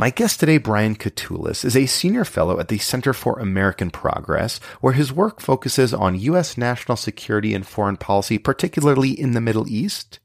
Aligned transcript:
My 0.00 0.08
guest 0.08 0.40
today, 0.40 0.56
Brian 0.56 0.96
Katulis, 0.96 1.62
is 1.62 1.76
a 1.76 1.84
senior 1.84 2.24
fellow 2.24 2.58
at 2.58 2.68
the 2.68 2.78
Center 2.78 3.12
for 3.12 3.38
American 3.38 3.90
Progress, 3.90 4.58
where 4.80 4.94
his 4.94 5.12
work 5.12 5.42
focuses 5.42 5.92
on 5.92 6.18
U.S. 6.20 6.56
national 6.56 6.96
security 6.96 7.52
and 7.52 7.66
foreign 7.66 7.98
policy, 7.98 8.38
particularly 8.38 9.10
in 9.10 9.32
the 9.32 9.42
Middle 9.42 9.68
East. 9.68 10.18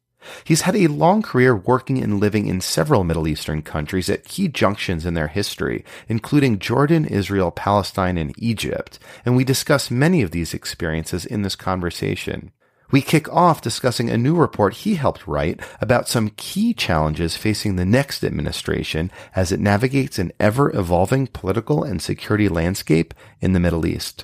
He's 0.45 0.62
had 0.62 0.77
a 0.77 0.88
long 0.88 1.22
career 1.22 1.53
working 1.53 2.02
and 2.02 2.22
living 2.22 2.48
in 2.48 2.62
several 2.62 3.03
Middle 3.03 3.27
Eastern 3.27 3.62
countries 3.64 4.09
at 4.09 4.23
key 4.23 4.48
junctions 4.48 5.05
in 5.05 5.14
their 5.14 5.27
history, 5.27 5.84
including 6.08 6.59
Jordan, 6.59 7.03
Israel, 7.03 7.52
Palestine, 7.52 8.17
and 8.17 8.34
Egypt, 8.38 8.98
and 9.26 9.36
we 9.36 9.44
discuss 9.44 9.92
many 9.92 10.22
of 10.22 10.31
these 10.31 10.53
experiences 10.53 11.26
in 11.26 11.42
this 11.42 11.58
conversation. 11.58 12.53
We 12.95 13.02
kick 13.02 13.27
off 13.27 13.59
discussing 13.59 14.09
a 14.09 14.17
new 14.17 14.38
report 14.38 14.73
he 14.73 14.95
helped 14.95 15.27
write 15.27 15.59
about 15.81 16.08
some 16.08 16.31
key 16.38 16.73
challenges 16.73 17.36
facing 17.36 17.76
the 17.76 17.84
next 17.84 18.23
administration 18.23 19.12
as 19.36 19.52
it 19.52 19.59
navigates 19.59 20.17
an 20.17 20.31
ever 20.40 20.73
evolving 20.73 21.27
political 21.27 21.84
and 21.84 22.02
security 22.02 22.48
landscape 22.48 23.13
in 23.41 23.52
the 23.52 23.59
Middle 23.59 23.86
East. 23.86 24.23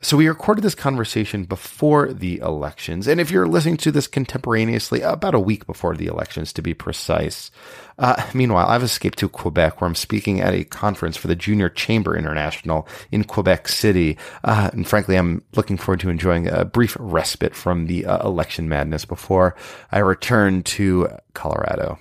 So 0.00 0.16
we 0.16 0.28
recorded 0.28 0.62
this 0.62 0.76
conversation 0.76 1.42
before 1.42 2.12
the 2.12 2.38
elections. 2.38 3.08
And 3.08 3.20
if 3.20 3.32
you're 3.32 3.48
listening 3.48 3.78
to 3.78 3.90
this 3.90 4.06
contemporaneously, 4.06 5.00
about 5.00 5.34
a 5.34 5.40
week 5.40 5.66
before 5.66 5.96
the 5.96 6.06
elections 6.06 6.52
to 6.52 6.62
be 6.62 6.72
precise. 6.72 7.50
Uh, 7.98 8.22
meanwhile, 8.32 8.68
I've 8.68 8.84
escaped 8.84 9.18
to 9.18 9.28
Quebec 9.28 9.80
where 9.80 9.88
I'm 9.88 9.96
speaking 9.96 10.40
at 10.40 10.54
a 10.54 10.62
conference 10.62 11.16
for 11.16 11.26
the 11.26 11.34
Junior 11.34 11.68
Chamber 11.68 12.16
International 12.16 12.86
in 13.10 13.24
Quebec 13.24 13.66
City. 13.66 14.16
Uh, 14.44 14.70
and 14.72 14.86
frankly, 14.86 15.16
I'm 15.16 15.42
looking 15.56 15.76
forward 15.76 15.98
to 16.00 16.10
enjoying 16.10 16.46
a 16.46 16.64
brief 16.64 16.96
respite 17.00 17.56
from 17.56 17.88
the 17.88 18.06
uh, 18.06 18.24
election 18.24 18.68
madness 18.68 19.04
before 19.04 19.56
I 19.90 19.98
return 19.98 20.62
to 20.62 21.08
Colorado. 21.34 21.98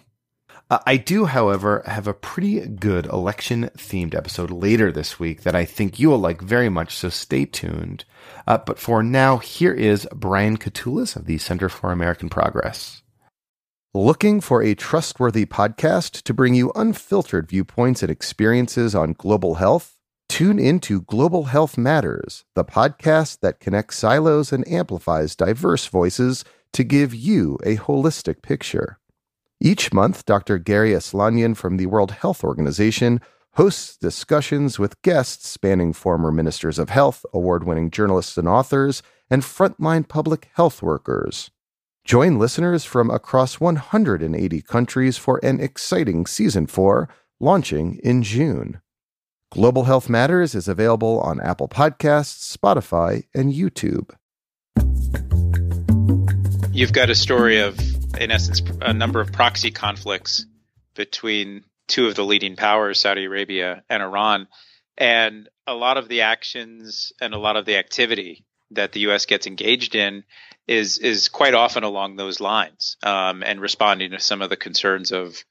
Uh, 0.69 0.79
I 0.85 0.97
do, 0.97 1.25
however, 1.25 1.81
have 1.85 2.07
a 2.07 2.13
pretty 2.13 2.59
good 2.59 3.05
election 3.05 3.69
themed 3.77 4.13
episode 4.13 4.51
later 4.51 4.91
this 4.91 5.17
week 5.17 5.43
that 5.43 5.55
I 5.55 5.63
think 5.63 5.97
you 5.97 6.09
will 6.09 6.17
like 6.17 6.41
very 6.41 6.67
much, 6.67 6.95
so 6.95 7.07
stay 7.07 7.45
tuned. 7.45 8.03
Uh, 8.45 8.57
but 8.57 8.77
for 8.77 9.01
now, 9.01 9.37
here 9.37 9.73
is 9.73 10.07
Brian 10.13 10.57
Katulis 10.57 11.15
of 11.15 11.25
the 11.25 11.37
Center 11.37 11.69
for 11.69 11.91
American 11.93 12.27
Progress. 12.27 13.01
Looking 13.93 14.41
for 14.41 14.61
a 14.61 14.75
trustworthy 14.75 15.45
podcast 15.45 16.23
to 16.23 16.33
bring 16.33 16.53
you 16.53 16.73
unfiltered 16.75 17.47
viewpoints 17.47 18.03
and 18.03 18.11
experiences 18.11 18.93
on 18.93 19.13
global 19.13 19.55
health? 19.55 19.93
Tune 20.27 20.59
into 20.59 21.01
Global 21.03 21.45
Health 21.45 21.77
Matters, 21.77 22.43
the 22.53 22.65
podcast 22.65 23.39
that 23.39 23.61
connects 23.61 23.95
silos 23.95 24.51
and 24.51 24.67
amplifies 24.67 25.37
diverse 25.37 25.87
voices 25.87 26.43
to 26.73 26.83
give 26.83 27.15
you 27.15 27.57
a 27.63 27.77
holistic 27.77 28.41
picture. 28.41 28.99
Each 29.59 29.91
month, 29.91 30.25
Dr. 30.25 30.59
Garry 30.59 30.91
Aslanyan 30.91 31.57
from 31.57 31.77
the 31.77 31.87
World 31.87 32.11
Health 32.11 32.43
Organization 32.43 33.21
hosts 33.53 33.97
discussions 33.97 34.77
with 34.77 35.01
guests 35.01 35.47
spanning 35.47 35.93
former 35.93 36.31
ministers 36.31 36.77
of 36.77 36.91
health, 36.91 37.25
award 37.33 37.63
winning 37.63 37.89
journalists 37.89 38.37
and 38.37 38.47
authors, 38.47 39.01
and 39.31 39.41
frontline 39.41 40.07
public 40.07 40.49
health 40.53 40.83
workers. 40.83 41.49
Join 42.05 42.37
listeners 42.37 42.85
from 42.85 43.09
across 43.09 43.59
180 43.59 44.61
countries 44.61 45.17
for 45.17 45.39
an 45.43 45.59
exciting 45.59 46.27
season 46.27 46.67
four, 46.67 47.09
launching 47.39 47.99
in 48.03 48.21
June. 48.21 48.79
Global 49.51 49.85
Health 49.85 50.07
Matters 50.07 50.53
is 50.53 50.67
available 50.67 51.19
on 51.21 51.41
Apple 51.41 51.67
Podcasts, 51.67 52.55
Spotify, 52.55 53.23
and 53.33 53.51
YouTube. 53.51 54.11
You've 56.71 56.93
got 56.93 57.09
a 57.09 57.15
story 57.15 57.59
of 57.59 57.96
in 58.19 58.31
essence, 58.31 58.61
a 58.81 58.93
number 58.93 59.21
of 59.21 59.31
proxy 59.31 59.71
conflicts 59.71 60.45
between 60.95 61.63
two 61.87 62.07
of 62.07 62.15
the 62.15 62.25
leading 62.25 62.55
powers, 62.55 62.99
Saudi 62.99 63.25
Arabia 63.25 63.83
and 63.89 64.03
Iran. 64.03 64.47
And 64.97 65.47
a 65.65 65.73
lot 65.73 65.97
of 65.97 66.07
the 66.07 66.21
actions 66.21 67.13
and 67.21 67.33
a 67.33 67.39
lot 67.39 67.55
of 67.55 67.65
the 67.65 67.77
activity 67.77 68.45
that 68.71 68.91
the 68.91 69.01
U.S. 69.01 69.25
gets 69.25 69.47
engaged 69.47 69.95
in 69.95 70.23
is 70.67 70.97
is 70.97 71.29
quite 71.29 71.53
often 71.53 71.83
along 71.83 72.15
those 72.15 72.41
lines, 72.41 72.97
um, 73.03 73.43
and 73.43 73.61
responding 73.61 74.11
to 74.11 74.19
some 74.19 74.41
of 74.41 74.49
the 74.49 74.57
concerns 74.57 75.11
of 75.11 75.41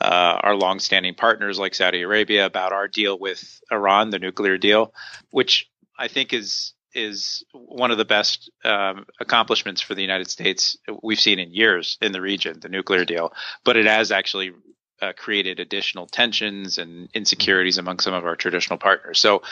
uh, 0.00 0.38
our 0.42 0.54
longstanding 0.54 1.14
partners 1.14 1.58
like 1.58 1.74
Saudi 1.74 2.02
Arabia 2.02 2.44
about 2.44 2.72
our 2.72 2.88
deal 2.88 3.18
with 3.18 3.60
Iran, 3.70 4.10
the 4.10 4.18
nuclear 4.18 4.58
deal, 4.58 4.92
which 5.30 5.70
I 5.98 6.08
think 6.08 6.32
is 6.32 6.74
is 6.94 7.44
one 7.52 7.90
of 7.90 7.98
the 7.98 8.04
best 8.04 8.50
um, 8.64 9.06
accomplishments 9.20 9.80
for 9.80 9.94
the 9.94 10.02
United 10.02 10.30
States 10.30 10.76
we've 11.02 11.20
seen 11.20 11.38
in 11.38 11.52
years 11.52 11.98
in 12.00 12.12
the 12.12 12.20
region, 12.20 12.60
the 12.60 12.68
nuclear 12.68 13.04
deal. 13.04 13.32
But 13.64 13.76
it 13.76 13.86
has 13.86 14.10
actually 14.10 14.52
uh, 15.00 15.12
created 15.16 15.60
additional 15.60 16.06
tensions 16.06 16.78
and 16.78 17.08
insecurities 17.14 17.78
among 17.78 18.00
some 18.00 18.14
of 18.14 18.24
our 18.24 18.36
traditional 18.36 18.78
partners. 18.78 19.20
So 19.20 19.42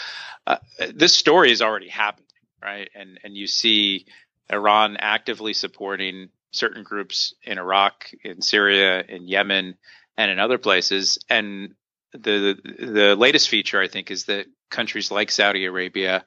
uh, 0.47 0.57
this 0.95 1.15
story 1.15 1.53
is 1.53 1.63
already 1.63 1.89
happening, 1.89 2.27
right? 2.63 2.89
And 2.95 3.21
and 3.23 3.37
you 3.37 3.47
see 3.47 4.07
Iran 4.51 4.97
actively 4.99 5.53
supporting 5.53 6.31
certain 6.51 6.83
groups 6.83 7.35
in 7.43 7.59
Iraq, 7.59 8.11
in 8.25 8.41
Syria, 8.41 9.05
in 9.07 9.29
Yemen, 9.29 9.77
and 10.17 10.31
in 10.31 10.39
other 10.39 10.59
places. 10.59 11.19
And 11.29 11.75
the 12.13 12.57
the 12.79 13.15
latest 13.17 13.49
feature, 13.49 13.81
I 13.81 13.89
think, 13.89 14.11
is 14.11 14.25
that 14.25 14.47
countries 14.71 15.11
like 15.11 15.31
Saudi 15.31 15.65
Arabia 15.67 16.25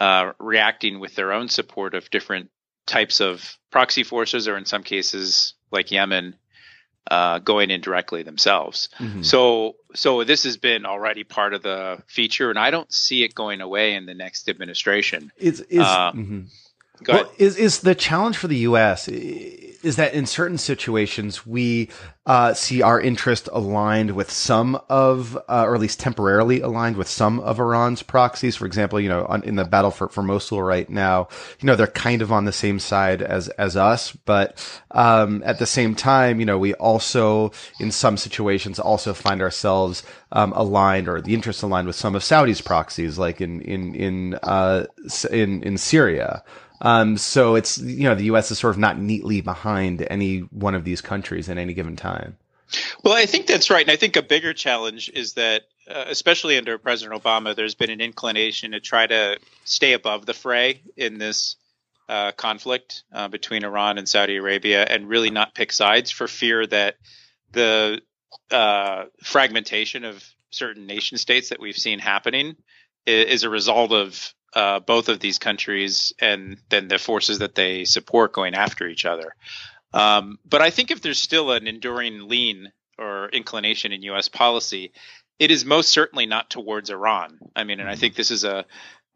uh, 0.00 0.32
reacting 0.40 0.98
with 0.98 1.14
their 1.14 1.32
own 1.32 1.48
support 1.48 1.94
of 1.94 2.10
different 2.10 2.50
types 2.86 3.20
of 3.20 3.58
proxy 3.70 4.02
forces, 4.02 4.48
or 4.48 4.56
in 4.56 4.64
some 4.64 4.82
cases, 4.82 5.54
like 5.70 5.92
Yemen, 5.92 6.34
uh, 7.10 7.38
going 7.38 7.70
in 7.70 7.80
directly 7.80 8.22
themselves. 8.22 8.88
Mm-hmm. 8.98 9.22
So, 9.22 9.76
so 9.94 10.24
this 10.24 10.44
has 10.44 10.56
been 10.56 10.86
already 10.86 11.22
part 11.22 11.54
of 11.54 11.62
the 11.62 12.02
feature, 12.06 12.50
and 12.50 12.58
I 12.58 12.70
don't 12.70 12.92
see 12.92 13.24
it 13.24 13.34
going 13.34 13.60
away 13.60 13.94
in 13.94 14.06
the 14.06 14.14
next 14.14 14.48
administration. 14.48 15.30
Is 15.36 15.60
is 15.60 15.80
uh, 15.80 16.12
mm-hmm. 16.12 16.40
Well, 17.08 17.32
is 17.38 17.56
is 17.56 17.80
the 17.80 17.94
challenge 17.94 18.36
for 18.36 18.48
the 18.48 18.58
U.S. 18.58 19.08
is 19.82 19.96
that 19.96 20.12
in 20.12 20.26
certain 20.26 20.58
situations 20.58 21.46
we 21.46 21.88
uh, 22.26 22.52
see 22.52 22.82
our 22.82 23.00
interest 23.00 23.48
aligned 23.52 24.10
with 24.12 24.30
some 24.30 24.80
of, 24.88 25.36
uh, 25.48 25.64
or 25.66 25.74
at 25.74 25.80
least 25.80 25.98
temporarily 25.98 26.60
aligned 26.60 26.96
with 26.96 27.08
some 27.08 27.40
of 27.40 27.58
Iran's 27.58 28.02
proxies. 28.02 28.56
For 28.56 28.66
example, 28.66 29.00
you 29.00 29.08
know, 29.08 29.24
on, 29.24 29.42
in 29.42 29.56
the 29.56 29.64
battle 29.64 29.90
for, 29.90 30.08
for 30.08 30.22
Mosul 30.22 30.62
right 30.62 30.88
now, 30.88 31.28
you 31.60 31.66
know, 31.66 31.76
they're 31.76 31.86
kind 31.86 32.20
of 32.20 32.30
on 32.30 32.44
the 32.44 32.52
same 32.52 32.78
side 32.78 33.22
as, 33.22 33.48
as 33.50 33.76
us. 33.76 34.12
But, 34.12 34.58
um, 34.90 35.42
at 35.46 35.58
the 35.58 35.66
same 35.66 35.94
time, 35.94 36.40
you 36.40 36.46
know, 36.46 36.58
we 36.58 36.74
also, 36.74 37.52
in 37.80 37.90
some 37.90 38.16
situations, 38.16 38.78
also 38.78 39.14
find 39.14 39.40
ourselves, 39.40 40.02
um, 40.30 40.52
aligned 40.52 41.08
or 41.08 41.20
the 41.20 41.34
interest 41.34 41.62
aligned 41.62 41.86
with 41.86 41.96
some 41.96 42.14
of 42.14 42.22
Saudi's 42.22 42.60
proxies, 42.60 43.18
like 43.18 43.40
in, 43.40 43.62
in, 43.62 43.94
in, 43.94 44.34
uh, 44.42 44.84
in, 45.32 45.62
in 45.62 45.78
Syria. 45.78 46.44
Um, 46.80 47.16
so 47.18 47.54
it's, 47.54 47.78
you 47.78 48.04
know, 48.04 48.14
the 48.14 48.24
U.S. 48.24 48.50
is 48.50 48.58
sort 48.58 48.74
of 48.74 48.78
not 48.78 48.98
neatly 48.98 49.40
behind 49.40 50.06
any 50.10 50.38
one 50.38 50.74
of 50.74 50.84
these 50.84 51.00
countries 51.00 51.48
at 51.48 51.58
any 51.58 51.74
given 51.74 51.96
time. 51.96 52.36
Well, 53.02 53.14
I 53.14 53.26
think 53.26 53.46
that's 53.46 53.70
right. 53.70 53.82
And 53.82 53.90
I 53.90 53.96
think 53.96 54.16
a 54.16 54.22
bigger 54.22 54.54
challenge 54.54 55.10
is 55.12 55.34
that, 55.34 55.62
uh, 55.88 56.04
especially 56.08 56.56
under 56.56 56.78
President 56.78 57.20
Obama, 57.20 57.54
there's 57.54 57.74
been 57.74 57.90
an 57.90 58.00
inclination 58.00 58.72
to 58.72 58.80
try 58.80 59.06
to 59.06 59.38
stay 59.64 59.92
above 59.92 60.24
the 60.24 60.34
fray 60.34 60.82
in 60.96 61.18
this 61.18 61.56
uh, 62.08 62.32
conflict 62.32 63.04
uh, 63.12 63.28
between 63.28 63.64
Iran 63.64 63.98
and 63.98 64.08
Saudi 64.08 64.36
Arabia 64.36 64.84
and 64.84 65.08
really 65.08 65.30
not 65.30 65.54
pick 65.54 65.72
sides 65.72 66.10
for 66.10 66.28
fear 66.28 66.66
that 66.66 66.96
the 67.52 68.00
uh, 68.50 69.04
fragmentation 69.22 70.04
of 70.04 70.24
certain 70.50 70.86
nation 70.86 71.18
states 71.18 71.50
that 71.50 71.60
we've 71.60 71.76
seen 71.76 71.98
happening 71.98 72.56
is, 73.06 73.26
is 73.26 73.42
a 73.44 73.50
result 73.50 73.92
of 73.92 74.34
uh, 74.52 74.80
both 74.80 75.08
of 75.08 75.20
these 75.20 75.38
countries 75.38 76.12
and 76.20 76.58
then 76.68 76.88
the 76.88 76.98
forces 76.98 77.38
that 77.38 77.54
they 77.54 77.84
support 77.84 78.32
going 78.32 78.54
after 78.54 78.88
each 78.88 79.04
other. 79.04 79.34
Um, 79.92 80.38
but 80.44 80.60
I 80.60 80.70
think 80.70 80.90
if 80.90 81.02
there's 81.02 81.18
still 81.18 81.52
an 81.52 81.66
enduring 81.66 82.28
lean 82.28 82.72
or 82.98 83.28
inclination 83.28 83.92
in 83.92 84.02
U.S. 84.02 84.28
policy, 84.28 84.92
it 85.38 85.50
is 85.50 85.64
most 85.64 85.90
certainly 85.90 86.26
not 86.26 86.50
towards 86.50 86.90
Iran. 86.90 87.38
I 87.56 87.64
mean, 87.64 87.80
and 87.80 87.88
I 87.88 87.96
think 87.96 88.14
this 88.14 88.30
is 88.30 88.44
a, 88.44 88.64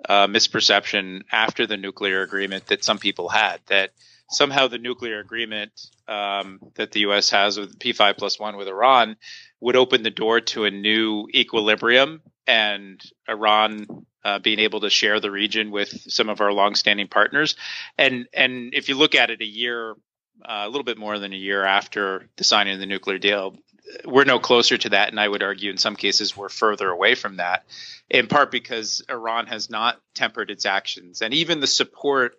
a 0.09 0.27
misperception 0.27 1.23
after 1.31 1.67
the 1.67 1.77
nuclear 1.77 2.23
agreement 2.23 2.67
that 2.67 2.85
some 2.85 2.99
people 2.99 3.29
had 3.29 3.61
that 3.67 3.91
somehow 4.31 4.69
the 4.69 4.79
nuclear 4.79 5.21
agreement 5.21 5.73
um, 6.09 6.61
that 6.75 6.93
the 6.93 7.01
U.S. 7.01 7.31
has 7.31 7.59
with 7.59 7.79
P5 7.79 8.17
plus 8.17 8.41
one 8.41 8.57
with 8.57 8.69
Iran 8.69 9.17
would 9.61 9.77
open 9.77 10.03
the 10.03 10.11
door 10.11 10.41
to 10.41 10.65
a 10.65 10.71
new 10.71 11.29
equilibrium 11.35 12.23
and 12.47 13.03
Iran 13.29 14.07
uh, 14.25 14.39
being 14.39 14.59
able 14.59 14.81
to 14.81 14.91
share 14.91 15.21
the 15.21 15.31
region 15.31 15.71
with 15.71 15.89
some 16.11 16.29
of 16.29 16.41
our 16.41 16.53
longstanding 16.53 17.09
partners. 17.09 17.57
And 17.99 18.27
and 18.33 18.75
if 18.75 18.89
you 18.89 18.97
look 18.97 19.15
at 19.15 19.31
it 19.31 19.41
a 19.41 19.47
year 19.47 19.95
uh, 20.43 20.65
a 20.65 20.69
little 20.69 20.85
bit 20.85 20.99
more 20.99 21.19
than 21.19 21.33
a 21.33 21.37
year 21.37 21.65
after 21.65 22.29
the 22.37 22.45
signing 22.45 22.75
of 22.75 22.81
the 22.81 22.87
nuclear 22.87 23.19
deal. 23.19 23.57
We're 24.05 24.25
no 24.25 24.39
closer 24.39 24.77
to 24.79 24.89
that, 24.91 25.11
and 25.11 25.21
I 25.21 25.29
would 25.29 25.43
argue 25.43 25.71
in 25.71 25.79
some 25.79 25.97
cases 25.97 26.37
we're 26.37 26.49
further 26.49 26.89
away 26.89 27.15
from 27.15 27.37
that, 27.37 27.65
in 28.11 28.27
part 28.27 28.51
because 28.51 29.03
Iran 29.09 29.47
has 29.47 29.71
not 29.71 30.01
tempered 30.15 30.51
its 30.51 30.67
actions, 30.67 31.23
and 31.23 31.35
even 31.35 31.61
the 31.61 31.67
support 31.67 32.39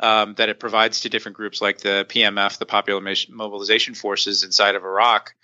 um, 0.00 0.34
that 0.34 0.48
it 0.48 0.58
provides 0.58 1.02
to 1.02 1.10
different 1.10 1.36
groups 1.36 1.60
like 1.60 1.78
the 1.78 2.06
PMF, 2.08 2.58
the 2.58 2.66
Popular 2.66 3.02
Mobilization 3.28 3.94
Forces 3.94 4.42
inside 4.42 4.74
of 4.74 4.84
Iraq. 4.84 5.34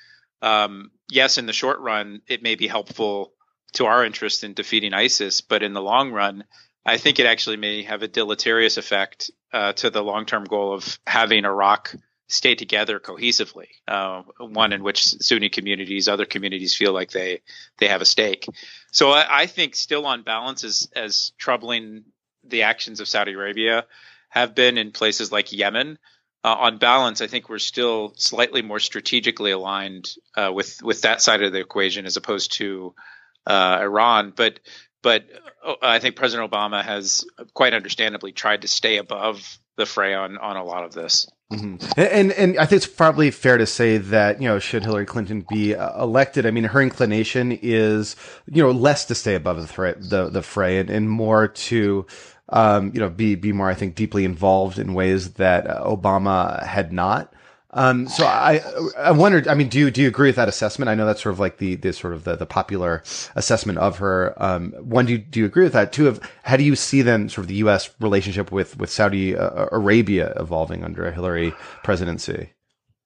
Um, 0.41 0.91
yes, 1.11 1.37
in 1.37 1.47
the 1.47 1.53
short 1.53 1.81
run, 1.81 2.23
it 2.27 2.43
may 2.43 2.55
be 2.55 2.67
helpful 2.67 3.33
to 3.75 3.87
our 3.87 4.05
interest 4.05 4.45
in 4.45 4.55
defeating 4.55 4.95
ISIS, 4.95 5.41
but 5.41 5.63
in 5.63 5.73
the 5.73 5.83
long 5.83 6.13
run, 6.13 6.45
I 6.85 6.99
think 6.99 7.19
it 7.19 7.27
actually 7.27 7.57
may 7.57 7.83
have 7.83 8.03
a 8.03 8.09
deleterious 8.09 8.77
effect 8.77 9.31
uh, 9.53 9.73
to 9.75 9.91
the 9.91 10.03
long 10.03 10.27
term 10.27 10.45
goal 10.45 10.73
of 10.73 10.99
having 11.07 11.45
Iraq 11.45 11.95
stay 12.29 12.55
together 12.55 12.99
cohesively. 12.99 13.69
Uh, 13.87 14.23
one 14.39 14.73
in 14.73 14.83
which 14.83 15.05
Sunni 15.05 15.49
communities, 15.49 16.09
other 16.09 16.27
communities 16.27 16.75
feel 16.75 16.93
like 16.93 17.11
they 17.11 17.41
they 17.79 17.89
have 17.89 18.03
a 18.03 18.07
stake. 18.07 18.47
So 18.93 19.11
I, 19.11 19.43
I 19.43 19.47
think 19.47 19.75
still 19.75 20.07
on 20.07 20.23
balance, 20.23 20.65
as 20.65 20.89
as 20.95 21.33
troubling 21.39 22.05
the 22.45 22.63
actions 22.63 23.01
of 23.01 23.09
Saudi 23.09 23.33
Arabia 23.33 23.85
have 24.29 24.55
been 24.55 24.79
in 24.79 24.93
places 24.93 25.33
like 25.33 25.53
Yemen. 25.53 25.99
Uh, 26.45 26.55
on 26.55 26.79
balance, 26.79 27.21
I 27.21 27.27
think 27.27 27.49
we're 27.49 27.59
still 27.59 28.13
slightly 28.17 28.63
more 28.63 28.79
strategically 28.79 29.51
aligned 29.51 30.09
uh, 30.37 30.53
with 30.53 30.81
with 30.83 31.03
that 31.03 31.21
side 31.21 31.43
of 31.43 31.53
the 31.53 31.59
equation 31.61 32.07
as 32.07 32.17
opposed 32.17 32.53
to 32.55 32.95
uh, 33.47 33.79
Iran. 33.81 34.33
But 34.35 34.61
but 35.03 35.25
uh, 35.65 35.75
I 35.83 35.99
think 35.99 36.17
President 36.17 36.51
Obama 36.51 36.85
has 36.85 37.25
quite 37.55 37.75
understandably 37.75 38.33
tried 38.33 38.63
to 38.63 38.69
stay 38.69 38.97
above 38.97 39.59
the 39.77 39.87
fray 39.87 40.15
on 40.15 40.39
on 40.39 40.57
a 40.57 40.65
lot 40.65 40.85
of 40.85 40.93
this. 40.93 41.29
Mm-hmm. 41.53 42.01
And 42.01 42.33
and 42.33 42.59
I 42.59 42.67
think 42.67 42.83
it's 42.83 42.93
probably 42.93 43.31
fair 43.31 43.57
to 43.57 43.67
say 43.67 43.99
that 43.99 44.43
you 44.43 44.49
know 44.49 44.59
should 44.59 44.83
Hillary 44.83 45.07
Clinton 45.07 45.47
be 45.49 45.77
uh, 45.77 46.03
elected, 46.03 46.45
I 46.45 46.51
mean 46.51 46.65
her 46.65 46.83
inclination 46.83 47.53
is 47.53 48.17
you 48.47 48.63
know 48.63 48.73
less 48.73 49.05
to 49.07 49.15
stay 49.15 49.37
above 49.37 49.61
the 49.61 49.69
fray, 49.69 49.95
the 49.97 50.29
the 50.29 50.43
fray, 50.43 50.79
and, 50.79 50.91
and 50.91 51.09
more 51.09 51.47
to 51.47 52.05
um, 52.49 52.91
you 52.93 52.99
know 52.99 53.09
be 53.09 53.37
be 53.37 53.53
more 53.53 53.71
I 53.71 53.75
think 53.75 53.95
deeply 53.95 54.25
involved 54.25 54.81
in 54.81 54.93
ways 54.93 55.35
that 55.35 55.69
uh, 55.69 55.85
Obama 55.85 56.65
had 56.65 56.93
not. 56.93 57.33
Um, 57.77 58.09
so 58.09 58.25
I, 58.25 58.63
I 58.97 59.11
wondered, 59.11 59.47
I 59.47 59.55
mean, 59.55 59.69
do 59.69 59.79
you, 59.79 59.91
do 59.91 60.01
you 60.01 60.09
agree 60.09 60.31
with 60.31 60.37
that 60.37 60.49
assessment? 60.49 60.89
I 60.89 60.95
know 60.95 61.05
that's 61.05 61.23
sort 61.23 61.35
of 61.35 61.39
like 61.39 61.59
the, 61.59 61.75
the 61.75 61.93
sort 61.93 62.15
of 62.15 62.25
the, 62.25 62.35
the 62.35 62.47
popular 62.47 63.03
assessment 63.35 63.79
of 63.79 63.99
her. 63.99 64.35
Um, 64.43 64.73
one, 64.73 65.05
do 65.05 65.13
you, 65.13 65.19
do 65.19 65.41
you 65.41 65.47
agree 65.47 65.65
with 65.65 65.75
that? 65.75 65.93
Two, 65.93 66.09
of 66.09 66.19
how 66.43 66.57
do 66.57 66.65
you 66.65 66.75
see 66.75 67.03
then 67.03 67.29
sort 67.29 67.45
of 67.45 67.49
the 67.49 67.57
U.S. 67.57 67.91
relationship 68.01 68.51
with, 68.51 68.79
with 68.79 68.89
Saudi 68.89 69.37
uh, 69.37 69.67
Arabia 69.71 70.33
evolving 70.41 70.85
under 70.85 71.07
a 71.07 71.13
Hillary 71.13 71.53
presidency? 71.85 72.51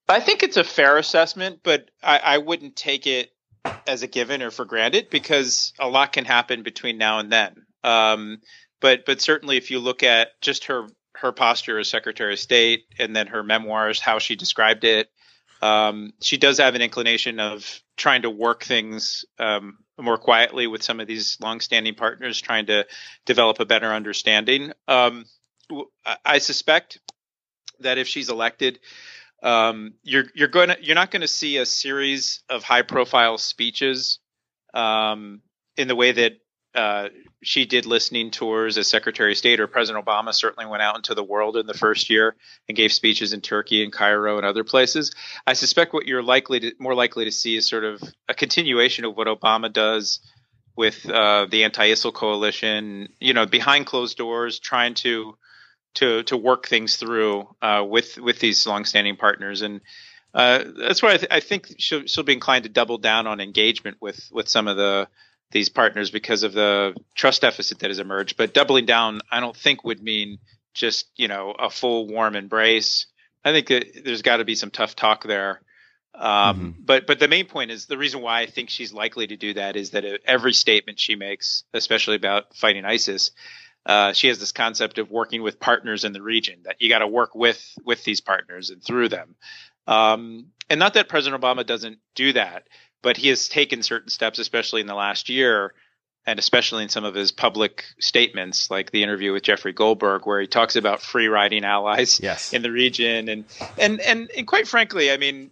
I 0.09 0.21
think 0.21 0.45
it's 0.45 0.57
a 0.57 0.65
fair 0.65 0.99
assessment, 0.99 1.61
but 1.65 1.91
I, 2.01 2.19
I 2.19 2.39
wouldn't 2.39 2.77
take 2.77 3.09
it 3.09 3.31
as 3.89 4.05
a 4.05 4.07
given 4.07 4.41
or 4.41 4.53
for 4.53 4.65
granted 4.65 5.11
because 5.11 5.73
a 5.81 5.89
lot 5.89 6.13
can 6.13 6.25
happen 6.25 6.63
between 6.63 6.97
now 6.97 7.19
and 7.19 7.33
then. 7.33 7.67
Um, 7.83 8.39
but 8.81 9.05
but 9.05 9.21
certainly 9.21 9.57
if 9.57 9.71
you 9.71 9.79
look 9.81 10.03
at 10.03 10.41
just 10.41 10.67
her 10.67 10.87
her 11.21 11.33
posture 11.33 11.79
as 11.79 11.89
Secretary 11.89 12.33
of 12.33 12.39
State 12.39 12.85
and 12.99 13.15
then 13.15 13.29
her 13.29 13.43
memoirs, 13.43 14.01
how 14.01 14.19
she 14.19 14.37
described 14.37 14.85
it. 14.85 15.11
Um, 15.63 16.13
she 16.23 16.39
does 16.39 16.59
have 16.59 16.75
an 16.75 16.83
inclination 16.83 17.39
of 17.39 17.83
trying 17.97 18.23
to 18.23 18.31
work 18.31 18.65
things 18.65 19.27
um, 19.39 19.79
more 19.99 20.17
quietly 20.17 20.67
with 20.67 20.83
some 20.83 21.01
of 21.01 21.07
these 21.07 21.37
longstanding 21.41 21.95
partners, 21.95 22.41
trying 22.41 22.67
to 22.67 22.87
develop 23.27 23.61
a 23.61 23.67
better 23.67 23.89
understanding. 23.89 24.73
Um, 24.89 25.27
I 26.25 26.39
suspect 26.39 26.99
that 27.81 27.99
if 27.99 28.09
she's 28.09 28.31
elected, 28.31 28.81
um, 29.43 29.95
you're 30.03 30.25
you're 30.35 30.49
going 30.49 30.71
you're 30.81 30.95
not 30.95 31.11
going 31.11 31.21
to 31.21 31.29
see 31.29 31.59
a 31.59 31.67
series 31.67 32.43
of 32.49 32.63
high 32.63 32.83
profile 32.83 33.39
speeches 33.39 34.19
um, 34.75 35.43
in 35.77 35.89
the 35.89 35.97
way 35.97 36.13
that 36.13 36.33
uh, 36.75 37.09
she 37.43 37.65
did 37.65 37.87
listening 37.87 38.31
tours 38.31 38.79
as 38.79 38.87
Secretary 38.87 39.33
of 39.33 39.39
State, 39.39 39.61
or 39.61 39.67
President 39.67 40.05
Obama 40.05 40.33
certainly 40.33 40.67
went 40.71 40.83
out 40.83 40.97
into 40.97 41.15
the 41.15 41.25
world 41.25 41.57
in 41.57 41.67
the 41.67 41.75
first 41.75 42.11
year 42.11 42.37
and 42.69 42.77
gave 42.77 42.93
speeches 42.93 43.33
in 43.33 43.41
Turkey 43.41 43.83
and 43.83 43.93
Cairo 43.93 44.37
and 44.37 44.47
other 44.47 44.63
places. 44.63 45.13
I 45.47 45.55
suspect 45.55 45.93
what 45.93 46.07
you're 46.07 46.23
likely 46.23 46.61
to 46.61 46.73
more 46.79 46.95
likely 46.95 47.25
to 47.25 47.33
see 47.33 47.57
is 47.57 47.69
sort 47.69 47.85
of 47.85 48.03
a 48.29 48.35
continuation 48.35 49.05
of 49.05 49.17
what 49.17 49.27
Obama 49.27 49.73
does 49.73 50.21
with 50.77 51.09
uh, 51.09 51.47
the 51.51 51.65
anti-ISIL 51.65 52.13
coalition. 52.13 53.09
You 53.19 53.35
know, 53.35 53.47
behind 53.47 53.87
closed 53.87 54.17
doors, 54.17 54.61
trying 54.61 54.95
to 54.95 55.37
to 55.95 56.23
to 56.25 56.37
work 56.37 56.69
things 56.69 56.97
through 56.97 57.49
uh, 57.61 57.85
with 57.87 58.17
with 58.19 58.39
these 58.39 58.67
longstanding 58.67 59.17
partners 59.17 59.63
and. 59.63 59.81
Uh, 60.33 60.63
that's 60.79 61.03
why 61.03 61.15
I, 61.15 61.17
th- 61.17 61.33
I 61.33 61.41
think 61.41 61.75
she'll, 61.79 62.07
she'll 62.07 62.23
be 62.23 62.35
inclined 62.35 62.63
to 62.63 62.71
double 62.71 62.99
down 62.99 63.27
on 63.27 63.41
engagement 63.41 63.97
with 64.01 64.29
with 64.31 64.49
some 64.49 64.69
of 64.69 64.77
the 64.77 65.09
these 65.53 65.69
partners 65.69 66.11
because 66.11 66.43
of 66.43 66.53
the 66.53 66.95
trust 67.15 67.43
deficit 67.43 67.81
that 67.81 67.91
has 67.91 67.99
emerged. 67.99 68.37
But 68.37 68.55
doubling 68.55 68.87
down, 68.87 69.21
I 69.31 69.41
don't 69.41 69.57
think 69.57 69.85
would 69.85 70.03
mean 70.03 70.39
just 70.75 71.07
you 71.17 71.29
know 71.29 71.55
a 71.59 71.71
full 71.71 72.07
warm 72.07 72.37
embrace. 72.37 73.07
I 73.45 73.53
think 73.53 73.69
that 73.69 74.05
there's 74.05 74.23
got 74.23 74.39
to 74.39 74.45
be 74.45 74.55
some 74.55 74.71
tough 74.71 74.95
talk 74.95 75.25
there. 75.25 75.61
Um, 76.15 76.25
mm-hmm. 76.25 76.71
But 76.85 77.07
but 77.07 77.19
the 77.19 77.29
main 77.29 77.47
point 77.47 77.71
is 77.71 77.87
the 77.87 77.99
reason 77.99 78.21
why 78.21 78.41
I 78.41 78.47
think 78.47 78.71
she's 78.71 78.93
likely 78.93 79.27
to 79.29 79.37
do 79.37 79.55
that 79.55 79.77
is 79.77 79.91
that 79.91 80.05
every 80.25 80.53
statement 80.53 81.01
she 81.01 81.17
makes, 81.17 81.65
especially 81.73 82.17
about 82.17 82.55
fighting 82.55 82.85
ISIS, 82.85 83.31
uh, 83.87 84.13
she 84.13 84.29
has 84.29 84.39
this 84.39 84.53
concept 84.53 84.99
of 84.99 85.11
working 85.11 85.43
with 85.43 85.61
partners 85.61 86.05
in 86.05 86.13
the 86.13 86.23
region. 86.23 86.61
That 86.65 86.77
you 86.81 86.89
got 86.89 86.99
to 86.99 87.09
work 87.09 87.35
with 87.35 87.63
with 87.85 88.05
these 88.05 88.21
partners 88.21 88.71
and 88.71 88.83
through 88.83 89.09
them. 89.09 89.37
Um, 89.87 90.47
and 90.69 90.79
not 90.79 90.95
that 90.95 91.09
President 91.09 91.41
Obama 91.43 91.67
doesn't 91.67 91.99
do 92.15 92.33
that, 92.35 92.69
but 93.03 93.17
he 93.17 93.29
has 93.29 93.49
taken 93.49 93.83
certain 93.83 94.11
steps, 94.11 94.39
especially 94.39 94.81
in 94.81 94.87
the 94.87 94.95
last 94.95 95.29
year, 95.29 95.75
and 96.27 96.39
especially 96.39 96.83
in 96.83 96.89
some 96.89 97.05
of 97.05 97.15
his 97.15 97.33
public 97.33 97.85
statements, 97.99 98.71
like 98.71 98.91
the 98.91 99.03
interview 99.03 99.33
with 99.33 99.43
Jeffrey 99.43 99.73
Goldberg, 99.73 100.27
where 100.27 100.41
he 100.41 100.47
talks 100.47 100.77
about 100.77 101.03
free 101.03 101.29
riding 101.29 101.65
allies 101.65 102.21
yes. 102.23 102.53
in 102.53 102.63
the 102.63 102.71
region, 102.71 103.29
and, 103.29 103.45
and 103.79 104.01
and 104.01 104.31
and 104.37 104.47
quite 104.47 104.69
frankly, 104.69 105.11
I 105.11 105.17
mean, 105.17 105.51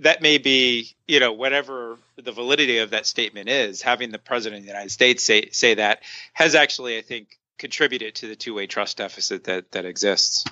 that 0.00 0.22
may 0.22 0.38
be 0.38 0.94
you 1.06 1.20
know 1.20 1.32
whatever 1.32 1.98
the 2.16 2.32
validity 2.32 2.78
of 2.78 2.90
that 2.90 3.06
statement 3.06 3.48
is. 3.48 3.82
Having 3.82 4.10
the 4.12 4.18
president 4.18 4.60
of 4.60 4.64
the 4.64 4.72
United 4.72 4.90
States 4.90 5.22
say 5.22 5.50
say 5.50 5.74
that 5.74 6.00
has 6.32 6.54
actually, 6.54 6.98
I 6.98 7.02
think, 7.02 7.38
contributed 7.58 8.14
to 8.16 8.28
the 8.28 8.36
two 8.36 8.54
way 8.54 8.66
trust 8.66 8.96
deficit 8.96 9.44
that 9.44 9.72
that 9.72 9.84
exists. 9.84 10.44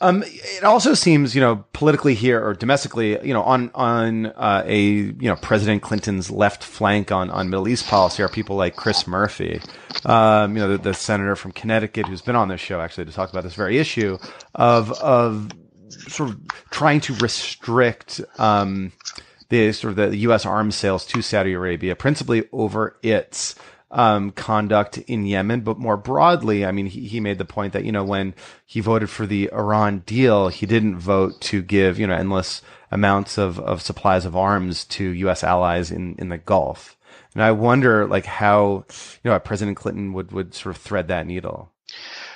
Um, 0.00 0.22
it 0.24 0.62
also 0.62 0.94
seems, 0.94 1.34
you 1.34 1.40
know, 1.40 1.64
politically 1.72 2.14
here 2.14 2.44
or 2.44 2.54
domestically, 2.54 3.20
you 3.26 3.34
know, 3.34 3.42
on 3.42 3.70
on 3.74 4.26
uh, 4.26 4.62
a 4.64 4.80
you 4.80 5.14
know 5.22 5.36
President 5.36 5.82
Clinton's 5.82 6.30
left 6.30 6.62
flank 6.62 7.10
on 7.10 7.30
on 7.30 7.50
Middle 7.50 7.66
East 7.68 7.86
policy 7.86 8.22
are 8.22 8.28
people 8.28 8.56
like 8.56 8.76
Chris 8.76 9.06
Murphy, 9.06 9.60
um, 10.04 10.56
you 10.56 10.62
know, 10.62 10.76
the, 10.76 10.78
the, 10.78 10.94
senator 10.94 11.34
from 11.34 11.50
Connecticut 11.52 12.06
who's 12.06 12.22
been 12.22 12.36
on 12.36 12.48
this 12.48 12.60
show 12.60 12.80
actually 12.80 13.06
to 13.06 13.12
talk 13.12 13.30
about 13.30 13.42
this 13.42 13.54
very 13.54 13.78
issue 13.78 14.18
of 14.54 14.92
of 15.00 15.50
sort 15.88 16.30
of 16.30 16.40
trying 16.70 17.00
to 17.00 17.14
restrict 17.14 18.20
um, 18.38 18.92
the 19.48 19.72
sort 19.72 19.98
of 19.98 20.10
the 20.10 20.16
U.S. 20.18 20.46
arms 20.46 20.76
sales 20.76 21.04
to 21.06 21.22
Saudi 21.22 21.54
Arabia, 21.54 21.96
principally 21.96 22.48
over 22.52 22.96
its 23.02 23.56
um, 23.90 24.30
conduct 24.32 24.98
in 24.98 25.24
Yemen, 25.24 25.62
but 25.62 25.78
more 25.78 25.96
broadly, 25.96 26.64
I 26.64 26.72
mean, 26.72 26.86
he, 26.86 27.06
he 27.06 27.20
made 27.20 27.38
the 27.38 27.44
point 27.44 27.72
that, 27.72 27.84
you 27.84 27.92
know, 27.92 28.04
when 28.04 28.34
he 28.66 28.80
voted 28.80 29.08
for 29.08 29.26
the 29.26 29.50
Iran 29.52 30.00
deal, 30.00 30.48
he 30.48 30.66
didn't 30.66 30.98
vote 30.98 31.40
to 31.42 31.62
give, 31.62 31.98
you 31.98 32.06
know, 32.06 32.14
endless 32.14 32.62
amounts 32.90 33.38
of, 33.38 33.58
of 33.58 33.82
supplies 33.82 34.24
of 34.24 34.36
arms 34.36 34.84
to 34.86 35.04
U.S. 35.04 35.42
allies 35.42 35.90
in, 35.90 36.16
in 36.18 36.28
the 36.28 36.38
Gulf. 36.38 36.96
And 37.34 37.42
I 37.42 37.52
wonder, 37.52 38.06
like, 38.06 38.26
how, 38.26 38.84
you 39.22 39.30
know, 39.30 39.38
President 39.38 39.76
Clinton 39.76 40.12
would, 40.12 40.32
would 40.32 40.54
sort 40.54 40.74
of 40.74 40.82
thread 40.82 41.08
that 41.08 41.26
needle. 41.26 41.72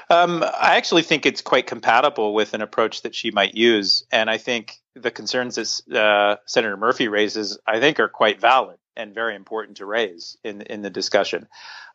Um, 0.09 0.42
I 0.42 0.76
actually 0.76 1.02
think 1.02 1.25
it's 1.25 1.40
quite 1.40 1.66
compatible 1.66 2.35
with 2.35 2.54
an 2.54 2.61
approach 2.61 3.02
that 3.02 3.14
she 3.14 3.30
might 3.30 3.54
use. 3.54 4.04
And 4.11 4.28
I 4.28 4.38
think 4.38 4.76
the 4.94 5.11
concerns 5.11 5.56
that 5.56 5.99
uh, 5.99 6.37
Senator 6.47 6.76
Murphy 6.76 7.09
raises, 7.09 7.59
I 7.66 7.80
think, 7.80 7.99
are 7.99 8.09
quite 8.09 8.40
valid 8.40 8.76
and 8.96 9.14
very 9.14 9.34
important 9.34 9.78
to 9.78 9.87
raise 9.87 10.37
in 10.44 10.62
in 10.62 10.82
the 10.82 10.90
discussion. 10.90 11.49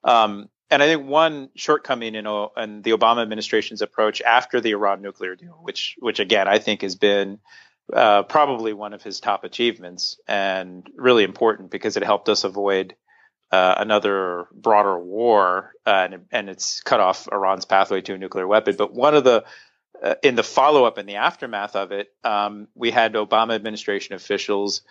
Um, 0.03 0.49
and 0.69 0.83
I 0.83 0.87
think 0.87 1.07
one 1.07 1.49
shortcoming 1.55 2.15
in, 2.15 2.25
in, 2.25 2.81
the 2.81 2.91
Obama 2.91 3.21
administration's 3.21 3.81
approach 3.81 4.21
after 4.21 4.59
the 4.59 4.71
Iran 4.71 5.01
nuclear 5.01 5.35
deal, 5.35 5.59
which 5.61 5.95
which 5.99 6.19
again 6.19 6.47
I 6.47 6.59
think 6.59 6.81
has 6.81 6.95
been 6.95 7.39
uh, 7.93 8.23
probably 8.23 8.73
one 8.73 8.93
of 8.93 9.01
his 9.01 9.19
top 9.19 9.43
achievements 9.43 10.19
and 10.27 10.85
really 10.95 11.23
important 11.23 11.71
because 11.71 11.95
it 11.95 12.03
helped 12.03 12.27
us 12.27 12.43
avoid 12.43 12.95
uh, 13.51 13.75
another 13.77 14.47
broader 14.53 14.99
war 14.99 15.71
uh, 15.85 16.07
and, 16.11 16.25
and 16.31 16.49
it's 16.49 16.81
cut 16.81 16.99
off 16.99 17.29
Iran's 17.31 17.63
pathway 17.63 18.01
to 18.01 18.13
a 18.13 18.17
nuclear 18.17 18.45
weapon. 18.45 18.75
But 18.75 18.93
one 18.93 19.15
of 19.15 19.23
the 19.23 19.45
uh, 20.03 20.15
in 20.21 20.35
the 20.35 20.43
follow 20.43 20.83
up 20.83 20.97
and 20.97 21.07
the 21.09 21.15
aftermath 21.15 21.75
of 21.75 21.91
it, 21.91 22.09
um, 22.23 22.67
we 22.75 22.91
had 22.91 23.13
Obama 23.13 23.55
administration 23.55 24.15
officials 24.15 24.81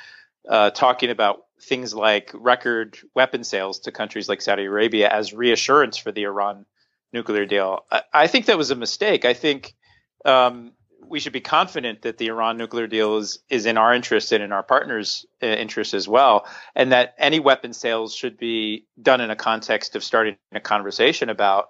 uh, 0.48 0.70
talking 0.70 1.10
about 1.10 1.44
things 1.60 1.94
like 1.94 2.30
record 2.34 2.98
weapon 3.14 3.44
sales 3.44 3.80
to 3.80 3.92
countries 3.92 4.28
like 4.28 4.40
Saudi 4.40 4.64
Arabia 4.64 5.08
as 5.08 5.32
reassurance 5.32 5.96
for 5.96 6.12
the 6.12 6.24
Iran 6.24 6.66
nuclear 7.12 7.46
deal. 7.46 7.84
I, 7.90 8.02
I 8.12 8.26
think 8.26 8.46
that 8.46 8.58
was 8.58 8.70
a 8.70 8.76
mistake. 8.76 9.24
I 9.24 9.32
think 9.34 9.74
um, 10.24 10.72
we 11.08 11.20
should 11.20 11.32
be 11.32 11.40
confident 11.40 12.02
that 12.02 12.18
the 12.18 12.28
Iran 12.28 12.56
nuclear 12.56 12.86
deal 12.86 13.16
is 13.16 13.38
is 13.48 13.66
in 13.66 13.78
our 13.78 13.94
interest 13.94 14.32
and 14.32 14.42
in 14.42 14.52
our 14.52 14.62
partners' 14.62 15.24
uh, 15.42 15.46
interest 15.46 15.94
as 15.94 16.08
well, 16.08 16.46
and 16.74 16.92
that 16.92 17.14
any 17.18 17.40
weapon 17.40 17.72
sales 17.72 18.14
should 18.14 18.36
be 18.36 18.86
done 19.00 19.20
in 19.20 19.30
a 19.30 19.36
context 19.36 19.96
of 19.96 20.04
starting 20.04 20.36
a 20.52 20.60
conversation 20.60 21.28
about 21.28 21.68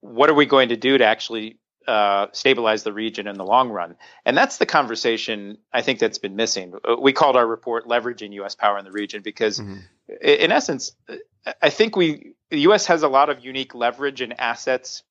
what 0.00 0.30
are 0.30 0.34
we 0.34 0.46
going 0.46 0.68
to 0.68 0.76
do 0.76 0.98
to 0.98 1.04
actually 1.04 1.58
uh, 1.86 2.26
stabilize 2.32 2.82
the 2.82 2.92
region 2.92 3.26
in 3.26 3.36
the 3.36 3.44
long 3.44 3.70
run. 3.70 3.96
And 4.24 4.36
that's 4.36 4.58
the 4.58 4.66
conversation 4.66 5.58
I 5.72 5.82
think 5.82 5.98
that's 5.98 6.18
been 6.18 6.36
missing. 6.36 6.74
Uh, 6.84 6.96
we 7.00 7.12
called 7.12 7.36
our 7.36 7.46
report 7.46 7.86
leveraging 7.86 8.32
U.S. 8.34 8.54
power 8.54 8.78
in 8.78 8.84
the 8.84 8.92
region 8.92 9.22
because, 9.22 9.60
mm-hmm. 9.60 9.78
in 10.20 10.52
essence, 10.52 10.92
I 11.62 11.70
think 11.70 11.96
we 11.96 12.32
the 12.50 12.60
U.S. 12.60 12.86
has 12.86 13.02
a 13.02 13.08
lot 13.08 13.30
of 13.30 13.44
unique 13.44 13.74
leverage 13.74 14.20
and 14.20 14.38
assets 14.40 15.02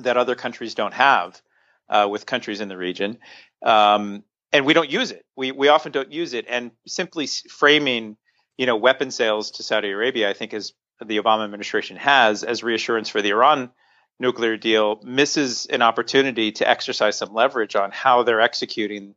that 0.00 0.16
other 0.16 0.34
countries 0.34 0.74
don't 0.74 0.94
have 0.94 1.40
uh, 1.88 2.08
with 2.10 2.26
countries 2.26 2.60
in 2.60 2.68
the 2.68 2.76
region. 2.76 3.18
Um, 3.62 4.24
and 4.52 4.66
we 4.66 4.74
don't 4.74 4.90
use 4.90 5.10
it. 5.10 5.24
We 5.36 5.52
we 5.52 5.68
often 5.68 5.92
don't 5.92 6.12
use 6.12 6.34
it. 6.34 6.44
And 6.48 6.72
simply 6.86 7.26
framing, 7.26 8.16
you 8.58 8.66
know, 8.66 8.76
weapon 8.76 9.10
sales 9.10 9.52
to 9.52 9.62
Saudi 9.62 9.90
Arabia, 9.90 10.28
I 10.28 10.34
think, 10.34 10.52
as 10.52 10.72
the 11.02 11.18
Obama 11.18 11.44
administration 11.44 11.96
has 11.96 12.44
as 12.44 12.62
reassurance 12.62 13.08
for 13.08 13.22
the 13.22 13.30
Iran 13.30 13.70
nuclear 14.22 14.56
deal, 14.56 15.00
misses 15.02 15.66
an 15.66 15.82
opportunity 15.82 16.52
to 16.52 16.68
exercise 16.68 17.18
some 17.18 17.34
leverage 17.34 17.76
on 17.76 17.90
how 17.90 18.22
they're 18.22 18.40
executing 18.40 19.14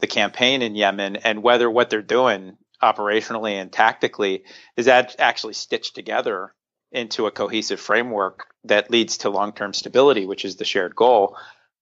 the 0.00 0.06
campaign 0.06 0.60
in 0.60 0.74
Yemen 0.74 1.16
and 1.16 1.42
whether 1.42 1.70
what 1.70 1.88
they're 1.88 2.02
doing 2.02 2.58
operationally 2.82 3.52
and 3.52 3.72
tactically 3.72 4.44
is 4.76 4.86
that 4.86 5.16
actually 5.18 5.54
stitched 5.54 5.94
together 5.94 6.54
into 6.92 7.26
a 7.26 7.30
cohesive 7.30 7.80
framework 7.80 8.46
that 8.64 8.90
leads 8.90 9.18
to 9.18 9.30
long-term 9.30 9.72
stability, 9.72 10.26
which 10.26 10.44
is 10.44 10.56
the 10.56 10.64
shared 10.64 10.94
goal 10.94 11.36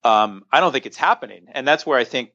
um, 0.06 0.45
I 0.52 0.61
don't 0.61 0.73
think 0.73 0.87
it's 0.87 0.97
happening. 0.97 1.47
And 1.52 1.66
that's 1.66 1.85
where 1.85 1.99
I 1.99 2.04
think 2.04 2.30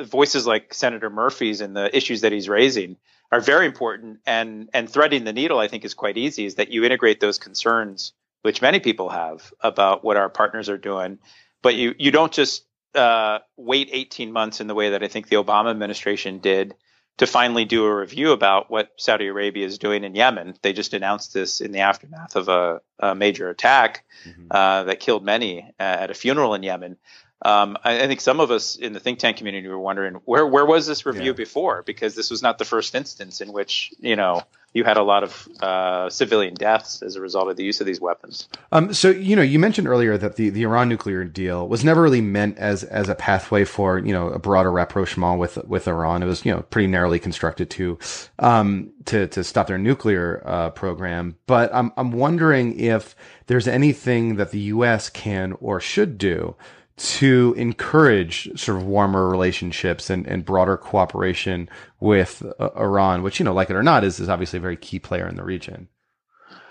voices 0.00 0.46
like 0.46 0.74
Senator 0.74 1.08
Murphy's 1.08 1.60
and 1.60 1.74
the 1.74 1.94
issues 1.96 2.20
that 2.20 2.32
he's 2.32 2.48
raising 2.48 2.96
are 3.32 3.40
very 3.40 3.66
important. 3.66 4.20
And 4.26 4.68
and 4.74 4.88
threading 4.88 5.24
the 5.24 5.32
needle, 5.32 5.58
I 5.58 5.68
think, 5.68 5.84
is 5.84 5.94
quite 5.94 6.18
easy. 6.18 6.44
Is 6.44 6.56
that 6.56 6.70
you 6.70 6.84
integrate 6.84 7.20
those 7.20 7.38
concerns, 7.38 8.12
which 8.44 8.60
many 8.60 8.78
people 8.78 9.08
have 9.08 9.54
about 9.60 10.04
what 10.04 10.18
our 10.18 10.28
partners 10.28 10.68
are 10.68 10.76
doing, 10.76 11.18
but 11.62 11.76
you 11.76 11.94
you 11.98 12.10
don't 12.10 12.30
just 12.30 12.66
uh, 12.94 13.38
wait 13.56 13.88
18 13.90 14.32
months 14.32 14.60
in 14.60 14.66
the 14.66 14.74
way 14.74 14.90
that 14.90 15.02
I 15.02 15.08
think 15.08 15.28
the 15.28 15.36
Obama 15.36 15.70
administration 15.70 16.40
did 16.40 16.74
to 17.16 17.26
finally 17.26 17.64
do 17.64 17.86
a 17.86 17.94
review 17.94 18.32
about 18.32 18.70
what 18.70 18.90
Saudi 18.98 19.28
Arabia 19.28 19.64
is 19.64 19.78
doing 19.78 20.04
in 20.04 20.14
Yemen. 20.14 20.54
They 20.60 20.74
just 20.74 20.92
announced 20.92 21.32
this 21.32 21.62
in 21.62 21.72
the 21.72 21.78
aftermath 21.78 22.36
of 22.36 22.48
a, 22.48 22.82
a 22.98 23.14
major 23.14 23.48
attack 23.48 24.04
mm-hmm. 24.28 24.48
uh, 24.50 24.84
that 24.84 25.00
killed 25.00 25.24
many 25.24 25.62
uh, 25.80 25.82
at 25.82 26.10
a 26.10 26.14
funeral 26.14 26.54
in 26.54 26.62
Yemen. 26.62 26.98
Um, 27.42 27.76
I, 27.84 28.04
I, 28.04 28.06
think 28.06 28.20
some 28.20 28.40
of 28.40 28.50
us 28.50 28.76
in 28.76 28.92
the 28.94 29.00
think 29.00 29.18
tank 29.18 29.36
community 29.36 29.68
were 29.68 29.78
wondering 29.78 30.14
where 30.24 30.46
where 30.46 30.64
was 30.64 30.86
this 30.86 31.04
review 31.04 31.32
yeah. 31.32 31.32
before 31.32 31.82
because 31.82 32.14
this 32.14 32.30
was 32.30 32.42
not 32.42 32.58
the 32.58 32.64
first 32.64 32.94
instance 32.94 33.40
in 33.42 33.52
which 33.52 33.92
you 34.00 34.16
know 34.16 34.44
you 34.74 34.82
had 34.82 34.96
a 34.96 35.02
lot 35.02 35.22
of 35.22 35.48
uh, 35.60 36.10
civilian 36.10 36.54
deaths 36.54 37.00
as 37.00 37.14
a 37.14 37.20
result 37.20 37.48
of 37.48 37.56
the 37.56 37.62
use 37.62 37.80
of 37.80 37.86
these 37.86 38.00
weapons. 38.00 38.48
Um, 38.72 38.92
so 38.92 39.08
you 39.08 39.36
know, 39.36 39.42
you 39.42 39.60
mentioned 39.60 39.86
earlier 39.86 40.18
that 40.18 40.34
the, 40.34 40.50
the 40.50 40.62
Iran 40.64 40.88
nuclear 40.88 41.22
deal 41.24 41.68
was 41.68 41.84
never 41.84 42.02
really 42.02 42.20
meant 42.20 42.58
as 42.58 42.82
as 42.82 43.08
a 43.08 43.14
pathway 43.14 43.64
for 43.64 43.98
you 43.98 44.12
know 44.12 44.28
a 44.28 44.38
broader 44.38 44.72
rapprochement 44.72 45.38
with 45.38 45.56
with 45.64 45.86
Iran. 45.86 46.22
It 46.22 46.26
was 46.26 46.44
you 46.44 46.52
know 46.52 46.62
pretty 46.62 46.88
narrowly 46.88 47.20
constructed 47.20 47.70
to 47.70 47.98
um, 48.40 48.92
to 49.06 49.28
to 49.28 49.44
stop 49.44 49.68
their 49.68 49.78
nuclear 49.78 50.42
uh, 50.44 50.70
program. 50.70 51.36
But 51.46 51.72
I'm 51.72 51.92
I'm 51.96 52.10
wondering 52.10 52.78
if 52.78 53.14
there's 53.46 53.68
anything 53.68 54.36
that 54.36 54.50
the 54.50 54.60
U.S. 54.60 55.08
can 55.08 55.52
or 55.60 55.78
should 55.78 56.18
do 56.18 56.56
to 56.96 57.54
encourage 57.56 58.48
sort 58.58 58.78
of 58.78 58.86
warmer 58.86 59.28
relationships 59.28 60.10
and, 60.10 60.26
and 60.26 60.44
broader 60.44 60.76
cooperation 60.76 61.68
with 61.98 62.42
uh, 62.60 62.70
Iran, 62.76 63.22
which, 63.22 63.40
you 63.40 63.44
know, 63.44 63.52
like 63.52 63.70
it 63.70 63.76
or 63.76 63.82
not, 63.82 64.04
is, 64.04 64.20
is 64.20 64.28
obviously 64.28 64.58
a 64.58 64.62
very 64.62 64.76
key 64.76 64.98
player 64.98 65.26
in 65.26 65.34
the 65.34 65.44
region. 65.44 65.88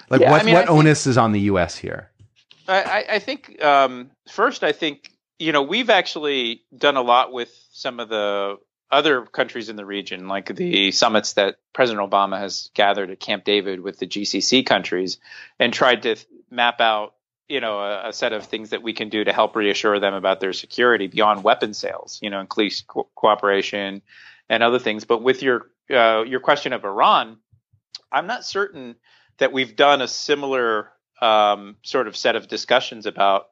Like, 0.09 0.21
yeah, 0.21 0.31
what, 0.31 0.41
I 0.41 0.45
mean, 0.45 0.55
what 0.55 0.69
onus 0.69 1.07
is 1.07 1.17
on 1.17 1.33
the 1.33 1.41
U.S. 1.41 1.77
here? 1.77 2.09
I, 2.67 3.05
I 3.11 3.19
think, 3.19 3.61
um, 3.61 4.11
first, 4.29 4.63
I 4.63 4.71
think, 4.71 5.11
you 5.39 5.51
know, 5.51 5.63
we've 5.63 5.89
actually 5.89 6.63
done 6.75 6.95
a 6.95 7.01
lot 7.01 7.33
with 7.33 7.51
some 7.71 7.99
of 7.99 8.07
the 8.07 8.57
other 8.89 9.23
countries 9.25 9.69
in 9.69 9.75
the 9.75 9.85
region, 9.85 10.27
like 10.27 10.55
the 10.55 10.91
summits 10.91 11.33
that 11.33 11.57
President 11.73 12.09
Obama 12.09 12.39
has 12.39 12.69
gathered 12.75 13.09
at 13.09 13.19
Camp 13.19 13.43
David 13.43 13.81
with 13.81 13.97
the 13.97 14.07
GCC 14.07 14.65
countries, 14.65 15.17
and 15.59 15.73
tried 15.73 16.03
to 16.03 16.15
map 16.49 16.79
out 16.79 17.15
you 17.47 17.59
know 17.59 17.79
a, 17.79 18.09
a, 18.09 18.13
set 18.13 18.33
of 18.33 18.45
things 18.45 18.69
that 18.69 18.83
we 18.83 18.93
can 18.93 19.09
do 19.09 19.23
to 19.23 19.33
help 19.33 19.55
reassure 19.55 20.00
them 20.00 20.13
about 20.13 20.39
their 20.39 20.53
security 20.53 21.07
beyond 21.07 21.43
weapon 21.43 21.73
sales 21.73 22.19
you 22.21 22.29
know 22.29 22.39
increased 22.39 22.88
co- 22.88 23.09
cooperation 23.15 24.01
and 24.50 24.63
other 24.63 24.79
things. 24.79 25.05
But 25.05 25.23
with 25.23 25.41
your 25.41 25.69
uh, 25.91 26.23
your 26.25 26.39
question 26.39 26.71
of 26.71 26.85
iran 26.85 27.38
i'm 28.12 28.25
not 28.27 28.45
certain 28.45 28.95
that 29.38 29.51
we've 29.51 29.75
done 29.75 30.01
a 30.01 30.07
similar 30.07 30.89
um, 31.21 31.77
sort 31.83 32.07
of 32.07 32.15
set 32.15 32.35
of 32.35 32.47
discussions 32.47 33.05
about 33.05 33.47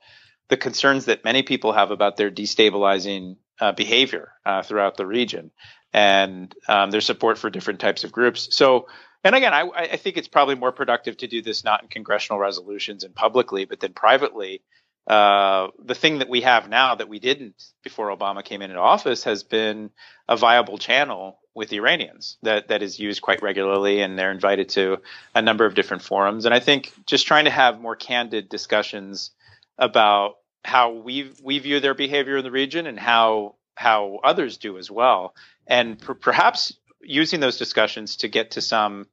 the 0.50 0.58
concerns 0.58 1.06
that 1.06 1.24
many 1.24 1.44
people 1.44 1.72
have 1.72 1.92
about 1.92 2.18
their 2.18 2.30
destabilizing 2.30 3.38
uh, 3.60 3.72
behavior 3.72 4.34
uh, 4.46 4.62
throughout 4.62 4.98
the 4.98 5.06
region. 5.06 5.52
And 5.94 6.54
um, 6.68 6.92
their 6.92 7.02
support 7.02 7.38
for 7.38 7.50
different 7.50 7.80
types 7.80 8.04
of 8.04 8.12
groups. 8.12 8.54
So 8.56 8.88
and 9.24 9.36
again, 9.36 9.54
I, 9.54 9.70
I, 9.76 9.98
think 9.98 10.18
it's 10.18 10.28
probably 10.28 10.56
more 10.56 10.72
productive 10.72 11.18
to 11.18 11.28
do 11.28 11.42
this 11.42 11.64
not 11.64 11.84
in 11.84 11.90
congressional 11.90 12.40
resolutions 12.40 13.04
and 13.04 13.14
publicly, 13.14 13.66
but 13.66 13.80
then 13.80 13.94
privately. 13.94 14.62
Uh, 15.08 15.68
the 15.84 15.96
thing 15.96 16.20
that 16.20 16.30
we 16.30 16.42
have 16.42 16.70
now 16.70 16.96
that 16.96 17.10
we 17.10 17.20
didn't 17.20 17.62
before 17.84 18.16
Obama 18.16 18.44
came 18.44 18.62
into 18.62 18.78
office 18.78 19.24
has 19.24 19.44
been 19.44 19.90
a 20.28 20.38
viable 20.38 20.78
channel 20.78 21.40
with 21.54 21.70
the 21.70 21.78
Iranians 21.78 22.38
that 22.44 22.70
that 22.70 22.82
is 22.82 23.00
used 23.00 23.22
quite 23.22 23.42
regularly, 23.42 24.02
and 24.02 24.18
they're 24.18 24.32
invited 24.32 24.70
to 24.70 24.98
a 25.36 25.42
number 25.42 25.66
of 25.66 25.76
different 25.76 26.04
forums. 26.04 26.46
And 26.46 26.54
I 26.54 26.60
think 26.60 26.94
just 27.06 27.28
trying 27.28 27.46
to 27.46 27.52
have 27.52 27.82
more 27.82 27.96
candid 27.96 28.48
discussions 28.48 29.32
about 29.78 30.36
how 30.64 30.92
we 30.94 31.32
we 31.44 31.60
view 31.60 31.80
their 31.80 31.96
behavior 31.96 32.38
in 32.38 32.44
the 32.44 32.52
region 32.52 32.88
and 32.88 33.00
how 33.00 33.56
how 33.76 34.20
others 34.24 34.58
do 34.58 34.78
as 34.78 34.90
well, 34.90 35.34
and 35.68 36.00
per- 36.00 36.14
perhaps 36.14 36.74
using 37.04 37.40
those 37.40 37.58
discussions 37.58 38.18
to 38.18 38.28
get 38.28 38.52
to 38.52 38.62
some 38.62 39.08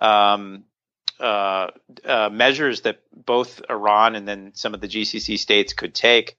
um, 0.00 0.64
uh, 1.20 1.68
uh, 2.04 2.28
measures 2.32 2.82
that 2.82 3.00
both 3.14 3.62
Iran 3.68 4.14
and 4.14 4.26
then 4.26 4.52
some 4.54 4.74
of 4.74 4.80
the 4.80 4.88
GCC 4.88 5.38
states 5.38 5.72
could 5.72 5.94
take 5.94 6.36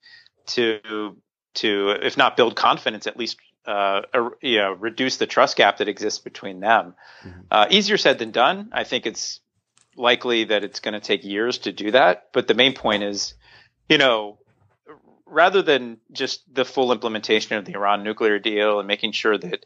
to 0.47 1.15
to 1.55 1.91
if 1.91 2.17
not 2.17 2.35
build 2.35 2.55
confidence, 2.55 3.07
at 3.07 3.17
least 3.17 3.37
uh, 3.65 4.01
you 4.41 4.57
know, 4.57 4.73
reduce 4.73 5.17
the 5.17 5.27
trust 5.27 5.55
gap 5.55 5.77
that 5.77 5.87
exists 5.87 6.19
between 6.19 6.59
them. 6.59 6.95
Mm-hmm. 7.23 7.39
Uh, 7.49 7.67
easier 7.69 7.97
said 7.97 8.19
than 8.19 8.31
done. 8.31 8.69
I 8.73 8.83
think 8.83 9.05
it's 9.05 9.39
likely 9.95 10.45
that 10.45 10.63
it's 10.63 10.79
going 10.79 10.95
to 10.95 10.99
take 10.99 11.23
years 11.23 11.59
to 11.59 11.71
do 11.71 11.91
that. 11.91 12.29
But 12.33 12.47
the 12.47 12.55
main 12.55 12.73
point 12.73 13.03
is, 13.03 13.35
you 13.87 13.97
know, 13.97 14.39
rather 15.25 15.61
than 15.61 15.97
just 16.11 16.41
the 16.53 16.65
full 16.65 16.91
implementation 16.91 17.57
of 17.57 17.65
the 17.65 17.73
Iran 17.73 18.03
nuclear 18.03 18.39
deal 18.39 18.79
and 18.79 18.87
making 18.87 19.13
sure 19.13 19.37
that 19.37 19.65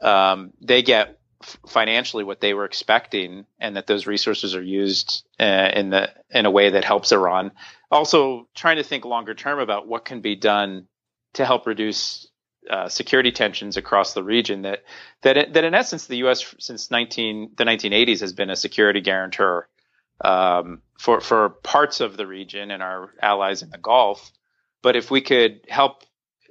um, 0.00 0.52
they 0.60 0.82
get 0.82 1.18
financially 1.66 2.24
what 2.24 2.40
they 2.40 2.52
were 2.52 2.64
expecting 2.64 3.46
and 3.58 3.76
that 3.76 3.86
those 3.86 4.06
resources 4.06 4.54
are 4.54 4.62
used 4.62 5.26
uh, 5.38 5.70
in 5.74 5.90
the 5.90 6.10
in 6.30 6.46
a 6.46 6.50
way 6.50 6.70
that 6.70 6.84
helps 6.84 7.12
Iran. 7.12 7.52
Also, 7.90 8.48
trying 8.54 8.76
to 8.76 8.82
think 8.82 9.04
longer 9.04 9.34
term 9.34 9.58
about 9.58 9.88
what 9.88 10.04
can 10.04 10.20
be 10.20 10.36
done 10.36 10.86
to 11.34 11.44
help 11.44 11.66
reduce 11.66 12.28
uh, 12.68 12.88
security 12.88 13.32
tensions 13.32 13.76
across 13.76 14.12
the 14.12 14.22
region. 14.22 14.62
That 14.62 14.84
that 15.22 15.54
that 15.54 15.64
in 15.64 15.74
essence, 15.74 16.06
the 16.06 16.18
U.S. 16.18 16.54
since 16.58 16.90
19 16.90 17.52
the 17.56 17.64
1980s 17.64 18.20
has 18.20 18.32
been 18.32 18.50
a 18.50 18.56
security 18.56 19.00
guarantor 19.00 19.68
um, 20.22 20.82
for 20.98 21.20
for 21.20 21.48
parts 21.48 22.00
of 22.00 22.16
the 22.16 22.26
region 22.26 22.70
and 22.70 22.82
our 22.82 23.10
allies 23.22 23.62
in 23.62 23.70
the 23.70 23.78
Gulf. 23.78 24.30
But 24.82 24.96
if 24.96 25.10
we 25.10 25.20
could 25.20 25.60
help 25.68 26.04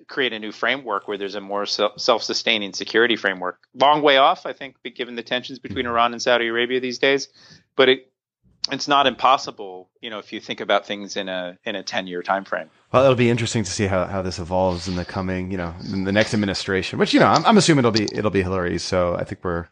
create 0.09 0.33
a 0.33 0.39
new 0.39 0.51
framework 0.51 1.07
where 1.07 1.17
there's 1.17 1.35
a 1.35 1.41
more 1.41 1.65
self-sustaining 1.65 2.73
security 2.73 3.15
framework. 3.15 3.59
Long 3.73 4.01
way 4.01 4.17
off, 4.17 4.45
I 4.45 4.53
think, 4.53 4.75
given 4.95 5.15
the 5.15 5.23
tensions 5.23 5.59
between 5.59 5.85
mm-hmm. 5.85 5.93
Iran 5.93 6.13
and 6.13 6.21
Saudi 6.21 6.47
Arabia 6.47 6.79
these 6.79 6.99
days. 6.99 7.29
But 7.75 7.89
it 7.89 8.11
it's 8.71 8.87
not 8.87 9.07
impossible, 9.07 9.89
you 10.01 10.09
know, 10.09 10.19
if 10.19 10.31
you 10.33 10.39
think 10.39 10.59
about 10.59 10.85
things 10.85 11.15
in 11.15 11.29
a 11.29 11.57
in 11.63 11.75
a 11.75 11.83
ten 11.83 12.07
year 12.07 12.21
time 12.21 12.45
frame. 12.45 12.69
Well, 12.91 13.03
it'll 13.03 13.15
be 13.15 13.29
interesting 13.29 13.63
to 13.63 13.71
see 13.71 13.85
how, 13.85 14.05
how 14.05 14.21
this 14.21 14.39
evolves 14.39 14.87
in 14.87 14.95
the 14.95 15.05
coming, 15.05 15.51
you 15.51 15.57
know, 15.57 15.73
in 15.91 16.03
the 16.03 16.11
next 16.11 16.33
administration. 16.33 16.99
Which 16.99 17.13
you 17.13 17.19
know, 17.19 17.27
I'm, 17.27 17.45
I'm 17.45 17.57
assuming 17.57 17.79
it'll 17.79 17.91
be 17.91 18.07
it'll 18.11 18.31
be 18.31 18.43
Hillary. 18.43 18.77
So 18.79 19.15
I 19.15 19.23
think 19.23 19.43
we're 19.43 19.67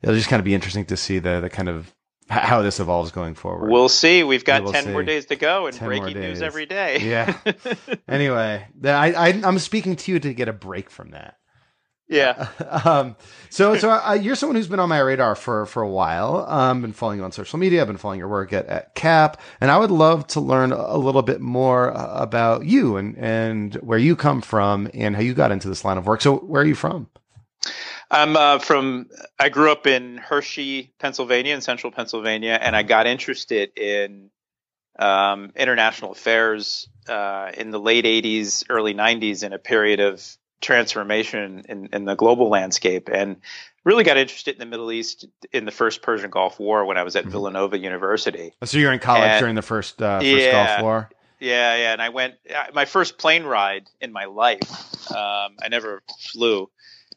it'll 0.00 0.14
just 0.14 0.28
kind 0.28 0.40
of 0.40 0.44
be 0.44 0.54
interesting 0.54 0.84
to 0.86 0.96
see 0.96 1.18
the 1.18 1.40
the 1.40 1.50
kind 1.50 1.68
of 1.68 1.94
how 2.28 2.62
this 2.62 2.80
evolves 2.80 3.10
going 3.10 3.34
forward. 3.34 3.70
We'll 3.70 3.88
see. 3.88 4.22
We've 4.22 4.44
got 4.44 4.62
we'll 4.62 4.72
10 4.72 4.84
see. 4.84 4.90
more 4.90 5.02
days 5.02 5.26
to 5.26 5.36
go 5.36 5.66
and 5.66 5.78
breaking 5.78 6.18
news 6.18 6.42
every 6.42 6.66
day. 6.66 7.00
yeah. 7.00 7.36
anyway, 8.08 8.66
I, 8.84 9.12
I, 9.12 9.28
I'm 9.44 9.58
speaking 9.58 9.96
to 9.96 10.12
you 10.12 10.20
to 10.20 10.34
get 10.34 10.48
a 10.48 10.52
break 10.52 10.90
from 10.90 11.10
that. 11.10 11.38
Yeah. 12.12 12.48
um, 12.84 13.16
so, 13.48 13.76
so 13.76 13.90
uh, 13.90 14.18
you're 14.20 14.34
someone 14.34 14.56
who's 14.56 14.68
been 14.68 14.80
on 14.80 14.88
my 14.88 14.98
radar 14.98 15.34
for 15.34 15.66
for 15.66 15.82
a 15.82 15.88
while. 15.88 16.44
Um, 16.48 16.82
been 16.82 16.92
following 16.92 17.18
you 17.18 17.24
on 17.24 17.32
social 17.32 17.58
media. 17.58 17.80
I've 17.80 17.86
been 17.86 17.96
following 17.96 18.18
your 18.18 18.28
work 18.28 18.52
at, 18.52 18.66
at 18.66 18.94
CAP, 18.94 19.40
and 19.60 19.70
I 19.70 19.78
would 19.78 19.90
love 19.90 20.26
to 20.28 20.40
learn 20.40 20.72
a 20.72 20.98
little 20.98 21.22
bit 21.22 21.40
more 21.40 21.96
uh, 21.96 22.22
about 22.22 22.66
you 22.66 22.96
and 22.96 23.16
and 23.16 23.74
where 23.76 23.98
you 23.98 24.14
come 24.14 24.42
from 24.42 24.90
and 24.92 25.16
how 25.16 25.22
you 25.22 25.32
got 25.32 25.52
into 25.52 25.68
this 25.68 25.84
line 25.84 25.96
of 25.96 26.06
work. 26.06 26.20
So, 26.20 26.36
where 26.36 26.62
are 26.62 26.66
you 26.66 26.74
from? 26.74 27.08
I'm 28.12 28.36
uh, 28.36 28.58
from. 28.58 29.08
I 29.38 29.48
grew 29.48 29.72
up 29.72 29.86
in 29.86 30.18
Hershey, 30.18 30.92
Pennsylvania, 30.98 31.54
in 31.54 31.62
central 31.62 31.90
Pennsylvania, 31.90 32.58
and 32.60 32.76
I 32.76 32.82
got 32.82 33.06
interested 33.06 33.76
in 33.76 34.30
um, 34.98 35.52
international 35.56 36.12
affairs 36.12 36.88
uh, 37.08 37.52
in 37.56 37.70
the 37.70 37.80
late 37.80 38.04
'80s, 38.04 38.64
early 38.68 38.92
'90s, 38.92 39.42
in 39.42 39.54
a 39.54 39.58
period 39.58 40.00
of 40.00 40.22
transformation 40.60 41.64
in, 41.68 41.88
in 41.92 42.04
the 42.04 42.14
global 42.14 42.48
landscape 42.48 43.08
and 43.12 43.36
really 43.84 44.04
got 44.04 44.16
interested 44.16 44.54
in 44.54 44.60
the 44.60 44.66
Middle 44.66 44.92
East 44.92 45.26
in 45.52 45.64
the 45.64 45.72
first 45.72 46.02
Persian 46.02 46.30
Gulf 46.30 46.60
War 46.60 46.84
when 46.84 46.96
I 46.96 47.02
was 47.02 47.16
at 47.16 47.24
mm-hmm. 47.24 47.32
Villanova 47.32 47.76
University. 47.78 48.54
So 48.62 48.78
you're 48.78 48.92
in 48.92 49.00
college 49.00 49.24
and, 49.24 49.40
during 49.40 49.54
the 49.56 49.62
first, 49.62 50.00
uh, 50.00 50.20
first 50.20 50.30
yeah, 50.30 50.76
Gulf 50.76 50.82
War? 50.84 51.10
Yeah, 51.40 51.76
yeah. 51.76 51.92
And 51.92 52.00
I 52.00 52.10
went, 52.10 52.34
my 52.72 52.84
first 52.84 53.18
plane 53.18 53.42
ride 53.42 53.88
in 54.00 54.12
my 54.12 54.26
life, 54.26 55.10
um, 55.10 55.56
I 55.60 55.68
never 55.68 56.02
flew 56.20 56.70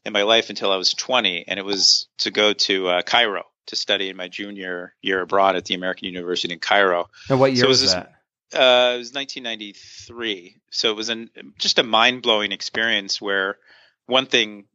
in 0.06 0.14
my 0.14 0.24
life 0.24 0.50
until 0.50 0.72
I 0.72 0.78
was 0.78 0.94
20, 0.94 1.46
and 1.48 1.60
it 1.60 1.66
was 1.66 2.08
to 2.20 2.32
go 2.32 2.54
to 2.54 2.88
uh, 2.88 3.02
Cairo 3.02 3.44
to 3.68 3.76
study 3.76 4.10
in 4.10 4.18
my 4.18 4.28
junior 4.28 4.94
year 5.02 5.22
abroad 5.22 5.56
at 5.56 5.66
the 5.66 5.74
American 5.74 6.08
University 6.08 6.54
in 6.54 6.60
Cairo. 6.60 7.10
And 7.30 7.40
what 7.40 7.54
year 7.54 7.64
so 7.64 7.68
was, 7.68 7.82
was 7.82 7.94
that? 7.94 8.12
Uh, 8.54 8.94
it 8.96 9.00
was 9.00 9.14
1993. 9.14 10.58
So 10.70 10.92
it 10.92 10.96
was 10.96 11.10
an, 11.10 11.30
just 11.58 11.80
a 11.80 11.84
mind 11.84 12.22
blowing 12.22 12.52
experience 12.52 13.20
where 13.20 13.58
one 14.06 14.28
thing 14.28 14.66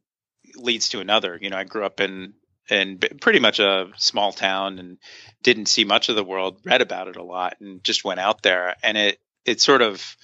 leads 0.55 0.89
to 0.89 0.99
another. 0.99 1.39
You 1.41 1.49
know, 1.49 1.57
I 1.57 1.63
grew 1.63 1.85
up 1.85 1.99
in 2.01 2.33
in 2.69 2.99
pretty 3.19 3.39
much 3.39 3.59
a 3.59 3.89
small 3.97 4.31
town 4.31 4.79
and 4.79 4.97
didn't 5.43 5.65
see 5.65 5.83
much 5.83 6.09
of 6.09 6.15
the 6.15 6.23
world. 6.23 6.59
Read 6.63 6.81
about 6.81 7.07
it 7.07 7.17
a 7.17 7.23
lot 7.23 7.57
and 7.59 7.83
just 7.83 8.03
went 8.03 8.19
out 8.19 8.43
there, 8.43 8.75
and 8.83 8.97
it 8.97 9.19
it 9.45 9.61
sort 9.61 9.81
of 9.81 10.15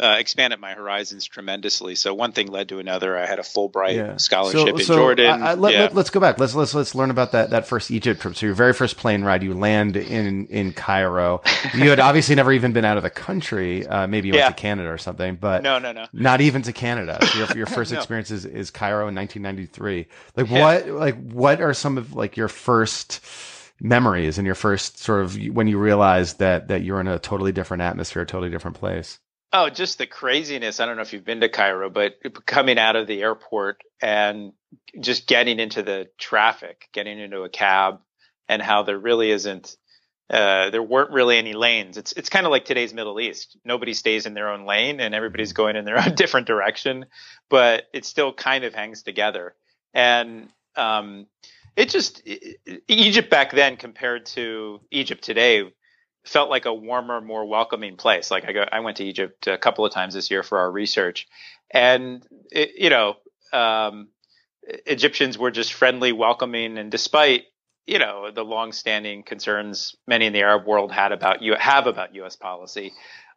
uh, 0.00 0.16
expanded 0.18 0.58
my 0.60 0.72
horizons 0.72 1.26
tremendously. 1.26 1.94
So 1.94 2.14
one 2.14 2.32
thing 2.32 2.46
led 2.46 2.70
to 2.70 2.78
another. 2.78 3.18
I 3.18 3.26
had 3.26 3.38
a 3.38 3.42
Fulbright 3.42 3.94
yeah. 3.94 4.16
scholarship 4.16 4.60
so, 4.60 4.76
in 4.76 4.84
so 4.84 4.96
Jordan. 4.96 5.42
I, 5.42 5.50
I, 5.50 5.54
let, 5.54 5.72
yeah. 5.74 5.80
let, 5.82 5.96
us 5.96 6.10
go 6.10 6.20
back. 6.20 6.38
Let's 6.38 6.54
let's 6.54 6.74
let's 6.74 6.94
learn 6.94 7.10
about 7.10 7.32
that 7.32 7.50
that 7.50 7.66
first 7.66 7.90
Egypt 7.90 8.20
trip. 8.20 8.34
So 8.34 8.46
your 8.46 8.54
very 8.54 8.72
first 8.72 8.96
plane 8.96 9.22
ride, 9.22 9.42
you 9.42 9.52
land 9.52 9.96
in 9.96 10.46
in 10.46 10.72
Cairo. 10.72 11.42
You 11.74 11.90
had 11.90 12.00
obviously 12.00 12.34
never 12.34 12.52
even 12.52 12.72
been 12.72 12.84
out 12.84 12.96
of 12.96 13.02
the 13.02 13.10
country. 13.10 13.86
Uh, 13.86 14.06
maybe 14.06 14.28
you 14.28 14.34
went 14.34 14.56
to 14.56 14.60
Canada 14.60 14.88
or 14.88 14.98
something, 14.98 15.36
but 15.36 15.62
no, 15.62 15.78
no, 15.78 15.92
no, 15.92 16.06
not 16.12 16.40
even 16.40 16.62
to 16.62 16.72
Canada. 16.72 17.18
So 17.26 17.38
your 17.38 17.58
your 17.58 17.66
first 17.66 17.92
no. 17.92 17.98
experience 17.98 18.30
is, 18.30 18.46
is 18.46 18.70
Cairo 18.70 19.08
in 19.08 19.14
1993. 19.14 20.06
Like 20.36 20.50
what 20.50 20.88
like 20.88 21.30
what 21.30 21.60
are 21.60 21.74
some 21.74 21.98
of 21.98 22.14
like 22.14 22.36
your 22.36 22.48
first 22.48 23.20
memories 23.82 24.38
and 24.38 24.46
your 24.46 24.54
first 24.54 24.98
sort 24.98 25.22
of 25.22 25.36
when 25.48 25.66
you 25.66 25.78
realized 25.78 26.38
that 26.38 26.68
that 26.68 26.82
you're 26.82 27.00
in 27.00 27.08
a 27.08 27.18
totally 27.18 27.52
different 27.52 27.82
atmosphere, 27.82 28.22
a 28.22 28.26
totally 28.26 28.50
different 28.50 28.78
place? 28.78 29.18
Oh, 29.52 29.68
just 29.68 29.98
the 29.98 30.06
craziness. 30.06 30.78
I 30.78 30.86
don't 30.86 30.96
know 30.96 31.02
if 31.02 31.12
you've 31.12 31.24
been 31.24 31.40
to 31.40 31.48
Cairo, 31.48 31.90
but 31.90 32.14
coming 32.46 32.78
out 32.78 32.94
of 32.94 33.08
the 33.08 33.22
airport 33.22 33.82
and 34.00 34.52
just 35.00 35.26
getting 35.26 35.58
into 35.58 35.82
the 35.82 36.08
traffic, 36.18 36.88
getting 36.92 37.18
into 37.18 37.42
a 37.42 37.48
cab, 37.48 38.00
and 38.48 38.62
how 38.62 38.84
there 38.84 38.98
really 38.98 39.30
isn't, 39.30 39.76
uh, 40.28 40.70
there 40.70 40.82
weren't 40.82 41.10
really 41.10 41.36
any 41.36 41.52
lanes. 41.52 41.96
It's 41.96 42.12
it's 42.12 42.28
kind 42.28 42.46
of 42.46 42.52
like 42.52 42.64
today's 42.64 42.94
Middle 42.94 43.20
East. 43.20 43.56
Nobody 43.64 43.92
stays 43.92 44.24
in 44.26 44.34
their 44.34 44.50
own 44.50 44.66
lane, 44.66 45.00
and 45.00 45.14
everybody's 45.16 45.52
going 45.52 45.74
in 45.74 45.84
their 45.84 45.98
own 46.04 46.14
different 46.14 46.46
direction, 46.46 47.06
but 47.48 47.84
it 47.92 48.04
still 48.04 48.32
kind 48.32 48.62
of 48.62 48.72
hangs 48.72 49.02
together. 49.02 49.56
And 49.92 50.48
um, 50.76 51.26
it 51.74 51.88
just 51.88 52.22
Egypt 52.86 53.30
back 53.30 53.52
then 53.52 53.76
compared 53.76 54.26
to 54.26 54.80
Egypt 54.92 55.24
today 55.24 55.72
felt 56.24 56.50
like 56.50 56.66
a 56.66 56.74
warmer, 56.74 57.20
more 57.20 57.44
welcoming 57.46 57.96
place. 57.96 58.30
Like 58.30 58.44
I 58.46 58.52
go, 58.52 58.64
I 58.70 58.80
went 58.80 58.98
to 58.98 59.04
Egypt 59.04 59.46
a 59.46 59.58
couple 59.58 59.84
of 59.84 59.92
times 59.92 60.14
this 60.14 60.30
year 60.30 60.42
for 60.42 60.58
our 60.58 60.70
research, 60.70 61.28
and 61.70 62.26
it, 62.50 62.72
you 62.76 62.90
know, 62.90 63.16
um, 63.52 64.08
Egyptians 64.86 65.38
were 65.38 65.50
just 65.50 65.72
friendly, 65.72 66.12
welcoming, 66.12 66.78
and 66.78 66.90
despite 66.90 67.44
you 67.86 67.98
know 67.98 68.30
the 68.30 68.44
long-standing 68.44 69.22
concerns 69.22 69.96
many 70.06 70.26
in 70.26 70.32
the 70.32 70.42
Arab 70.42 70.66
world 70.66 70.92
had 70.92 71.12
about 71.12 71.42
you 71.42 71.54
have 71.58 71.86
about 71.86 72.14
U.S. 72.16 72.36
policy, 72.36 72.92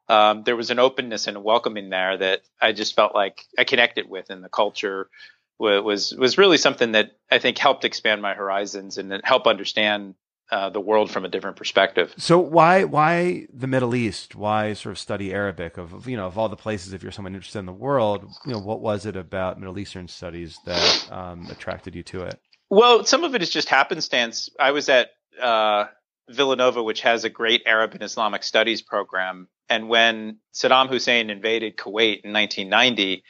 um, 0.10 0.44
there 0.44 0.56
was 0.56 0.70
an 0.70 0.80
openness 0.80 1.28
and 1.28 1.38
a 1.38 1.42
welcoming 1.42 1.90
there 1.90 2.18
that 2.18 2.42
I 2.62 2.74
just 2.74 2.96
felt 2.96 3.16
like 3.16 3.46
I 3.58 3.64
connected 3.64 4.10
with, 4.10 4.30
and 4.30 4.44
the 4.44 4.50
culture 4.50 5.10
was 5.58 6.14
was 6.14 6.38
really 6.38 6.58
something 6.58 6.92
that 6.92 7.12
I 7.32 7.40
think 7.40 7.58
helped 7.58 7.86
expand 7.86 8.22
my 8.22 8.34
horizons 8.34 8.98
and 8.98 9.22
help 9.24 9.48
understand 9.48 10.16
uh, 10.54 10.70
the 10.70 10.80
world 10.80 11.10
from 11.10 11.26
a 11.26 11.28
different 11.28 11.58
perspective. 11.58 12.14
So 12.18 12.38
why 12.38 12.84
why 12.84 13.48
the 13.52 13.66
Middle 13.66 13.96
East? 13.96 14.36
Why 14.36 14.74
sort 14.74 14.92
of 14.92 15.00
study 15.00 15.34
Arabic? 15.34 15.80
Of 15.80 16.08
you 16.08 16.16
know 16.16 16.28
of 16.28 16.38
all 16.38 16.48
the 16.48 16.56
places, 16.56 16.94
if 16.94 17.02
you're 17.02 17.12
someone 17.12 17.34
interested 17.34 17.58
in 17.58 17.66
the 17.66 17.74
world, 17.74 18.32
you 18.46 18.54
know 18.54 18.60
what 18.60 18.80
was 18.80 19.08
it 19.08 19.16
about 19.16 19.60
Middle 19.60 19.80
Eastern 19.80 20.08
studies 20.08 20.60
that 20.66 21.08
um, 21.12 21.48
attracted 21.50 21.96
you 21.96 22.04
to 22.04 22.22
it? 22.26 22.40
Well, 22.70 23.04
some 23.04 23.24
of 23.24 23.34
it 23.34 23.42
is 23.42 23.50
just 23.50 23.68
happenstance. 23.68 24.50
I 24.60 24.72
was 24.72 24.90
at 24.90 25.10
uh, 25.42 25.86
Villanova, 26.30 26.84
which 26.84 27.02
has 27.02 27.24
a 27.24 27.32
great 27.32 27.64
Arab 27.66 27.94
and 27.94 28.04
Islamic 28.04 28.44
studies 28.44 28.84
program, 28.84 29.48
and 29.70 29.90
when 29.90 30.38
Saddam 30.54 30.88
Hussein 30.88 31.32
invaded 31.32 31.78
Kuwait 31.78 32.22
in 32.22 32.32
1990, 32.32 33.24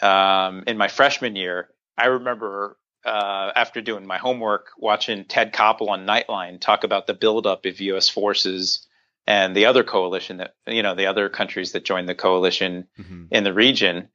um, 0.00 0.64
in 0.66 0.78
my 0.78 0.88
freshman 0.88 1.36
year, 1.36 1.68
I 1.98 2.06
remember 2.06 2.78
uh, 3.04 3.50
after 3.54 3.80
doing 3.80 4.06
my 4.06 4.18
homework, 4.18 4.70
watching 4.78 5.24
Ted 5.24 5.52
Koppel 5.52 5.88
on 5.88 6.06
Nightline 6.06 6.60
talk 6.60 6.84
about 6.84 7.06
the 7.06 7.14
buildup 7.14 7.64
of 7.64 7.80
U.S. 7.80 8.08
forces 8.08 8.86
and 9.26 9.56
the 9.56 9.66
other 9.66 9.84
coalition 9.84 10.38
that 10.38 10.54
you 10.66 10.82
know 10.82 10.94
the 10.94 11.06
other 11.06 11.28
countries 11.28 11.72
that 11.72 11.84
joined 11.84 12.08
the 12.08 12.14
coalition 12.14 12.88
mm-hmm. 12.98 13.24
in 13.30 13.44
the 13.44 13.52
region. 13.52 14.08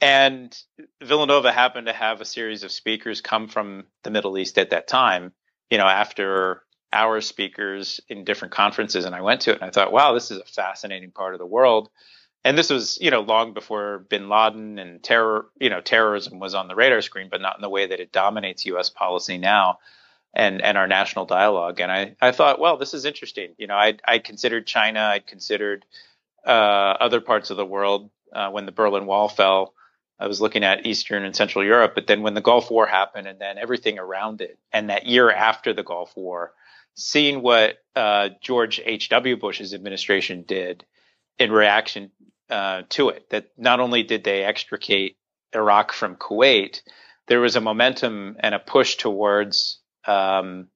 And 0.00 0.56
Villanova 1.02 1.52
happened 1.52 1.86
to 1.86 1.92
have 1.92 2.20
a 2.20 2.26
series 2.26 2.62
of 2.64 2.72
speakers 2.72 3.20
come 3.20 3.48
from 3.48 3.84
the 4.02 4.10
Middle 4.10 4.36
East 4.36 4.58
at 4.58 4.70
that 4.70 4.88
time. 4.88 5.32
You 5.70 5.78
know, 5.78 5.86
after 5.86 6.62
our 6.92 7.20
speakers 7.20 8.00
in 8.08 8.24
different 8.24 8.54
conferences, 8.54 9.04
and 9.04 9.14
I 9.14 9.22
went 9.22 9.42
to 9.42 9.52
it 9.52 9.60
and 9.60 9.64
I 9.64 9.70
thought, 9.70 9.92
wow, 9.92 10.12
this 10.12 10.30
is 10.30 10.38
a 10.38 10.44
fascinating 10.44 11.10
part 11.10 11.34
of 11.34 11.40
the 11.40 11.46
world 11.46 11.90
and 12.44 12.58
this 12.58 12.70
was 12.70 12.98
you 13.00 13.10
know 13.10 13.20
long 13.20 13.54
before 13.54 14.00
bin 14.10 14.28
laden 14.28 14.78
and 14.78 15.02
terror 15.02 15.46
you 15.58 15.70
know 15.70 15.80
terrorism 15.80 16.38
was 16.38 16.54
on 16.54 16.68
the 16.68 16.74
radar 16.74 17.00
screen 17.00 17.28
but 17.30 17.40
not 17.40 17.56
in 17.56 17.62
the 17.62 17.68
way 17.68 17.86
that 17.86 18.00
it 18.00 18.12
dominates 18.12 18.66
us 18.66 18.90
policy 18.90 19.38
now 19.38 19.78
and 20.34 20.60
and 20.62 20.76
our 20.76 20.86
national 20.86 21.24
dialogue. 21.24 21.80
And 21.80 21.90
i 21.90 22.14
i 22.20 22.32
thought 22.32 22.60
well 22.60 22.76
this 22.76 22.94
is 22.94 23.04
interesting. 23.04 23.54
You 23.58 23.66
know 23.66 23.76
i 23.76 23.96
i 24.06 24.18
considered 24.18 24.66
china 24.66 25.00
i'd 25.00 25.26
considered 25.26 25.84
uh, 26.46 26.96
other 27.00 27.22
parts 27.22 27.48
of 27.48 27.56
the 27.56 27.64
world 27.64 28.10
uh, 28.34 28.50
when 28.50 28.66
the 28.66 28.72
berlin 28.72 29.06
wall 29.06 29.28
fell. 29.28 29.74
I 30.20 30.28
was 30.28 30.40
looking 30.40 30.62
at 30.62 30.86
eastern 30.86 31.24
and 31.24 31.34
central 31.34 31.64
europe 31.64 31.92
but 31.94 32.06
then 32.06 32.22
when 32.22 32.34
the 32.34 32.40
gulf 32.40 32.70
war 32.70 32.86
happened 32.86 33.26
and 33.26 33.40
then 33.40 33.58
everything 33.58 33.98
around 33.98 34.40
it 34.42 34.58
and 34.72 34.90
that 34.90 35.06
year 35.06 35.30
after 35.30 35.72
the 35.72 35.82
gulf 35.82 36.14
war 36.16 36.52
seeing 36.94 37.42
what 37.42 37.78
uh, 37.96 38.28
george 38.40 38.80
h.w 38.84 39.36
bush's 39.36 39.74
administration 39.74 40.44
did 40.46 40.84
in 41.38 41.50
reaction 41.50 42.10
uh, 42.50 42.82
to 42.90 43.08
it. 43.10 43.30
That 43.30 43.50
not 43.56 43.80
only 43.80 44.02
did 44.02 44.24
they 44.24 44.44
extricate 44.44 45.16
Iraq 45.54 45.92
from 45.92 46.16
Kuwait, 46.16 46.80
there 47.26 47.40
was 47.40 47.56
a 47.56 47.60
momentum 47.60 48.36
and 48.40 48.54
a 48.54 48.58
push 48.58 48.96
towards 48.96 49.78
um, 50.06 50.68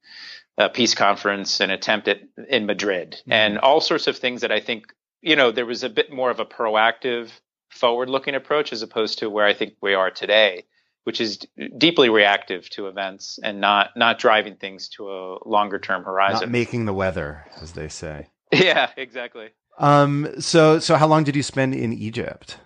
a 0.57 0.69
peace 0.69 0.95
conference, 0.95 1.61
an 1.61 1.71
attempt 1.71 2.09
at 2.09 2.21
in 2.49 2.67
Madrid, 2.67 3.13
mm-hmm. 3.13 3.33
and 3.33 3.59
all 3.59 3.81
sorts 3.81 4.07
of 4.07 4.17
things 4.17 4.41
that 4.41 4.53
I 4.53 4.61
think 4.61 4.93
you 5.21 5.37
know 5.37 5.51
there 5.51 5.67
was 5.67 5.85
a 5.85 5.89
bit 5.89 6.13
more 6.13 6.31
of 6.31 6.41
a 6.41 6.47
proactive, 6.47 7.31
forward-looking 7.71 8.35
approach 8.35 8.73
as 8.73 8.83
opposed 8.83 9.19
to 9.21 9.31
where 9.31 9.47
I 9.47 9.55
think 9.55 9.75
we 9.81 9.95
are 9.95 10.11
today, 10.11 10.65
which 11.05 11.21
is 11.21 11.39
d- 11.39 11.69
deeply 11.77 12.09
reactive 12.09 12.69
to 12.71 12.89
events 12.89 13.39
and 13.43 13.61
not 13.61 13.91
not 13.97 14.19
driving 14.19 14.57
things 14.57 14.89
to 14.91 15.11
a 15.11 15.49
longer-term 15.49 16.05
horizon. 16.05 16.41
Not 16.41 16.51
making 16.51 16.87
the 16.87 16.95
weather, 16.95 17.47
as 17.61 17.73
they 17.73 17.89
say. 17.89 18.29
Yeah, 18.51 18.89
exactly. 18.97 19.51
Um, 19.79 20.41
so, 20.41 20.79
so 20.79 20.97
how 20.97 21.07
long 21.07 21.25
did 21.25 21.37
you 21.37 21.43
spend 21.43 21.75
in 21.75 21.93
Egypt? 21.93 22.59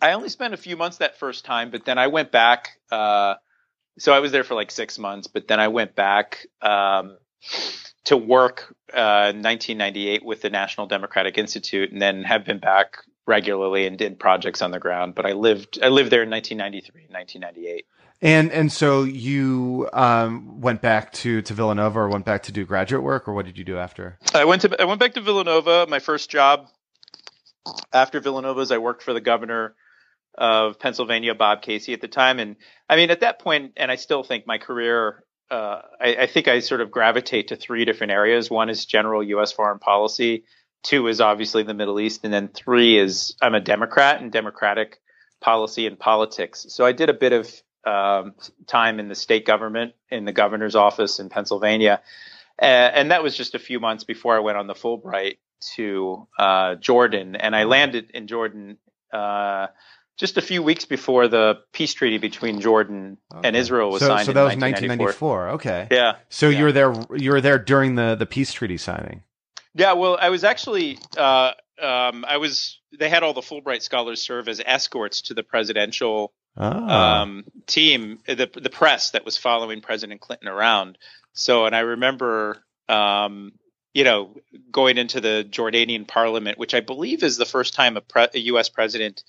I 0.00 0.12
only 0.12 0.28
spent 0.28 0.54
a 0.54 0.56
few 0.56 0.76
months 0.76 0.98
that 0.98 1.18
first 1.18 1.44
time, 1.44 1.70
but 1.70 1.84
then 1.84 1.98
I 1.98 2.08
went 2.08 2.32
back. 2.32 2.78
Uh, 2.90 3.34
so 3.98 4.12
I 4.12 4.20
was 4.20 4.32
there 4.32 4.44
for 4.44 4.54
like 4.54 4.70
six 4.70 4.98
months, 4.98 5.26
but 5.26 5.48
then 5.48 5.60
I 5.60 5.68
went 5.68 5.94
back 5.94 6.46
um, 6.60 7.18
to 8.04 8.16
work 8.16 8.74
uh, 8.92 9.30
in 9.30 9.42
1998 9.42 10.24
with 10.24 10.42
the 10.42 10.50
National 10.50 10.86
Democratic 10.86 11.38
Institute, 11.38 11.92
and 11.92 12.00
then 12.00 12.24
have 12.24 12.44
been 12.44 12.58
back 12.58 12.98
regularly 13.26 13.86
and 13.86 13.96
did 13.96 14.18
projects 14.18 14.62
on 14.62 14.70
the 14.70 14.80
ground. 14.80 15.14
But 15.14 15.26
I 15.26 15.32
lived 15.32 15.78
I 15.82 15.88
lived 15.88 16.10
there 16.10 16.22
in 16.22 16.30
1993 16.30 17.04
and 17.04 17.14
1998. 17.14 17.86
And 18.22 18.52
and 18.52 18.70
so 18.70 19.02
you 19.02 19.90
um, 19.92 20.60
went 20.60 20.80
back 20.80 21.12
to, 21.14 21.42
to 21.42 21.54
Villanova 21.54 22.00
or 22.00 22.08
went 22.08 22.24
back 22.24 22.44
to 22.44 22.52
do 22.52 22.64
graduate 22.64 23.02
work 23.02 23.26
or 23.26 23.34
what 23.34 23.46
did 23.46 23.58
you 23.58 23.64
do 23.64 23.76
after? 23.76 24.16
I 24.32 24.44
went 24.44 24.62
to 24.62 24.80
I 24.80 24.84
went 24.84 25.00
back 25.00 25.14
to 25.14 25.20
Villanova. 25.20 25.86
My 25.88 25.98
first 25.98 26.30
job 26.30 26.68
after 27.92 28.20
Villanova 28.20 28.60
is 28.60 28.70
I 28.70 28.78
worked 28.78 29.02
for 29.02 29.12
the 29.12 29.20
governor 29.20 29.74
of 30.38 30.78
Pennsylvania, 30.78 31.34
Bob 31.34 31.62
Casey 31.62 31.92
at 31.92 32.00
the 32.00 32.08
time. 32.08 32.38
And 32.38 32.56
I 32.88 32.96
mean, 32.96 33.10
at 33.10 33.20
that 33.20 33.38
point, 33.38 33.72
and 33.76 33.90
I 33.90 33.96
still 33.96 34.22
think 34.22 34.46
my 34.46 34.58
career, 34.58 35.24
uh, 35.50 35.82
I, 36.00 36.16
I, 36.20 36.26
think 36.26 36.48
I 36.48 36.60
sort 36.60 36.80
of 36.80 36.90
gravitate 36.90 37.48
to 37.48 37.56
three 37.56 37.84
different 37.84 38.12
areas. 38.12 38.50
One 38.50 38.70
is 38.70 38.86
general 38.86 39.22
U.S. 39.22 39.52
foreign 39.52 39.78
policy. 39.78 40.44
Two 40.82 41.06
is 41.08 41.20
obviously 41.20 41.64
the 41.64 41.74
Middle 41.74 42.00
East. 42.00 42.20
And 42.24 42.32
then 42.32 42.48
three 42.48 42.98
is 42.98 43.36
I'm 43.42 43.54
a 43.54 43.60
Democrat 43.60 44.22
and 44.22 44.32
Democratic 44.32 45.00
policy 45.40 45.86
and 45.86 45.98
politics. 45.98 46.66
So 46.70 46.86
I 46.86 46.92
did 46.92 47.10
a 47.10 47.14
bit 47.14 47.32
of 47.32 47.52
um, 47.84 48.34
time 48.66 49.00
in 49.00 49.08
the 49.08 49.14
state 49.14 49.46
government, 49.46 49.94
in 50.10 50.24
the 50.24 50.32
governor's 50.32 50.74
office 50.74 51.18
in 51.18 51.28
Pennsylvania. 51.28 52.00
Uh, 52.60 52.64
and 52.64 53.10
that 53.10 53.22
was 53.22 53.36
just 53.36 53.54
a 53.54 53.58
few 53.58 53.80
months 53.80 54.04
before 54.04 54.36
I 54.36 54.40
went 54.40 54.58
on 54.58 54.66
the 54.66 54.74
Fulbright 54.74 55.38
to 55.74 56.28
uh, 56.38 56.74
Jordan. 56.76 57.36
And 57.36 57.56
I 57.56 57.64
landed 57.64 58.10
in 58.12 58.26
Jordan 58.26 58.78
uh, 59.12 59.68
just 60.18 60.36
a 60.36 60.42
few 60.42 60.62
weeks 60.62 60.84
before 60.84 61.28
the 61.28 61.60
peace 61.72 61.94
treaty 61.94 62.18
between 62.18 62.60
Jordan 62.60 63.18
okay. 63.34 63.48
and 63.48 63.56
Israel 63.56 63.90
was 63.90 64.00
so, 64.00 64.08
signed. 64.08 64.26
So 64.26 64.32
that 64.32 64.42
was 64.42 64.56
1994. 64.56 65.48
Okay. 65.50 65.88
Yeah. 65.90 66.16
So 66.28 66.48
yeah. 66.48 66.58
you 66.58 66.64
were 66.64 66.72
there. 66.72 66.94
You 67.16 67.32
were 67.32 67.40
there 67.40 67.58
during 67.58 67.94
the 67.94 68.14
the 68.14 68.26
peace 68.26 68.52
treaty 68.52 68.76
signing. 68.76 69.22
Yeah. 69.74 69.94
Well, 69.94 70.18
I 70.20 70.28
was 70.30 70.44
actually. 70.44 70.98
Uh, 71.16 71.52
um, 71.80 72.24
I 72.28 72.36
was. 72.36 72.78
They 72.96 73.08
had 73.08 73.22
all 73.22 73.32
the 73.32 73.40
Fulbright 73.40 73.82
scholars 73.82 74.22
serve 74.22 74.48
as 74.48 74.60
escorts 74.64 75.22
to 75.22 75.34
the 75.34 75.42
presidential 75.42 76.32
ah. 76.56 77.22
um, 77.22 77.44
team, 77.66 78.18
the 78.26 78.50
the 78.54 78.70
press 78.70 79.10
that 79.10 79.24
was 79.24 79.36
following 79.36 79.80
President 79.80 80.20
Clinton 80.20 80.48
around. 80.48 80.98
So, 81.32 81.66
and 81.66 81.74
I 81.74 81.80
remember. 81.80 82.62
Um, 82.88 83.52
you 83.94 84.04
know, 84.04 84.34
going 84.70 84.96
into 84.96 85.20
the 85.20 85.46
Jordanian 85.50 86.08
parliament, 86.08 86.58
which 86.58 86.72
I 86.72 86.80
believe 86.80 87.22
is 87.22 87.36
the 87.36 87.44
first 87.44 87.74
time 87.74 87.98
a, 87.98 88.00
pre- 88.00 88.28
a 88.32 88.38
U.S. 88.38 88.70
president 88.70 89.22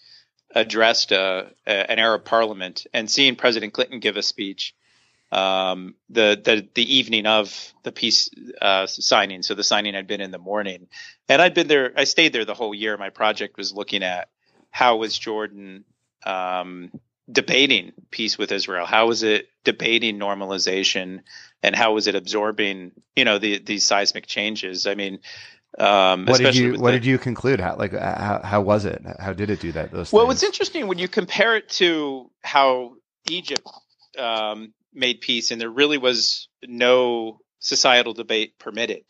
addressed 0.55 1.11
a, 1.11 1.51
a, 1.67 1.91
an 1.91 1.99
Arab 1.99 2.23
parliament 2.23 2.87
and 2.93 3.11
seeing 3.11 3.35
President 3.35 3.73
Clinton 3.73 3.99
give 3.99 4.15
a 4.15 4.23
speech 4.23 4.73
um, 5.33 5.95
the, 6.09 6.39
the 6.43 6.67
the 6.75 6.95
evening 6.95 7.25
of 7.25 7.73
the 7.81 7.91
peace 7.91 8.29
uh, 8.61 8.85
signing. 8.85 9.41
So 9.41 9.55
the 9.55 9.63
signing 9.63 9.95
had 9.95 10.05
been 10.05 10.21
in 10.21 10.29
the 10.29 10.37
morning, 10.37 10.87
and 11.27 11.41
I'd 11.41 11.55
been 11.55 11.67
there. 11.67 11.91
I 11.97 12.03
stayed 12.03 12.33
there 12.33 12.45
the 12.45 12.53
whole 12.53 12.73
year. 12.73 12.95
My 12.97 13.09
project 13.09 13.57
was 13.57 13.73
looking 13.73 14.03
at 14.03 14.29
how 14.69 14.97
was 14.97 15.17
Jordan 15.17 15.85
um, 16.23 16.91
debating 17.31 17.93
peace 18.11 18.37
with 18.37 18.51
Israel? 18.51 18.85
How 18.85 19.07
was 19.07 19.23
it 19.23 19.47
debating 19.63 20.19
normalization, 20.19 21.21
and 21.61 21.75
how 21.75 21.93
was 21.93 22.07
it 22.07 22.15
absorbing 22.15 22.91
you 23.15 23.25
know 23.25 23.37
the, 23.39 23.59
these 23.59 23.85
seismic 23.85 24.27
changes? 24.27 24.87
I 24.87 24.95
mean, 24.95 25.19
um, 25.79 26.25
what 26.25 26.39
did 26.39 26.55
you 26.55 26.73
What 26.73 26.91
the, 26.91 26.99
did 26.99 27.05
you 27.05 27.17
conclude? 27.17 27.59
How 27.59 27.75
like 27.77 27.93
how, 27.93 28.41
how 28.43 28.61
was 28.61 28.85
it? 28.85 29.01
How 29.19 29.33
did 29.33 29.49
it 29.49 29.59
do 29.59 29.71
that? 29.71 29.91
Those 29.91 30.11
well, 30.11 30.23
things? 30.23 30.27
what's 30.27 30.43
interesting 30.43 30.87
when 30.87 30.99
you 30.99 31.07
compare 31.07 31.55
it 31.57 31.69
to 31.69 32.29
how 32.43 32.95
Egypt 33.29 33.67
um, 34.17 34.73
made 34.93 35.21
peace, 35.21 35.51
and 35.51 35.59
there 35.59 35.69
really 35.69 35.97
was 35.97 36.47
no 36.65 37.39
societal 37.59 38.13
debate 38.13 38.59
permitted 38.59 39.03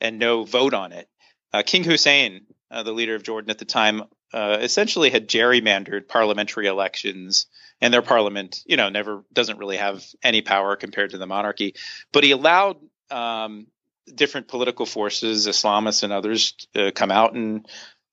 and 0.00 0.18
no 0.18 0.44
vote 0.44 0.74
on 0.74 0.92
it. 0.92 1.08
Uh, 1.52 1.62
King 1.64 1.84
Hussein, 1.84 2.46
uh, 2.70 2.82
the 2.82 2.92
leader 2.92 3.14
of 3.14 3.22
Jordan 3.22 3.50
at 3.50 3.58
the 3.58 3.64
time, 3.64 4.02
uh, 4.32 4.58
essentially 4.60 5.10
had 5.10 5.28
gerrymandered 5.28 6.08
parliamentary 6.08 6.66
elections, 6.66 7.46
and 7.80 7.92
their 7.92 8.02
parliament, 8.02 8.62
you 8.66 8.76
know, 8.76 8.88
never 8.88 9.24
doesn't 9.32 9.58
really 9.58 9.76
have 9.76 10.04
any 10.22 10.42
power 10.42 10.76
compared 10.76 11.10
to 11.10 11.18
the 11.18 11.26
monarchy. 11.26 11.74
But 12.12 12.24
he 12.24 12.30
allowed 12.30 12.76
um, 13.10 13.66
different 14.14 14.48
political 14.48 14.86
forces, 14.86 15.46
Islamists 15.46 16.02
and 16.02 16.12
others, 16.12 16.54
uh, 16.74 16.90
come 16.94 17.10
out 17.10 17.34
and 17.34 17.66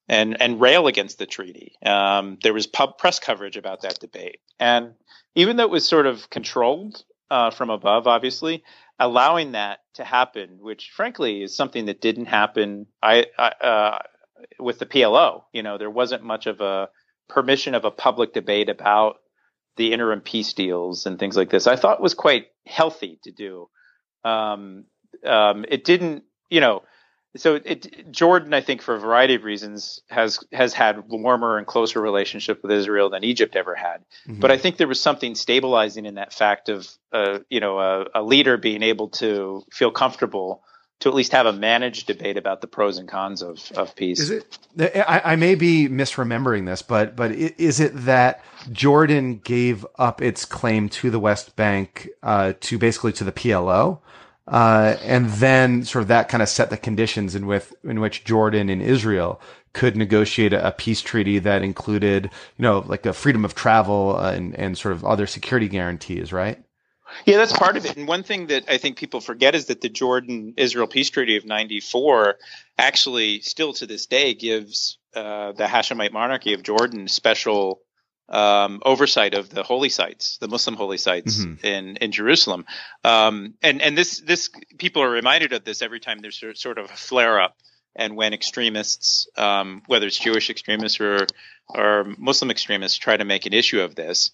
and 0.08 0.40
and 0.40 0.60
rail 0.60 0.86
against 0.86 1.18
the 1.18 1.26
treaty. 1.26 1.76
Um, 1.84 2.38
there 2.42 2.54
was 2.54 2.66
pub 2.66 2.98
press 2.98 3.18
coverage 3.18 3.56
about 3.56 3.82
that 3.82 4.00
debate, 4.00 4.40
and 4.58 4.94
even 5.34 5.56
though 5.56 5.64
it 5.64 5.70
was 5.70 5.86
sort 5.86 6.06
of 6.06 6.30
controlled 6.30 7.04
uh, 7.30 7.50
from 7.50 7.70
above, 7.70 8.06
obviously, 8.06 8.64
allowing 8.98 9.52
that 9.52 9.80
to 9.94 10.04
happen, 10.04 10.58
which 10.60 10.90
frankly 10.90 11.42
is 11.42 11.54
something 11.54 11.86
that 11.86 12.00
didn't 12.00 12.26
happen. 12.26 12.86
I, 13.02 13.26
I 13.38 13.48
uh, 13.48 13.98
with 14.58 14.78
the 14.78 14.86
PLO, 14.86 15.42
you 15.52 15.62
know, 15.62 15.78
there 15.78 15.90
wasn't 15.90 16.22
much 16.22 16.46
of 16.46 16.60
a 16.60 16.88
permission 17.28 17.74
of 17.74 17.84
a 17.84 17.90
public 17.90 18.32
debate 18.32 18.68
about 18.68 19.16
the 19.76 19.92
interim 19.92 20.20
peace 20.20 20.52
deals 20.52 21.06
and 21.06 21.18
things 21.18 21.36
like 21.36 21.50
this. 21.50 21.66
I 21.66 21.76
thought 21.76 22.00
was 22.00 22.14
quite 22.14 22.46
healthy 22.66 23.18
to 23.24 23.30
do. 23.30 23.68
Um, 24.24 24.84
um, 25.24 25.64
it 25.68 25.84
didn't, 25.84 26.24
you 26.50 26.60
know, 26.60 26.82
so 27.36 27.56
it, 27.62 28.10
Jordan, 28.10 28.54
I 28.54 28.60
think, 28.62 28.82
for 28.82 28.94
a 28.94 28.98
variety 28.98 29.34
of 29.34 29.44
reasons, 29.44 30.00
has 30.08 30.40
has 30.52 30.72
had 30.72 31.04
warmer 31.08 31.58
and 31.58 31.66
closer 31.66 32.00
relationship 32.00 32.62
with 32.62 32.72
Israel 32.72 33.10
than 33.10 33.22
Egypt 33.22 33.54
ever 33.54 33.74
had. 33.74 34.04
Mm-hmm. 34.26 34.40
But 34.40 34.50
I 34.50 34.58
think 34.58 34.76
there 34.76 34.88
was 34.88 35.00
something 35.00 35.34
stabilizing 35.34 36.06
in 36.06 36.14
that 36.14 36.32
fact 36.32 36.68
of, 36.68 36.88
uh, 37.12 37.40
you 37.50 37.60
know, 37.60 37.78
a, 37.78 38.06
a, 38.14 38.22
leader 38.22 38.56
being 38.56 38.82
able 38.82 39.10
to 39.10 39.62
feel 39.70 39.90
comfortable 39.90 40.62
to 41.00 41.08
at 41.08 41.14
least 41.14 41.32
have 41.32 41.46
a 41.46 41.52
managed 41.52 42.06
debate 42.06 42.36
about 42.36 42.60
the 42.60 42.66
pros 42.66 42.98
and 42.98 43.08
cons 43.08 43.42
of, 43.42 43.70
of 43.76 43.94
peace. 43.94 44.18
Is 44.18 44.30
it? 44.30 44.58
I, 44.78 45.32
I 45.32 45.36
may 45.36 45.54
be 45.54 45.88
misremembering 45.88 46.66
this, 46.66 46.82
but 46.82 47.14
but 47.14 47.32
is 47.32 47.80
it 47.80 47.92
that 47.94 48.42
Jordan 48.72 49.38
gave 49.38 49.86
up 49.96 50.20
its 50.20 50.44
claim 50.44 50.88
to 50.90 51.10
the 51.10 51.20
West 51.20 51.56
Bank 51.56 52.08
uh, 52.22 52.54
to 52.60 52.78
basically 52.78 53.12
to 53.12 53.24
the 53.24 53.32
PLO? 53.32 54.00
Uh, 54.46 54.96
and 55.02 55.28
then 55.28 55.84
sort 55.84 56.00
of 56.00 56.08
that 56.08 56.30
kind 56.30 56.42
of 56.42 56.48
set 56.48 56.70
the 56.70 56.76
conditions 56.78 57.34
in 57.34 57.46
with 57.46 57.74
in 57.84 58.00
which 58.00 58.24
Jordan 58.24 58.70
and 58.70 58.80
Israel 58.80 59.40
could 59.74 59.94
negotiate 59.94 60.54
a, 60.54 60.68
a 60.68 60.72
peace 60.72 61.02
treaty 61.02 61.38
that 61.38 61.62
included, 61.62 62.24
you 62.56 62.62
know, 62.62 62.78
like 62.86 63.04
a 63.04 63.12
freedom 63.12 63.44
of 63.44 63.54
travel 63.54 64.16
uh, 64.16 64.32
and, 64.32 64.54
and 64.54 64.78
sort 64.78 64.92
of 64.92 65.04
other 65.04 65.26
security 65.26 65.68
guarantees, 65.68 66.32
right? 66.32 66.64
Yeah, 67.26 67.36
that's 67.36 67.52
part 67.52 67.76
of 67.76 67.84
it. 67.84 67.96
And 67.96 68.06
one 68.06 68.22
thing 68.22 68.48
that 68.48 68.64
I 68.68 68.78
think 68.78 68.96
people 68.96 69.20
forget 69.20 69.54
is 69.54 69.66
that 69.66 69.80
the 69.80 69.88
Jordan 69.88 70.54
Israel 70.56 70.86
peace 70.86 71.10
treaty 71.10 71.36
of 71.36 71.44
94 71.44 72.36
actually 72.76 73.40
still 73.40 73.72
to 73.74 73.86
this 73.86 74.06
day 74.06 74.34
gives 74.34 74.98
uh, 75.14 75.52
the 75.52 75.64
Hashemite 75.64 76.12
monarchy 76.12 76.54
of 76.54 76.62
Jordan 76.62 77.08
special 77.08 77.80
um, 78.28 78.82
oversight 78.84 79.34
of 79.34 79.48
the 79.48 79.62
holy 79.62 79.88
sites, 79.88 80.38
the 80.38 80.48
Muslim 80.48 80.76
holy 80.76 80.98
sites 80.98 81.38
mm-hmm. 81.38 81.64
in 81.64 81.96
in 81.96 82.12
Jerusalem. 82.12 82.66
Um, 83.04 83.54
and 83.62 83.80
and 83.80 83.96
this 83.96 84.20
this 84.20 84.50
people 84.78 85.02
are 85.02 85.10
reminded 85.10 85.52
of 85.52 85.64
this 85.64 85.82
every 85.82 86.00
time 86.00 86.18
there's 86.18 86.42
sort 86.54 86.78
of 86.78 86.86
a 86.86 86.96
flare 86.96 87.40
up, 87.40 87.56
and 87.96 88.16
when 88.16 88.34
extremists, 88.34 89.28
um, 89.36 89.82
whether 89.86 90.06
it's 90.06 90.18
Jewish 90.18 90.50
extremists 90.50 91.00
or 91.00 91.26
or 91.68 92.04
Muslim 92.18 92.50
extremists, 92.50 92.98
try 92.98 93.16
to 93.16 93.24
make 93.24 93.46
an 93.46 93.54
issue 93.54 93.80
of 93.80 93.94
this. 93.94 94.30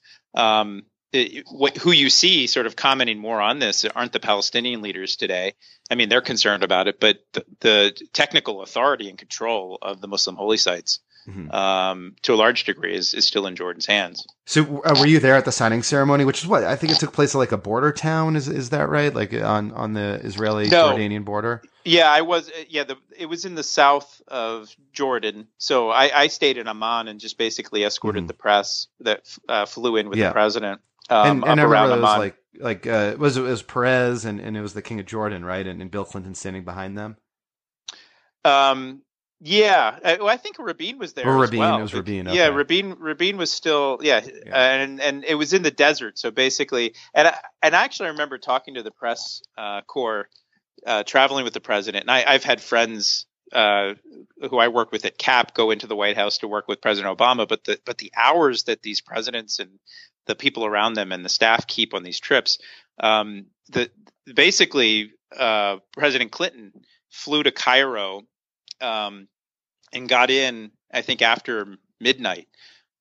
Uh, 1.15 1.25
what, 1.51 1.77
who 1.77 1.93
you 1.93 2.11
see 2.11 2.47
sort 2.47 2.67
of 2.67 2.75
commenting 2.75 3.19
more 3.19 3.41
on 3.41 3.59
this 3.59 3.85
aren't 3.85 4.13
the 4.13 4.21
Palestinian 4.21 4.83
leaders 4.83 5.17
today. 5.17 5.55
I 5.91 5.95
mean, 5.95 6.09
they're 6.09 6.21
concerned 6.21 6.65
about 6.65 6.89
it, 6.89 6.99
but 6.99 7.19
the, 7.33 7.45
the 7.61 8.07
technical 8.13 8.63
authority 8.63 9.09
and 9.09 9.19
control 9.19 9.79
of 9.81 10.01
the 10.01 10.09
Muslim 10.09 10.37
holy 10.37 10.57
sites 10.57 11.01
mm-hmm. 11.29 11.51
um, 11.51 12.17
to 12.23 12.35
a 12.35 12.37
large 12.37 12.65
degree, 12.65 12.95
is, 12.95 13.15
is 13.15 13.25
still 13.25 13.47
in 13.47 13.57
Jordan's 13.57 13.87
hands. 13.87 14.27
So, 14.47 14.83
uh, 14.83 14.95
were 14.99 15.07
you 15.07 15.21
there 15.21 15.37
at 15.37 15.45
the 15.45 15.53
signing 15.53 15.83
ceremony? 15.83 16.25
Which 16.25 16.43
is 16.43 16.47
what 16.47 16.65
I 16.65 16.77
think 16.77 16.93
it 16.93 16.99
took 16.99 17.13
place 17.13 17.35
at 17.35 17.39
like 17.39 17.53
a 17.53 17.59
border 17.59 17.93
town. 17.93 18.37
Is 18.37 18.49
is 18.49 18.71
that 18.71 18.89
right? 18.89 19.15
Like 19.15 19.33
on 19.33 19.73
on 19.73 19.95
the 19.95 20.21
Israeli 20.23 20.69
Jordanian 20.69 21.21
no. 21.21 21.25
border? 21.25 21.63
Yeah, 21.85 22.11
I 22.11 22.23
was. 22.23 22.49
Uh, 22.49 22.65
yeah, 22.69 22.85
the, 22.85 22.97
it 23.17 23.27
was 23.27 23.45
in 23.45 23.55
the 23.55 23.63
south 23.63 24.23
of 24.29 24.75
Jordan. 24.93 25.49
So 25.59 25.91
I, 25.91 26.11
I 26.15 26.27
stayed 26.29 26.59
in 26.59 26.67
Amman 26.67 27.09
and 27.09 27.21
just 27.21 27.39
basically 27.39 27.85
escorted 27.85 28.23
mm-hmm. 28.23 28.29
the 28.29 28.35
press 28.35 28.89
that 29.01 29.27
uh, 29.49 29.67
flew 29.67 29.97
in 29.97 30.09
with 30.09 30.19
yeah. 30.19 30.29
the 30.29 30.33
president. 30.33 30.81
Um, 31.11 31.43
and, 31.43 31.45
and 31.45 31.61
I 31.61 31.65
remember 31.65 31.97
it 31.97 32.01
was 32.01 32.19
like 32.19 32.37
like 32.61 32.87
uh, 32.87 33.11
it 33.13 33.19
was 33.19 33.37
it 33.37 33.43
was 33.43 33.63
Peres 33.63 34.25
and, 34.25 34.41
and 34.41 34.57
it 34.57 34.61
was 34.61 34.75
the 34.75 34.83
King 34.83 35.01
of 35.01 35.07
Jordan, 35.07 35.45
right? 35.45 35.67
And, 35.67 35.83
and 35.83 35.91
Bill 35.91 36.05
Clinton 36.05 36.35
standing 36.35 36.65
behind 36.65 36.97
them. 36.97 37.17
Um, 38.45 39.03
yeah, 39.47 39.99
I, 40.03 40.17
well, 40.17 40.29
I 40.29 40.39
think 40.39 40.59
Rabin 40.59 40.99
was 40.99 41.13
there. 41.13 41.29
Or 41.29 41.37
Rabin, 41.37 41.59
well. 41.59 41.79
it 41.79 41.83
was 41.83 41.93
Rabin. 41.93 42.29
Okay. 42.29 42.39
Yeah, 42.39 42.47
Rabin. 42.47 42.95
Rabin 42.99 43.37
was 43.37 43.51
still 43.53 43.99
yeah, 44.01 44.23
yeah, 44.25 44.73
and 44.73 45.03
and 45.03 45.23
it 45.23 45.35
was 45.35 45.53
in 45.53 45.63
the 45.63 45.71
desert. 45.71 46.19
So 46.19 46.31
basically, 46.31 46.95
and 47.13 47.29
I, 47.29 47.39
and 47.63 47.77
I 47.77 47.85
actually 47.85 48.09
remember 48.09 48.39
talking 48.39 48.77
to 48.77 48.83
the 48.83 48.91
press 48.91 49.43
uh, 49.59 49.83
corps, 49.83 50.31
uh, 50.87 51.03
traveling 51.03 51.45
with 51.45 51.53
the 51.53 51.61
president, 51.61 52.05
and 52.05 52.11
I, 52.11 52.33
have 52.33 52.43
had 52.43 52.63
friends 52.63 53.27
uh, 53.53 53.93
who 54.49 54.57
I 54.57 54.69
work 54.69 54.93
with 54.93 55.05
at 55.05 55.19
CAP 55.19 55.53
go 55.53 55.71
into 55.73 55.87
the 55.87 55.95
White 55.95 56.17
House 56.17 56.39
to 56.39 56.49
work 56.49 56.67
with 56.67 56.81
President 56.81 57.15
Obama, 57.15 57.47
but 57.47 57.65
the 57.65 57.79
but 57.85 57.99
the 57.99 58.13
hours 58.17 58.63
that 58.63 58.81
these 58.81 59.03
presidents 59.03 59.59
and 59.59 59.79
the 60.25 60.35
people 60.35 60.65
around 60.65 60.95
them 60.95 61.13
and 61.13 61.23
the 61.23 61.29
staff 61.29 61.67
keep 61.67 61.93
on 61.93 62.03
these 62.03 62.19
trips, 62.19 62.61
um, 62.99 63.45
the 63.69 63.91
basically 64.35 65.13
uh, 65.37 65.77
President 65.93 66.33
Clinton 66.33 66.73
flew 67.11 67.43
to 67.43 67.51
Cairo. 67.51 68.23
Um, 68.81 69.29
and 69.95 70.09
got 70.09 70.31
in, 70.31 70.71
I 70.93 71.03
think, 71.03 71.23
after 71.23 71.77
midnight, 72.01 72.49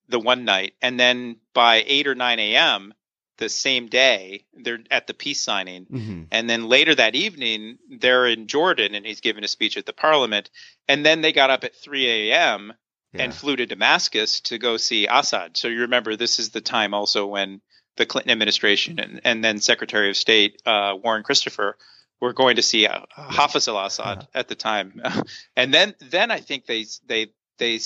the 0.09 0.19
one 0.19 0.45
night. 0.45 0.73
And 0.81 0.99
then 0.99 1.37
by 1.53 1.83
8 1.85 2.07
or 2.07 2.15
9 2.15 2.39
a.m., 2.39 2.93
the 3.37 3.49
same 3.49 3.87
day, 3.87 4.45
they're 4.53 4.79
at 4.91 5.07
the 5.07 5.13
peace 5.13 5.41
signing. 5.41 5.85
Mm-hmm. 5.85 6.23
And 6.31 6.49
then 6.49 6.69
later 6.69 6.93
that 6.95 7.15
evening, 7.15 7.79
they're 7.89 8.27
in 8.27 8.47
Jordan 8.47 8.95
and 8.95 9.05
he's 9.05 9.21
giving 9.21 9.43
a 9.43 9.47
speech 9.47 9.75
at 9.75 9.85
the 9.85 9.93
parliament. 9.93 10.49
And 10.87 11.05
then 11.05 11.21
they 11.21 11.33
got 11.33 11.49
up 11.49 11.63
at 11.63 11.75
3 11.75 12.31
a.m. 12.31 12.73
yeah. 13.11 13.23
and 13.23 13.33
flew 13.33 13.55
to 13.55 13.65
Damascus 13.65 14.41
to 14.41 14.57
go 14.57 14.77
see 14.77 15.07
Assad. 15.07 15.57
So 15.57 15.67
you 15.67 15.81
remember 15.81 16.15
this 16.15 16.39
is 16.39 16.51
the 16.51 16.61
time 16.61 16.93
also 16.93 17.25
when 17.25 17.61
the 17.97 18.05
Clinton 18.05 18.31
administration 18.31 18.99
and, 18.99 19.21
and 19.23 19.43
then 19.43 19.59
Secretary 19.59 20.09
of 20.09 20.17
State 20.17 20.61
uh, 20.65 20.95
Warren 21.01 21.23
Christopher 21.23 21.77
were 22.23 22.33
going 22.33 22.55
to 22.55 22.61
see 22.61 22.87
uh, 22.87 23.01
Hafez 23.17 23.67
al-Assad 23.67 24.19
yeah. 24.21 24.39
at 24.39 24.47
the 24.47 24.55
time, 24.55 25.01
and 25.57 25.73
then 25.73 25.93
then 25.99 26.31
I 26.31 26.39
think 26.39 26.65
they 26.65 26.85
they 27.05 27.27
they 27.57 27.79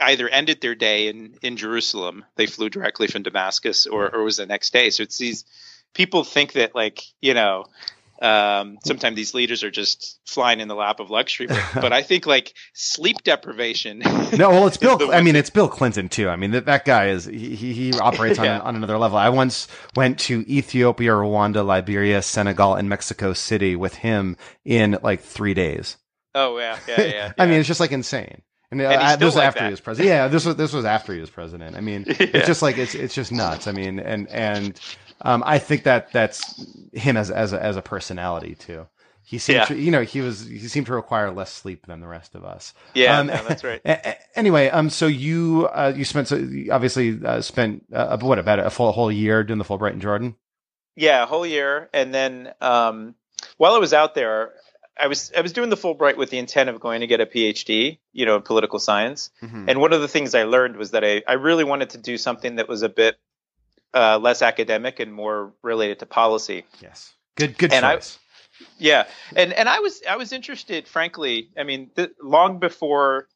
either 0.00 0.26
ended 0.26 0.62
their 0.62 0.74
day 0.74 1.08
in 1.08 1.34
in 1.42 1.58
Jerusalem. 1.58 2.24
They 2.36 2.46
flew 2.46 2.70
directly 2.70 3.08
from 3.08 3.24
Damascus, 3.24 3.86
or 3.86 4.12
or 4.12 4.24
was 4.24 4.38
the 4.38 4.46
next 4.46 4.72
day. 4.72 4.88
So 4.88 5.02
it's 5.02 5.18
these 5.18 5.44
people 5.92 6.24
think 6.24 6.52
that 6.52 6.74
like 6.74 7.02
you 7.20 7.34
know 7.34 7.66
um, 8.22 8.78
sometimes 8.84 9.16
these 9.16 9.34
leaders 9.34 9.64
are 9.64 9.70
just 9.70 10.20
flying 10.26 10.60
in 10.60 10.68
the 10.68 10.74
lap 10.74 11.00
of 11.00 11.10
luxury, 11.10 11.46
but, 11.46 11.62
but 11.74 11.92
I 11.92 12.02
think 12.02 12.26
like 12.26 12.54
sleep 12.72 13.22
deprivation. 13.24 13.98
no, 14.36 14.50
well, 14.50 14.66
it's 14.66 14.76
Bill. 14.76 15.12
I 15.12 15.20
mean, 15.20 15.36
it's 15.36 15.50
Bill 15.50 15.68
Clinton 15.68 16.08
too. 16.08 16.28
I 16.28 16.36
mean, 16.36 16.52
that, 16.52 16.66
that 16.66 16.84
guy 16.84 17.08
is 17.08 17.24
he 17.24 17.56
he 17.56 17.92
operates 17.98 18.38
on, 18.38 18.44
yeah. 18.44 18.60
on 18.60 18.76
another 18.76 18.98
level. 18.98 19.18
I 19.18 19.30
once 19.30 19.66
went 19.96 20.18
to 20.20 20.40
Ethiopia, 20.48 21.10
Rwanda, 21.10 21.66
Liberia, 21.66 22.22
Senegal, 22.22 22.74
and 22.74 22.88
Mexico 22.88 23.32
City 23.32 23.74
with 23.74 23.96
him 23.96 24.36
in 24.64 24.98
like 25.02 25.20
three 25.20 25.54
days. 25.54 25.96
Oh 26.34 26.58
yeah, 26.58 26.78
yeah, 26.86 27.00
yeah. 27.00 27.06
yeah. 27.12 27.32
I 27.38 27.46
mean, 27.46 27.58
it's 27.58 27.68
just 27.68 27.80
like 27.80 27.92
insane. 27.92 28.42
And, 28.70 28.80
and 28.80 29.02
uh, 29.02 29.16
this 29.16 29.26
was 29.26 29.36
like 29.36 29.46
after 29.46 29.60
that. 29.60 29.66
he 29.66 29.70
was 29.70 29.80
president. 29.80 30.08
Yeah, 30.08 30.28
this 30.28 30.44
was 30.44 30.56
this 30.56 30.72
was 30.72 30.84
after 30.84 31.14
he 31.14 31.20
was 31.20 31.30
president. 31.30 31.76
I 31.76 31.80
mean, 31.80 32.04
yeah. 32.06 32.14
it's 32.18 32.46
just 32.46 32.62
like 32.62 32.76
it's 32.78 32.94
it's 32.94 33.14
just 33.14 33.30
nuts. 33.30 33.66
I 33.66 33.72
mean, 33.72 34.00
and 34.00 34.28
and 34.28 34.80
um, 35.20 35.42
I 35.46 35.58
think 35.58 35.84
that 35.84 36.12
that's 36.12 36.66
him 36.92 37.16
as 37.16 37.30
as 37.30 37.52
a, 37.52 37.62
as 37.62 37.76
a 37.76 37.82
personality 37.82 38.54
too. 38.54 38.86
He 39.26 39.38
seemed, 39.38 39.56
yeah. 39.56 39.64
to, 39.64 39.76
you 39.76 39.90
know, 39.90 40.02
he 40.02 40.20
was 40.20 40.46
he 40.46 40.68
seemed 40.68 40.86
to 40.86 40.92
require 40.92 41.30
less 41.30 41.50
sleep 41.50 41.86
than 41.86 42.00
the 42.00 42.06
rest 42.06 42.34
of 42.34 42.44
us. 42.44 42.74
Yeah, 42.92 43.18
um, 43.18 43.28
that's 43.28 43.64
right. 43.64 43.80
anyway, 44.36 44.68
um, 44.68 44.90
so 44.90 45.06
you 45.06 45.66
uh, 45.72 45.94
you 45.96 46.04
spent 46.04 46.28
so 46.28 46.36
obviously 46.70 47.18
uh, 47.24 47.40
spent 47.40 47.86
uh, 47.92 48.18
what 48.18 48.38
about 48.38 48.58
a 48.58 48.68
full 48.68 48.92
whole 48.92 49.10
year 49.10 49.42
doing 49.42 49.58
the 49.58 49.64
Fulbright 49.64 49.94
in 49.94 50.00
Jordan? 50.00 50.36
Yeah, 50.94 51.22
a 51.22 51.26
whole 51.26 51.46
year, 51.46 51.88
and 51.94 52.12
then 52.12 52.52
um, 52.60 53.14
while 53.56 53.72
I 53.72 53.78
was 53.78 53.94
out 53.94 54.14
there, 54.14 54.52
I 54.98 55.06
was 55.06 55.32
I 55.36 55.40
was 55.40 55.54
doing 55.54 55.70
the 55.70 55.76
Fulbright 55.76 56.18
with 56.18 56.28
the 56.28 56.38
intent 56.38 56.68
of 56.68 56.78
going 56.78 57.00
to 57.00 57.06
get 57.06 57.20
a 57.20 57.26
PhD, 57.26 57.98
you 58.12 58.26
know, 58.26 58.36
in 58.36 58.42
political 58.42 58.78
science. 58.78 59.30
Mm-hmm. 59.42 59.70
And 59.70 59.80
one 59.80 59.92
of 59.92 60.02
the 60.02 60.08
things 60.08 60.34
I 60.34 60.44
learned 60.44 60.76
was 60.76 60.90
that 60.90 61.02
I, 61.02 61.22
I 61.26 61.34
really 61.34 61.64
wanted 61.64 61.90
to 61.90 61.98
do 61.98 62.18
something 62.18 62.56
that 62.56 62.68
was 62.68 62.82
a 62.82 62.90
bit 62.90 63.16
uh, 63.94 64.18
less 64.18 64.42
academic 64.42 65.00
and 65.00 65.12
more 65.12 65.52
related 65.62 66.00
to 66.00 66.06
policy. 66.06 66.64
Yes, 66.80 67.14
good, 67.36 67.56
good 67.56 67.72
and 67.72 67.84
choice. 67.84 68.18
I, 68.18 68.64
yeah, 68.78 69.06
and 69.36 69.52
and 69.52 69.68
I 69.68 69.80
was 69.80 70.02
I 70.08 70.16
was 70.16 70.32
interested, 70.32 70.86
frankly. 70.88 71.50
I 71.56 71.64
mean, 71.64 71.90
th- 71.96 72.10
long 72.22 72.58
before 72.58 73.28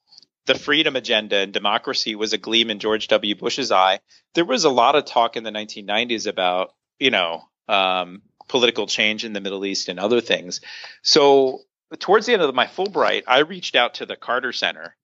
the 0.47 0.55
freedom 0.55 0.97
agenda 0.97 1.37
and 1.37 1.53
democracy 1.53 2.15
was 2.15 2.33
a 2.33 2.39
gleam 2.39 2.71
in 2.71 2.79
George 2.79 3.09
W. 3.09 3.35
Bush's 3.35 3.71
eye, 3.71 4.01
there 4.35 4.47
was 4.47 4.65
a 4.65 4.71
lot 4.71 4.97
of 4.97 5.05
talk 5.05 5.37
in 5.37 5.45
the 5.45 5.51
1990s 5.51 6.27
about 6.27 6.75
you 6.99 7.11
know 7.11 7.43
um, 7.69 8.23
political 8.49 8.87
change 8.87 9.25
in 9.25 9.33
the 9.33 9.41
Middle 9.41 9.65
East 9.65 9.89
and 9.89 10.01
other 10.01 10.21
things. 10.21 10.61
So 11.03 11.61
towards 11.99 12.27
the 12.27 12.33
end 12.33 12.43
of 12.43 12.55
my 12.55 12.67
Fulbright, 12.67 13.25
I 13.27 13.41
reached 13.41 13.77
out 13.77 13.95
to 13.95 14.07
the 14.07 14.17
Carter 14.17 14.53
Center. 14.53 14.97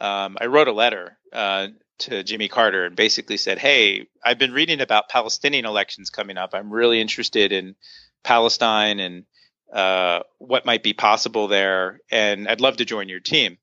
Um, 0.00 0.36
I 0.40 0.46
wrote 0.46 0.68
a 0.68 0.72
letter 0.72 1.16
uh, 1.32 1.68
to 1.98 2.22
Jimmy 2.22 2.48
Carter 2.48 2.84
and 2.84 2.96
basically 2.96 3.36
said, 3.36 3.58
"Hey, 3.58 4.06
I've 4.24 4.38
been 4.38 4.52
reading 4.52 4.80
about 4.80 5.08
Palestinian 5.08 5.64
elections 5.66 6.10
coming 6.10 6.36
up. 6.36 6.50
I'm 6.54 6.72
really 6.72 7.00
interested 7.00 7.52
in 7.52 7.76
Palestine 8.22 9.00
and 9.00 9.24
uh, 9.72 10.20
what 10.38 10.66
might 10.66 10.82
be 10.82 10.92
possible 10.92 11.48
there, 11.48 12.00
and 12.10 12.48
I'd 12.48 12.60
love 12.60 12.78
to 12.78 12.84
join 12.84 13.08
your 13.08 13.20
team." 13.20 13.58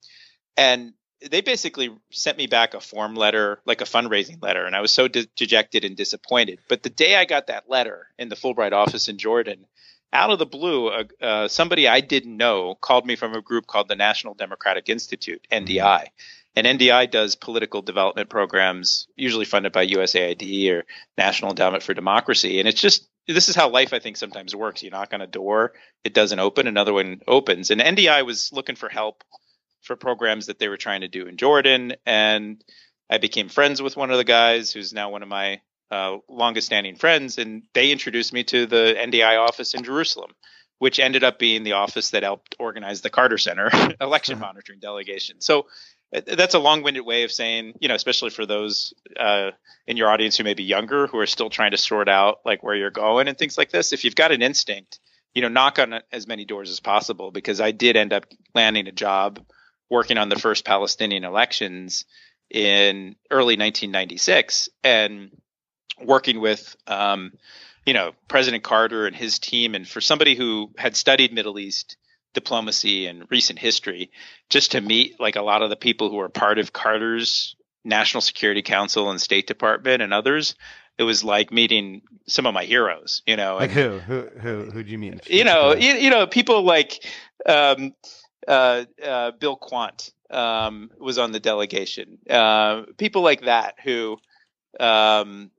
And 0.58 0.94
they 1.30 1.42
basically 1.42 1.96
sent 2.12 2.38
me 2.38 2.48
back 2.48 2.74
a 2.74 2.80
form 2.80 3.16
letter, 3.16 3.62
like 3.66 3.82
a 3.82 3.86
fundraising 3.86 4.42
letter, 4.42 4.66
and 4.66 4.76
I 4.76 4.82
was 4.82 4.92
so 4.92 5.08
de- 5.08 5.28
dejected 5.36 5.86
and 5.86 5.96
disappointed. 5.96 6.60
But 6.68 6.84
the 6.84 6.90
day 6.90 7.16
I 7.16 7.26
got 7.26 7.48
that 7.48 7.70
letter 7.70 8.08
in 8.18 8.30
the 8.30 8.36
Fulbright 8.36 8.74
office 8.74 9.08
in 9.08 9.18
Jordan, 9.18 9.66
out 10.14 10.30
of 10.30 10.40
the 10.40 10.46
blue, 10.46 10.90
uh, 10.90 11.04
uh, 11.22 11.48
somebody 11.48 11.88
I 11.88 12.02
didn't 12.02 12.36
know 12.36 12.76
called 12.76 13.06
me 13.06 13.16
from 13.16 13.34
a 13.34 13.42
group 13.42 13.68
called 13.68 13.88
the 13.88 13.96
National 13.96 14.34
Democratic 14.34 14.90
Institute 14.90 15.46
(NDI), 15.52 16.08
and 16.56 16.68
NDI 16.68 17.10
does 17.10 17.36
political 17.36 17.82
development 17.82 18.30
programs, 18.30 19.08
usually 19.16 19.46
funded 19.46 19.72
by 19.72 19.88
USAID 19.88 20.72
or 20.72 20.86
National 21.18 21.52
Endowment 21.52 21.84
for 21.84 21.94
Democracy. 21.94 22.60
And 22.60 22.68
it's 22.68 22.82
just 22.82 23.08
this 23.28 23.50
is 23.50 23.56
how 23.56 23.70
life 23.70 23.94
I 23.94 24.00
think 24.00 24.18
sometimes 24.18 24.56
works. 24.56 24.84
You 24.84 24.90
knock 24.90 25.14
on 25.14 25.22
a 25.22 25.28
door, 25.28 25.74
it 26.04 26.14
doesn't 26.14 26.40
open, 26.40 26.68
another 26.68 26.94
one 26.94 27.22
opens. 27.28 27.72
And 27.72 27.80
NDI 27.80 28.26
was 28.26 28.52
looking 28.52 28.76
for 28.76 28.90
help 28.90 29.24
for 29.82 29.96
programs 29.96 30.48
that 30.48 30.60
they 30.60 30.68
were 30.68 30.78
trying 30.78 31.02
to 31.02 31.08
do 31.08 31.28
in 31.28 31.38
Jordan, 31.38 31.94
and 32.06 32.64
I 33.10 33.18
became 33.18 33.50
friends 33.50 33.82
with 33.82 33.98
one 33.98 34.12
of 34.12 34.18
the 34.18 34.24
guys 34.24 34.72
who's 34.72 34.94
now 34.94 35.10
one 35.10 35.24
of 35.24 35.30
my 35.30 35.62
uh, 35.92 36.18
longest 36.30 36.68
standing 36.68 36.96
friends, 36.96 37.38
and 37.38 37.64
they 37.74 37.92
introduced 37.92 38.34
me 38.34 38.44
to 38.46 38.66
the 38.66 38.96
NDI 38.98 39.38
office 39.38 39.74
in 39.74 39.84
Jerusalem, 39.84 40.32
which 40.80 41.00
ended 41.00 41.24
up 41.24 41.38
being 41.38 41.64
the 41.64 41.74
office 41.74 42.12
that 42.12 42.24
helped 42.24 42.56
organize 42.60 43.02
the 43.02 43.10
Carter 43.10 43.38
Center 43.38 43.70
election 44.02 44.36
uh-huh. 44.36 44.48
monitoring 44.48 44.80
delegation. 44.80 45.42
So 45.42 45.68
that's 46.12 46.56
a 46.56 46.60
long-winded 46.60 47.06
way 47.06 47.24
of 47.24 47.32
saying, 47.32 47.74
you 47.80 47.88
know, 47.88 47.96
especially 47.96 48.32
for 48.32 48.46
those 48.46 48.94
uh, 49.20 49.52
in 49.88 49.98
your 49.98 50.10
audience 50.10 50.38
who 50.38 50.44
may 50.44 50.54
be 50.54 50.64
younger, 50.64 51.08
who 51.08 51.18
are 51.20 51.28
still 51.28 51.50
trying 51.50 51.72
to 51.72 51.78
sort 51.78 52.10
out 52.10 52.40
like 52.46 52.64
where 52.64 52.76
you're 52.76 52.90
going 52.90 53.28
and 53.28 53.38
things 53.38 53.58
like 53.58 53.72
this. 53.72 53.94
If 53.94 54.04
you've 54.04 54.16
got 54.16 54.32
an 54.32 54.42
instinct, 54.42 55.00
you 55.34 55.42
know, 55.42 55.48
knock 55.48 55.80
on 55.80 56.02
as 56.12 56.28
many 56.28 56.46
doors 56.46 56.70
as 56.70 56.80
possible. 56.80 57.32
Because 57.32 57.62
I 57.62 57.72
did 57.72 57.96
end 57.96 58.14
up 58.14 58.26
landing 58.54 58.88
a 58.88 58.92
job 58.92 59.40
working 59.90 60.18
on 60.18 60.30
the 60.30 60.40
first 60.40 60.66
Palestinian 60.66 61.24
elections 61.24 62.06
in 62.50 63.16
early 63.30 63.56
1996, 63.56 64.70
and 64.84 65.32
working 66.00 66.40
with, 66.40 66.76
um, 66.88 67.34
you 67.86 67.94
know, 67.94 68.12
President 68.28 68.64
Carter 68.64 69.08
and 69.08 69.16
his 69.16 69.40
team. 69.40 69.76
And 69.76 69.88
for 69.88 70.02
somebody 70.02 70.36
who 70.36 70.72
had 70.78 70.96
studied 70.96 71.34
Middle 71.34 71.60
East 71.60 71.98
diplomacy 72.34 73.08
and 73.08 73.26
recent 73.30 73.60
history 73.60 74.12
just 74.50 74.72
to 74.72 74.82
meet 74.82 75.20
like 75.20 75.36
a 75.36 75.42
lot 75.42 75.62
of 75.62 75.70
the 75.70 75.76
people 75.76 76.10
who 76.10 76.20
are 76.20 76.30
part 76.30 76.60
of 76.60 76.72
Carter's 76.72 77.56
National 77.84 78.22
Security 78.22 78.62
Council 78.62 79.10
and 79.10 79.20
State 79.20 79.48
Department 79.48 80.02
and 80.02 80.14
others. 80.14 80.56
It 80.98 81.04
was 81.04 81.24
like 81.24 81.52
meeting 81.52 82.04
some 82.28 82.46
of 82.46 82.54
my 82.54 82.66
heroes, 82.66 83.24
you 83.26 83.36
know. 83.36 83.56
Like 83.56 83.72
who? 83.72 83.98
Who? 84.00 84.28
Who? 84.40 84.66
Who'd 84.66 84.90
you 84.90 84.98
mean? 84.98 85.20
You 85.26 85.44
know, 85.44 85.74
you, 85.74 85.94
you, 85.94 86.10
know, 86.10 86.28
people 86.28 86.64
like 86.64 87.04
um, 87.46 87.94
uh, 88.48 88.86
uh, 89.04 89.32
Bill 89.32 89.56
Quandt 89.56 90.12
um, 90.30 90.92
was 91.00 91.18
on 91.18 91.32
the 91.32 91.40
delegation. 91.40 92.20
Uh, 92.30 92.84
people 92.98 93.24
like 93.24 93.42
that 93.42 93.76
who 93.84 94.18
um, 94.80 95.50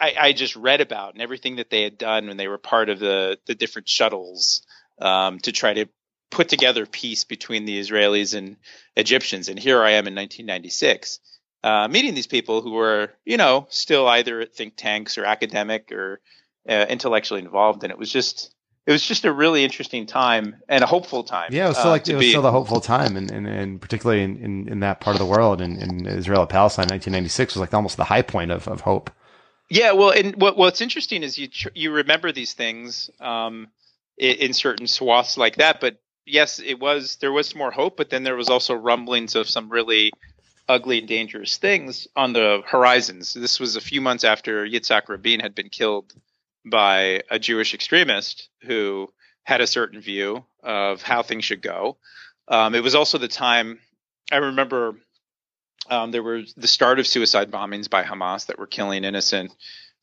I, 0.00 0.14
I, 0.18 0.32
just 0.32 0.56
read 0.56 0.80
about 0.80 1.12
and 1.14 1.22
everything 1.22 1.56
that 1.56 1.70
they 1.70 1.82
had 1.82 1.96
done 1.96 2.26
when 2.26 2.36
they 2.36 2.48
were 2.48 2.58
part 2.58 2.88
of 2.88 2.98
the 2.98 3.38
the 3.46 3.54
different 3.54 3.88
shuttles 3.88 4.66
um, 5.00 5.38
to 5.40 5.52
try 5.52 5.74
to 5.74 5.86
put 6.32 6.48
together 6.48 6.86
peace 6.86 7.22
between 7.22 7.66
the 7.66 7.78
Israelis 7.78 8.34
and 8.34 8.56
Egyptians. 8.96 9.48
And 9.48 9.58
here 9.58 9.82
I 9.82 9.90
am 9.90 10.08
in 10.08 10.14
1996, 10.14 11.20
uh, 11.62 11.86
meeting 11.88 12.14
these 12.14 12.26
people 12.26 12.62
who 12.62 12.72
were, 12.72 13.10
you 13.24 13.36
know, 13.36 13.66
still 13.68 14.08
either 14.08 14.40
at 14.40 14.54
think 14.54 14.74
tanks 14.76 15.18
or 15.18 15.24
academic 15.24 15.92
or 15.92 16.20
uh, 16.68 16.86
intellectually 16.88 17.40
involved. 17.40 17.84
And 17.84 17.92
it 17.92 17.98
was 17.98 18.10
just, 18.10 18.54
it 18.86 18.92
was 18.92 19.06
just 19.06 19.24
a 19.24 19.32
really 19.32 19.62
interesting 19.62 20.06
time 20.06 20.56
and 20.68 20.82
a 20.82 20.86
hopeful 20.86 21.22
time. 21.22 21.50
Yeah, 21.52 21.66
it 21.66 21.68
was 21.68 21.76
still 21.76 21.90
uh, 21.90 21.92
like 21.92 22.08
it 22.08 22.16
was 22.16 22.24
be. 22.24 22.30
still 22.30 22.42
the 22.42 22.50
hopeful 22.50 22.80
time, 22.80 23.16
and, 23.16 23.30
and, 23.30 23.46
and 23.46 23.80
particularly 23.80 24.22
in, 24.22 24.38
in, 24.38 24.68
in, 24.68 24.80
that 24.80 25.00
part 25.00 25.14
of 25.14 25.20
the 25.20 25.26
world, 25.26 25.60
in, 25.60 25.76
in 25.76 26.06
Israel, 26.06 26.40
and 26.40 26.50
Palestine, 26.50 26.88
1996 26.88 27.54
was 27.54 27.60
like 27.60 27.74
almost 27.74 27.96
the 27.96 28.04
high 28.04 28.22
point 28.22 28.50
of, 28.50 28.66
of 28.66 28.80
hope. 28.80 29.10
Yeah, 29.70 29.92
well, 29.92 30.10
and 30.10 30.36
what 30.36 30.56
what's 30.56 30.80
interesting 30.80 31.22
is 31.22 31.38
you 31.38 31.48
you 31.74 31.92
remember 31.92 32.32
these 32.32 32.52
things. 32.54 33.10
Um, 33.20 33.68
in, 34.18 34.36
in 34.36 34.52
certain 34.52 34.86
swaths 34.86 35.36
like 35.36 35.56
that. 35.56 35.80
But 35.80 36.00
yes, 36.24 36.60
it 36.60 36.78
was 36.80 37.16
there 37.16 37.32
was 37.32 37.54
more 37.54 37.70
hope, 37.70 37.96
but 37.96 38.10
then 38.10 38.22
there 38.22 38.36
was 38.36 38.48
also 38.48 38.74
rumblings 38.74 39.34
of 39.34 39.48
some 39.48 39.68
really 39.68 40.12
ugly 40.68 40.98
and 40.98 41.08
dangerous 41.08 41.56
things 41.58 42.06
on 42.16 42.32
the 42.32 42.62
horizons. 42.64 43.34
This 43.34 43.58
was 43.60 43.76
a 43.76 43.80
few 43.80 44.00
months 44.00 44.24
after 44.24 44.64
Yitzhak 44.64 45.08
Rabin 45.08 45.40
had 45.40 45.54
been 45.54 45.68
killed 45.68 46.12
by 46.64 47.22
a 47.30 47.38
Jewish 47.38 47.74
extremist 47.74 48.48
who 48.62 49.12
had 49.42 49.60
a 49.60 49.66
certain 49.66 50.00
view 50.00 50.44
of 50.62 51.02
how 51.02 51.22
things 51.22 51.44
should 51.44 51.60
go. 51.60 51.96
Um, 52.46 52.74
it 52.76 52.82
was 52.82 52.94
also 52.94 53.18
the 53.18 53.28
time 53.28 53.80
I 54.30 54.36
remember 54.36 54.94
um, 55.92 56.10
there 56.10 56.22
were 56.22 56.42
the 56.56 56.68
start 56.68 56.98
of 56.98 57.06
suicide 57.06 57.50
bombings 57.50 57.90
by 57.90 58.02
Hamas 58.02 58.46
that 58.46 58.58
were 58.58 58.66
killing 58.66 59.04
innocent 59.04 59.52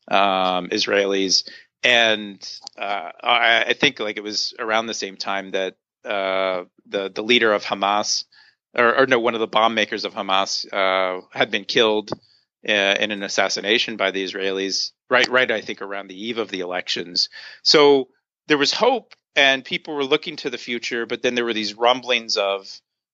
um, 0.08 0.68
Israelis 0.68 1.44
and 1.82 2.60
uh, 2.78 3.10
I, 3.22 3.64
I, 3.68 3.72
think 3.72 4.00
like 4.00 4.16
it 4.16 4.22
was 4.22 4.54
around 4.58 4.86
the 4.86 4.94
same 4.94 5.16
time 5.16 5.52
that 5.52 5.76
uh, 6.04 6.64
the 6.86 7.10
the 7.10 7.22
leader 7.22 7.52
of 7.52 7.64
Hamas, 7.64 8.24
or, 8.76 9.00
or, 9.00 9.06
no, 9.06 9.18
one 9.18 9.34
of 9.34 9.40
the 9.40 9.46
bomb 9.46 9.74
makers 9.74 10.04
of 10.04 10.14
Hamas, 10.14 10.70
uh, 10.72 11.22
had 11.32 11.50
been 11.50 11.64
killed 11.64 12.10
uh, 12.68 12.72
in 12.72 13.10
an 13.10 13.22
assassination 13.22 13.96
by 13.96 14.10
the 14.10 14.24
Israelis. 14.24 14.92
Right, 15.08 15.28
right. 15.28 15.50
I 15.50 15.60
think 15.60 15.82
around 15.82 16.08
the 16.08 16.26
eve 16.28 16.38
of 16.38 16.50
the 16.50 16.60
elections. 16.60 17.28
So 17.62 18.08
there 18.46 18.58
was 18.58 18.72
hope, 18.72 19.14
and 19.34 19.64
people 19.64 19.94
were 19.94 20.04
looking 20.04 20.36
to 20.36 20.50
the 20.50 20.58
future. 20.58 21.06
But 21.06 21.22
then 21.22 21.34
there 21.34 21.44
were 21.44 21.54
these 21.54 21.74
rumblings 21.74 22.36
of, 22.36 22.68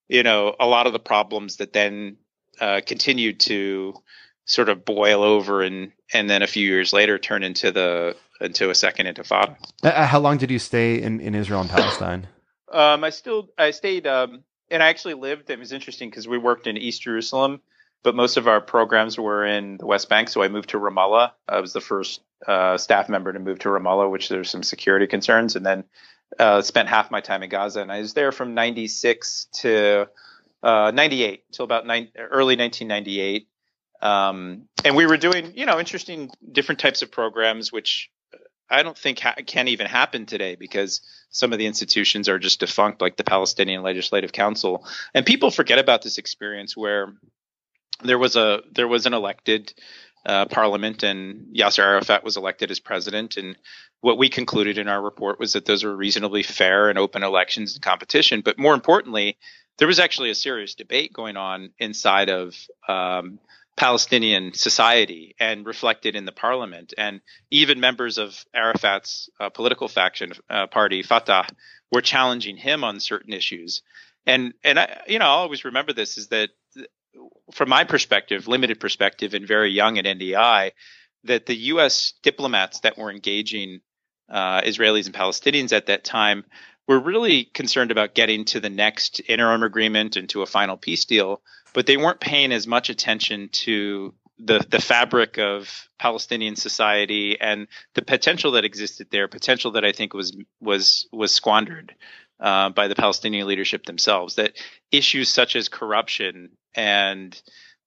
you 0.08 0.22
know, 0.22 0.54
a 0.58 0.66
lot 0.66 0.86
of 0.86 0.92
the 0.92 0.98
problems 0.98 1.56
that 1.56 1.72
then 1.72 2.18
uh, 2.60 2.80
continued 2.84 3.40
to 3.40 3.94
sort 4.46 4.68
of 4.68 4.84
boil 4.84 5.22
over 5.22 5.62
and 5.62 5.92
and 6.12 6.30
then 6.30 6.42
a 6.42 6.46
few 6.46 6.66
years 6.66 6.92
later 6.92 7.18
turn 7.18 7.42
into 7.42 7.72
the 7.72 8.16
into 8.40 8.70
a 8.70 8.74
second 8.74 9.06
intifada. 9.06 9.56
Uh, 9.82 10.06
how 10.06 10.20
long 10.20 10.38
did 10.38 10.50
you 10.50 10.58
stay 10.58 11.00
in, 11.00 11.20
in 11.20 11.34
Israel 11.34 11.60
and 11.60 11.70
Palestine? 11.70 12.26
Um, 12.72 13.04
I 13.04 13.10
still 13.10 13.48
I 13.56 13.70
stayed 13.70 14.08
um, 14.08 14.42
and 14.72 14.82
I 14.82 14.88
actually 14.88 15.14
lived. 15.14 15.48
It 15.50 15.58
was 15.58 15.70
interesting 15.70 16.10
because 16.10 16.26
we 16.26 16.36
worked 16.36 16.66
in 16.66 16.76
East 16.76 17.02
Jerusalem, 17.02 17.60
but 18.02 18.16
most 18.16 18.36
of 18.36 18.48
our 18.48 18.60
programs 18.60 19.16
were 19.16 19.46
in 19.46 19.76
the 19.76 19.86
West 19.86 20.08
Bank. 20.08 20.28
So 20.28 20.42
I 20.42 20.48
moved 20.48 20.70
to 20.70 20.78
Ramallah. 20.78 21.30
I 21.48 21.60
was 21.60 21.72
the 21.72 21.80
first 21.80 22.22
uh, 22.46 22.76
staff 22.76 23.08
member 23.08 23.32
to 23.32 23.38
move 23.38 23.60
to 23.60 23.68
Ramallah, 23.68 24.10
which 24.10 24.28
there's 24.28 24.50
some 24.50 24.64
security 24.64 25.06
concerns, 25.06 25.54
and 25.54 25.64
then 25.64 25.84
uh, 26.40 26.60
spent 26.60 26.88
half 26.88 27.08
my 27.08 27.20
time 27.20 27.44
in 27.44 27.50
Gaza. 27.50 27.80
And 27.80 27.92
I 27.92 28.00
was 28.00 28.14
there 28.14 28.32
from 28.32 28.54
'96 28.54 29.46
to 29.60 30.08
uh, 30.62 30.90
98 30.94 31.44
till 31.52 31.64
about 31.64 31.86
nine, 31.86 32.08
early 32.16 32.56
1998. 32.56 33.48
Um, 34.02 34.68
and 34.84 34.94
we 34.94 35.06
were 35.06 35.16
doing, 35.16 35.52
you 35.54 35.66
know, 35.66 35.78
interesting 35.78 36.30
different 36.52 36.80
types 36.80 37.02
of 37.02 37.10
programs, 37.10 37.72
which 37.72 38.10
I 38.68 38.82
don't 38.82 38.96
think 38.96 39.20
ha- 39.20 39.36
can 39.46 39.68
even 39.68 39.86
happen 39.86 40.26
today 40.26 40.56
because 40.56 41.00
some 41.30 41.52
of 41.52 41.58
the 41.58 41.66
institutions 41.66 42.28
are 42.28 42.38
just 42.38 42.60
defunct, 42.60 43.00
like 43.00 43.16
the 43.16 43.24
Palestinian 43.24 43.82
Legislative 43.82 44.32
Council. 44.32 44.86
And 45.14 45.24
people 45.24 45.50
forget 45.50 45.78
about 45.78 46.02
this 46.02 46.18
experience 46.18 46.76
where 46.76 47.14
there 48.02 48.18
was 48.18 48.36
a 48.36 48.60
there 48.72 48.88
was 48.88 49.06
an 49.06 49.14
elected 49.14 49.72
uh, 50.26 50.46
parliament, 50.46 51.02
and 51.04 51.54
Yasser 51.54 51.84
Arafat 51.84 52.24
was 52.24 52.36
elected 52.36 52.70
as 52.70 52.80
president. 52.80 53.36
And 53.36 53.56
what 54.00 54.18
we 54.18 54.28
concluded 54.28 54.76
in 54.76 54.88
our 54.88 55.00
report 55.00 55.38
was 55.38 55.52
that 55.52 55.64
those 55.64 55.84
were 55.84 55.96
reasonably 55.96 56.42
fair 56.42 56.90
and 56.90 56.98
open 56.98 57.22
elections 57.22 57.74
and 57.74 57.82
competition. 57.82 58.40
But 58.40 58.58
more 58.58 58.74
importantly, 58.74 59.38
there 59.78 59.88
was 59.88 59.98
actually 59.98 60.30
a 60.30 60.34
serious 60.34 60.74
debate 60.74 61.12
going 61.12 61.36
on 61.36 61.70
inside 61.78 62.28
of 62.28 62.54
um, 62.88 63.38
Palestinian 63.76 64.54
society 64.54 65.34
and 65.38 65.66
reflected 65.66 66.16
in 66.16 66.24
the 66.24 66.32
parliament. 66.32 66.94
And 66.96 67.20
even 67.50 67.78
members 67.78 68.18
of 68.18 68.44
Arafat's 68.54 69.28
uh, 69.38 69.50
political 69.50 69.88
faction 69.88 70.32
uh, 70.48 70.66
party, 70.66 71.02
Fatah, 71.02 71.46
were 71.92 72.00
challenging 72.00 72.56
him 72.56 72.84
on 72.84 73.00
certain 73.00 73.32
issues. 73.32 73.82
And 74.24 74.54
and 74.64 74.78
I, 74.78 75.02
you 75.06 75.18
know, 75.18 75.26
I'll 75.26 75.38
always 75.38 75.64
remember 75.64 75.92
this 75.92 76.18
is 76.18 76.28
that 76.28 76.50
from 77.52 77.68
my 77.68 77.84
perspective, 77.84 78.48
limited 78.48 78.80
perspective, 78.80 79.34
and 79.34 79.46
very 79.46 79.70
young 79.70 79.98
at 79.98 80.04
NDI, 80.04 80.72
that 81.24 81.46
the 81.46 81.56
U.S. 81.56 82.14
diplomats 82.22 82.80
that 82.80 82.98
were 82.98 83.10
engaging 83.10 83.80
uh, 84.28 84.62
Israelis 84.62 85.06
and 85.06 85.14
Palestinians 85.14 85.72
at 85.72 85.86
that 85.86 86.02
time 86.02 86.44
were 86.86 87.00
really 87.00 87.44
concerned 87.44 87.90
about 87.90 88.14
getting 88.14 88.44
to 88.44 88.60
the 88.60 88.70
next 88.70 89.20
interim 89.28 89.62
agreement 89.62 90.16
and 90.16 90.28
to 90.28 90.42
a 90.42 90.46
final 90.46 90.76
peace 90.76 91.04
deal 91.04 91.40
but 91.76 91.84
they 91.84 91.98
weren't 91.98 92.20
paying 92.20 92.52
as 92.52 92.66
much 92.66 92.88
attention 92.88 93.50
to 93.50 94.14
the 94.38 94.64
the 94.70 94.80
fabric 94.80 95.38
of 95.38 95.88
Palestinian 95.98 96.56
society 96.56 97.38
and 97.38 97.68
the 97.92 98.00
potential 98.00 98.52
that 98.52 98.64
existed 98.64 99.08
there, 99.10 99.28
potential 99.28 99.72
that 99.72 99.84
I 99.84 99.92
think 99.92 100.14
was 100.14 100.34
was 100.58 101.06
was 101.12 101.34
squandered 101.34 101.94
uh, 102.40 102.70
by 102.70 102.88
the 102.88 102.94
Palestinian 102.94 103.46
leadership 103.46 103.84
themselves. 103.84 104.36
That 104.36 104.52
issues 104.90 105.28
such 105.28 105.54
as 105.54 105.68
corruption 105.68 106.52
and 106.74 107.38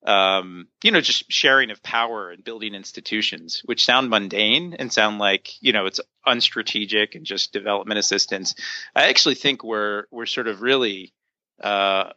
um, 0.06 0.68
you 0.84 0.92
know 0.92 1.02
just 1.02 1.32
sharing 1.32 1.72
of 1.72 1.84
power 1.84 2.32
and 2.32 2.44
building 2.44 2.74
institutions, 2.74 3.62
which 3.66 3.86
sound 3.86 4.10
mundane 4.10 4.74
and 4.74 4.92
sound 4.92 5.20
like 5.20 5.62
you 5.62 5.74
know 5.74 5.86
it's 5.86 6.00
unstrategic 6.28 7.16
and 7.16 7.26
just 7.26 7.54
development 7.54 8.00
assistance. 8.00 8.56
I 8.96 9.10
actually 9.10 9.36
think 9.36 9.64
we're 9.64 10.06
we're 10.12 10.26
sort 10.26 10.48
of 10.48 10.62
really 10.62 11.14
uh, 11.62 12.12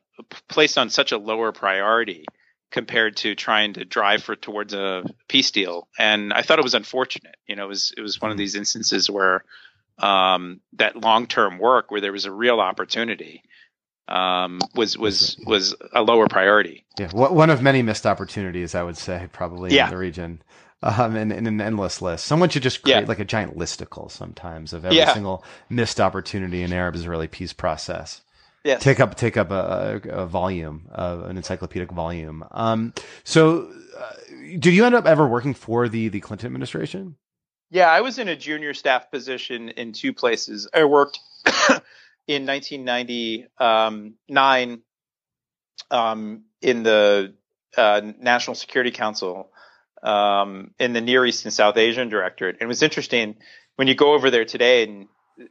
placed 0.48 0.78
on 0.78 0.90
such 0.90 1.12
a 1.12 1.18
lower 1.18 1.52
priority 1.52 2.24
compared 2.70 3.16
to 3.18 3.34
trying 3.34 3.74
to 3.74 3.84
drive 3.84 4.22
for 4.22 4.34
towards 4.34 4.72
a 4.72 5.04
peace 5.28 5.50
deal. 5.50 5.88
And 5.98 6.32
I 6.32 6.42
thought 6.42 6.58
it 6.58 6.64
was 6.64 6.74
unfortunate. 6.74 7.36
You 7.46 7.56
know, 7.56 7.64
it 7.64 7.68
was 7.68 7.92
it 7.96 8.00
was 8.00 8.20
one 8.20 8.30
of 8.30 8.38
these 8.38 8.54
instances 8.54 9.10
where 9.10 9.44
um, 9.98 10.60
that 10.74 10.96
long 10.96 11.26
term 11.26 11.58
work, 11.58 11.90
where 11.90 12.00
there 12.00 12.12
was 12.12 12.24
a 12.24 12.32
real 12.32 12.60
opportunity, 12.60 13.42
um, 14.08 14.60
was 14.74 14.98
was 14.98 15.38
was 15.46 15.74
a 15.92 16.02
lower 16.02 16.26
priority. 16.28 16.84
Yeah, 16.98 17.10
one 17.12 17.50
of 17.50 17.62
many 17.62 17.82
missed 17.82 18.06
opportunities, 18.06 18.74
I 18.74 18.82
would 18.82 18.96
say, 18.96 19.28
probably 19.32 19.74
yeah. 19.74 19.86
in 19.86 19.90
the 19.90 19.98
region. 19.98 20.42
Um, 20.84 21.14
and, 21.14 21.32
and, 21.32 21.46
an 21.46 21.60
endless 21.60 22.02
list. 22.02 22.26
Someone 22.26 22.48
should 22.48 22.64
just 22.64 22.82
create 22.82 23.02
yeah. 23.02 23.06
like 23.06 23.20
a 23.20 23.24
giant 23.24 23.56
listicle 23.56 24.10
sometimes 24.10 24.72
of 24.72 24.84
every 24.84 24.98
yeah. 24.98 25.14
single 25.14 25.44
missed 25.70 26.00
opportunity 26.00 26.64
in 26.64 26.72
Arab-Israeli 26.72 27.28
peace 27.28 27.52
process. 27.52 28.20
Yes. 28.64 28.82
Take 28.82 28.98
up 28.98 29.14
take 29.14 29.36
up 29.36 29.52
a, 29.52 30.00
a 30.08 30.26
volume, 30.26 30.88
uh, 30.90 31.22
an 31.26 31.36
encyclopedic 31.36 31.92
volume. 31.92 32.44
Um, 32.50 32.94
so, 33.22 33.72
uh, 33.96 34.12
did 34.58 34.74
you 34.74 34.84
end 34.84 34.96
up 34.96 35.06
ever 35.06 35.26
working 35.28 35.54
for 35.54 35.88
the 35.88 36.08
the 36.08 36.18
Clinton 36.18 36.46
administration? 36.46 37.14
Yeah, 37.70 37.88
I 37.88 38.00
was 38.00 38.18
in 38.18 38.26
a 38.28 38.36
junior 38.36 38.74
staff 38.74 39.10
position 39.10 39.68
in 39.70 39.92
two 39.92 40.12
places. 40.12 40.68
I 40.74 40.84
worked 40.84 41.20
in 42.26 42.46
1999 42.46 44.82
um, 45.90 46.44
in 46.61 46.82
the 46.82 47.35
uh, 47.76 48.00
National 48.20 48.54
Security 48.54 48.90
Council 48.90 49.50
um, 50.02 50.72
in 50.78 50.92
the 50.92 51.00
Near 51.00 51.24
East 51.24 51.44
and 51.44 51.52
South 51.52 51.76
Asian 51.76 52.08
Directorate. 52.08 52.56
And 52.56 52.62
it 52.62 52.68
was 52.68 52.82
interesting 52.82 53.37
when 53.76 53.88
you 53.88 53.94
go 53.94 54.14
over 54.14 54.30
there 54.30 54.44
today 54.44 54.85
and 54.85 55.08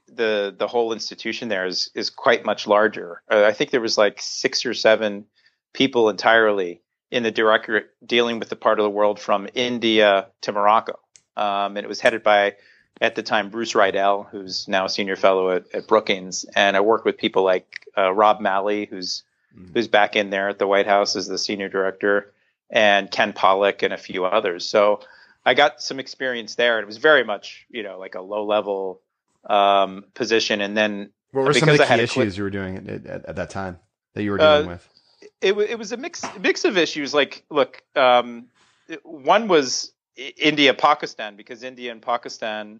the 0.07 0.55
the 0.57 0.67
whole 0.67 0.93
institution 0.93 1.49
there 1.49 1.65
is 1.65 1.89
is 1.95 2.09
quite 2.09 2.45
much 2.45 2.67
larger. 2.67 3.21
Uh, 3.29 3.43
I 3.43 3.51
think 3.51 3.71
there 3.71 3.81
was 3.81 3.97
like 3.97 4.21
six 4.21 4.65
or 4.65 4.73
seven 4.73 5.25
people 5.73 6.09
entirely 6.09 6.81
in 7.09 7.23
the 7.23 7.31
directorate 7.31 7.87
dealing 8.05 8.39
with 8.39 8.49
the 8.49 8.55
part 8.55 8.79
of 8.79 8.83
the 8.83 8.89
world 8.89 9.19
from 9.19 9.47
India 9.53 10.27
to 10.41 10.51
Morocco, 10.51 10.99
um, 11.35 11.77
and 11.77 11.79
it 11.79 11.87
was 11.87 11.99
headed 11.99 12.23
by 12.23 12.55
at 12.99 13.15
the 13.15 13.23
time 13.23 13.49
Bruce 13.49 13.73
Riedel, 13.75 14.23
who's 14.23 14.67
now 14.67 14.85
a 14.85 14.89
senior 14.89 15.15
fellow 15.15 15.51
at, 15.51 15.65
at 15.73 15.87
Brookings, 15.87 16.45
and 16.55 16.75
I 16.75 16.81
worked 16.81 17.05
with 17.05 17.17
people 17.17 17.43
like 17.43 17.87
uh, 17.97 18.11
Rob 18.13 18.39
Malley, 18.41 18.85
who's 18.85 19.23
mm-hmm. 19.55 19.73
who's 19.73 19.87
back 19.87 20.15
in 20.15 20.29
there 20.29 20.49
at 20.49 20.59
the 20.59 20.67
White 20.67 20.87
House 20.87 21.15
as 21.15 21.27
the 21.27 21.37
senior 21.37 21.69
director, 21.69 22.31
and 22.69 23.09
Ken 23.09 23.33
Pollack 23.33 23.83
and 23.83 23.93
a 23.93 23.97
few 23.97 24.25
others. 24.25 24.67
So 24.67 25.01
I 25.45 25.53
got 25.53 25.81
some 25.81 25.99
experience 25.99 26.55
there. 26.55 26.79
It 26.79 26.85
was 26.85 26.97
very 26.97 27.23
much 27.23 27.65
you 27.69 27.83
know 27.83 27.97
like 27.99 28.15
a 28.15 28.21
low 28.21 28.45
level 28.45 29.01
um, 29.49 30.05
position, 30.13 30.61
and 30.61 30.75
then 30.75 31.11
what 31.31 31.45
were 31.45 31.53
some 31.53 31.69
of 31.69 31.77
the 31.77 31.85
key 31.85 31.93
issues 31.93 32.13
quit, 32.13 32.37
you 32.37 32.43
were 32.43 32.49
doing 32.49 32.77
at, 32.77 33.05
at, 33.05 33.25
at, 33.25 33.35
that 33.37 33.49
time 33.49 33.79
that 34.13 34.23
you 34.23 34.31
were 34.31 34.37
dealing 34.37 34.67
uh, 34.67 34.71
with? 34.71 34.89
It, 35.41 35.57
it 35.57 35.79
was 35.79 35.91
a 35.91 35.97
mix 35.97 36.23
mix 36.39 36.65
of 36.65 36.77
issues. 36.77 37.13
Like, 37.13 37.43
look, 37.49 37.81
um, 37.95 38.47
one 39.03 39.47
was 39.47 39.91
India 40.15 40.73
Pakistan 40.73 41.35
because 41.35 41.63
India 41.63 41.91
and 41.91 42.01
Pakistan 42.01 42.79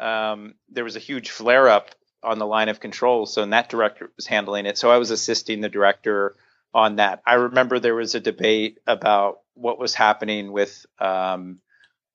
um, 0.00 0.54
there 0.68 0.84
was 0.84 0.96
a 0.96 1.00
huge 1.00 1.30
flare 1.30 1.68
up 1.68 1.90
on 2.22 2.38
the 2.38 2.46
line 2.46 2.68
of 2.68 2.80
control, 2.80 3.26
so 3.26 3.42
and 3.42 3.52
that 3.52 3.68
director 3.68 4.10
was 4.16 4.26
handling 4.26 4.66
it. 4.66 4.78
So 4.78 4.90
I 4.90 4.98
was 4.98 5.10
assisting 5.10 5.60
the 5.60 5.68
director 5.68 6.36
on 6.72 6.96
that. 6.96 7.22
I 7.26 7.34
remember 7.34 7.78
there 7.78 7.94
was 7.94 8.14
a 8.14 8.20
debate 8.20 8.78
about 8.86 9.40
what 9.54 9.78
was 9.78 9.94
happening 9.94 10.52
with 10.52 10.86
um, 10.98 11.58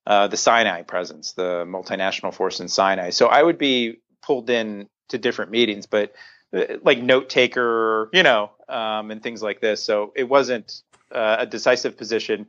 uh, 0.05 0.27
the 0.27 0.37
Sinai 0.37 0.81
presence, 0.83 1.33
the 1.33 1.65
multinational 1.67 2.33
force 2.33 2.59
in 2.59 2.67
Sinai. 2.67 3.11
So 3.11 3.27
I 3.27 3.43
would 3.43 3.57
be 3.57 3.99
pulled 4.23 4.49
in 4.49 4.87
to 5.09 5.17
different 5.17 5.51
meetings, 5.51 5.85
but 5.85 6.13
uh, 6.53 6.77
like 6.83 6.99
note 6.99 7.29
taker, 7.29 8.09
you 8.13 8.23
know, 8.23 8.51
um, 8.69 9.11
and 9.11 9.21
things 9.21 9.43
like 9.43 9.61
this. 9.61 9.83
So 9.83 10.13
it 10.15 10.23
wasn't 10.23 10.81
uh, 11.11 11.37
a 11.39 11.45
decisive 11.45 11.97
position. 11.97 12.47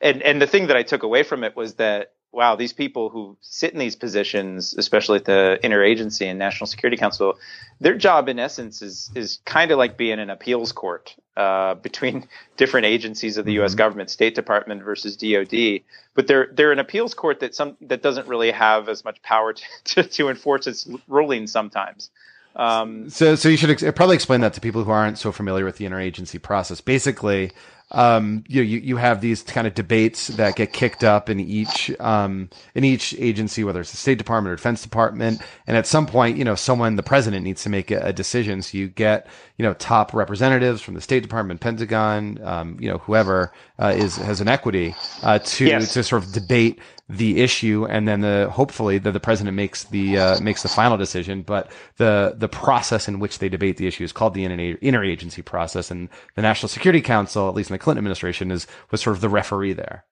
And 0.00 0.22
and 0.22 0.40
the 0.40 0.46
thing 0.46 0.68
that 0.68 0.76
I 0.76 0.82
took 0.82 1.02
away 1.02 1.22
from 1.22 1.44
it 1.44 1.56
was 1.56 1.74
that 1.74 2.12
wow, 2.30 2.56
these 2.56 2.72
people 2.72 3.08
who 3.08 3.36
sit 3.40 3.72
in 3.72 3.78
these 3.78 3.96
positions, 3.96 4.74
especially 4.76 5.18
at 5.18 5.24
the 5.24 5.58
interagency 5.62 6.26
and 6.26 6.38
National 6.38 6.66
Security 6.66 6.96
Council, 6.96 7.38
their 7.80 7.96
job 7.96 8.28
in 8.28 8.38
essence 8.38 8.82
is 8.82 9.10
is 9.14 9.40
kind 9.44 9.70
of 9.70 9.78
like 9.78 9.96
being 9.96 10.18
an 10.18 10.30
appeals 10.30 10.72
court 10.72 11.16
uh, 11.36 11.74
between 11.74 12.28
different 12.56 12.86
agencies 12.86 13.38
of 13.38 13.44
the 13.44 13.54
U.S. 13.54 13.72
Mm-hmm. 13.72 13.78
government, 13.78 14.10
State 14.10 14.34
Department 14.34 14.82
versus 14.82 15.16
DoD. 15.16 15.80
But 16.14 16.26
they're 16.26 16.48
they're 16.52 16.72
an 16.72 16.78
appeals 16.78 17.14
court 17.14 17.40
that 17.40 17.54
some 17.54 17.76
that 17.82 18.02
doesn't 18.02 18.28
really 18.28 18.50
have 18.50 18.88
as 18.88 19.04
much 19.04 19.22
power 19.22 19.52
to, 19.54 19.64
to, 19.84 20.02
to 20.04 20.28
enforce 20.28 20.66
its 20.66 20.88
rulings 21.08 21.52
sometimes. 21.52 22.10
Um, 22.56 23.08
so, 23.08 23.36
so 23.36 23.48
you 23.48 23.56
should 23.56 23.70
ex- 23.70 23.84
probably 23.94 24.16
explain 24.16 24.40
that 24.40 24.52
to 24.54 24.60
people 24.60 24.82
who 24.82 24.90
aren't 24.90 25.16
so 25.16 25.30
familiar 25.30 25.64
with 25.64 25.76
the 25.76 25.84
interagency 25.84 26.42
process. 26.42 26.80
Basically, 26.80 27.52
um, 27.90 28.44
you, 28.46 28.62
you 28.62 28.78
you 28.80 28.96
have 28.96 29.20
these 29.20 29.42
kind 29.42 29.66
of 29.66 29.74
debates 29.74 30.28
that 30.28 30.56
get 30.56 30.72
kicked 30.72 31.02
up 31.02 31.30
in 31.30 31.40
each 31.40 31.90
um, 32.00 32.50
in 32.74 32.84
each 32.84 33.14
agency, 33.18 33.64
whether 33.64 33.80
it's 33.80 33.92
the 33.92 33.96
State 33.96 34.18
Department 34.18 34.52
or 34.52 34.56
Defense 34.56 34.82
Department, 34.82 35.40
and 35.66 35.76
at 35.76 35.86
some 35.86 36.06
point, 36.06 36.36
you 36.36 36.44
know, 36.44 36.54
someone 36.54 36.96
the 36.96 37.02
president 37.02 37.44
needs 37.44 37.62
to 37.62 37.70
make 37.70 37.90
a, 37.90 38.00
a 38.00 38.12
decision. 38.12 38.60
So 38.60 38.76
you 38.76 38.88
get 38.88 39.26
you 39.56 39.62
know 39.62 39.72
top 39.74 40.12
representatives 40.12 40.82
from 40.82 40.94
the 40.94 41.00
State 41.00 41.22
Department, 41.22 41.60
Pentagon, 41.60 42.38
um, 42.44 42.76
you 42.78 42.90
know, 42.90 42.98
whoever 42.98 43.52
uh, 43.78 43.94
is 43.96 44.16
has 44.16 44.42
an 44.42 44.48
equity 44.48 44.94
uh, 45.22 45.38
to 45.38 45.64
yes. 45.64 45.94
to 45.94 46.02
sort 46.02 46.22
of 46.22 46.32
debate 46.32 46.78
the 47.10 47.40
issue, 47.40 47.86
and 47.88 48.06
then 48.06 48.20
the 48.20 48.50
hopefully 48.52 48.98
that 48.98 49.12
the 49.12 49.20
president 49.20 49.56
makes 49.56 49.84
the 49.84 50.18
uh, 50.18 50.40
makes 50.40 50.62
the 50.62 50.68
final 50.68 50.98
decision. 50.98 51.42
But 51.42 51.70
the 51.96 52.34
the 52.36 52.48
process 52.48 53.08
in 53.08 53.18
which 53.18 53.38
they 53.38 53.48
debate 53.48 53.78
the 53.78 53.86
issue 53.86 54.04
is 54.04 54.12
called 54.12 54.34
the 54.34 54.44
interagency 54.44 55.42
process, 55.42 55.90
and 55.90 56.08
the 56.34 56.42
National 56.42 56.68
Security 56.68 57.00
Council, 57.00 57.48
at 57.48 57.54
least 57.54 57.70
in 57.70 57.74
the 57.74 57.77
the 57.78 57.84
Clinton 57.84 57.98
administration 57.98 58.50
is 58.50 58.66
was 58.90 59.00
sort 59.00 59.16
of 59.16 59.20
the 59.20 59.28
referee 59.28 59.74
there. 59.74 60.04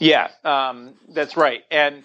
Yeah, 0.00 0.28
um, 0.44 0.94
that's 1.08 1.36
right. 1.36 1.62
And 1.70 2.04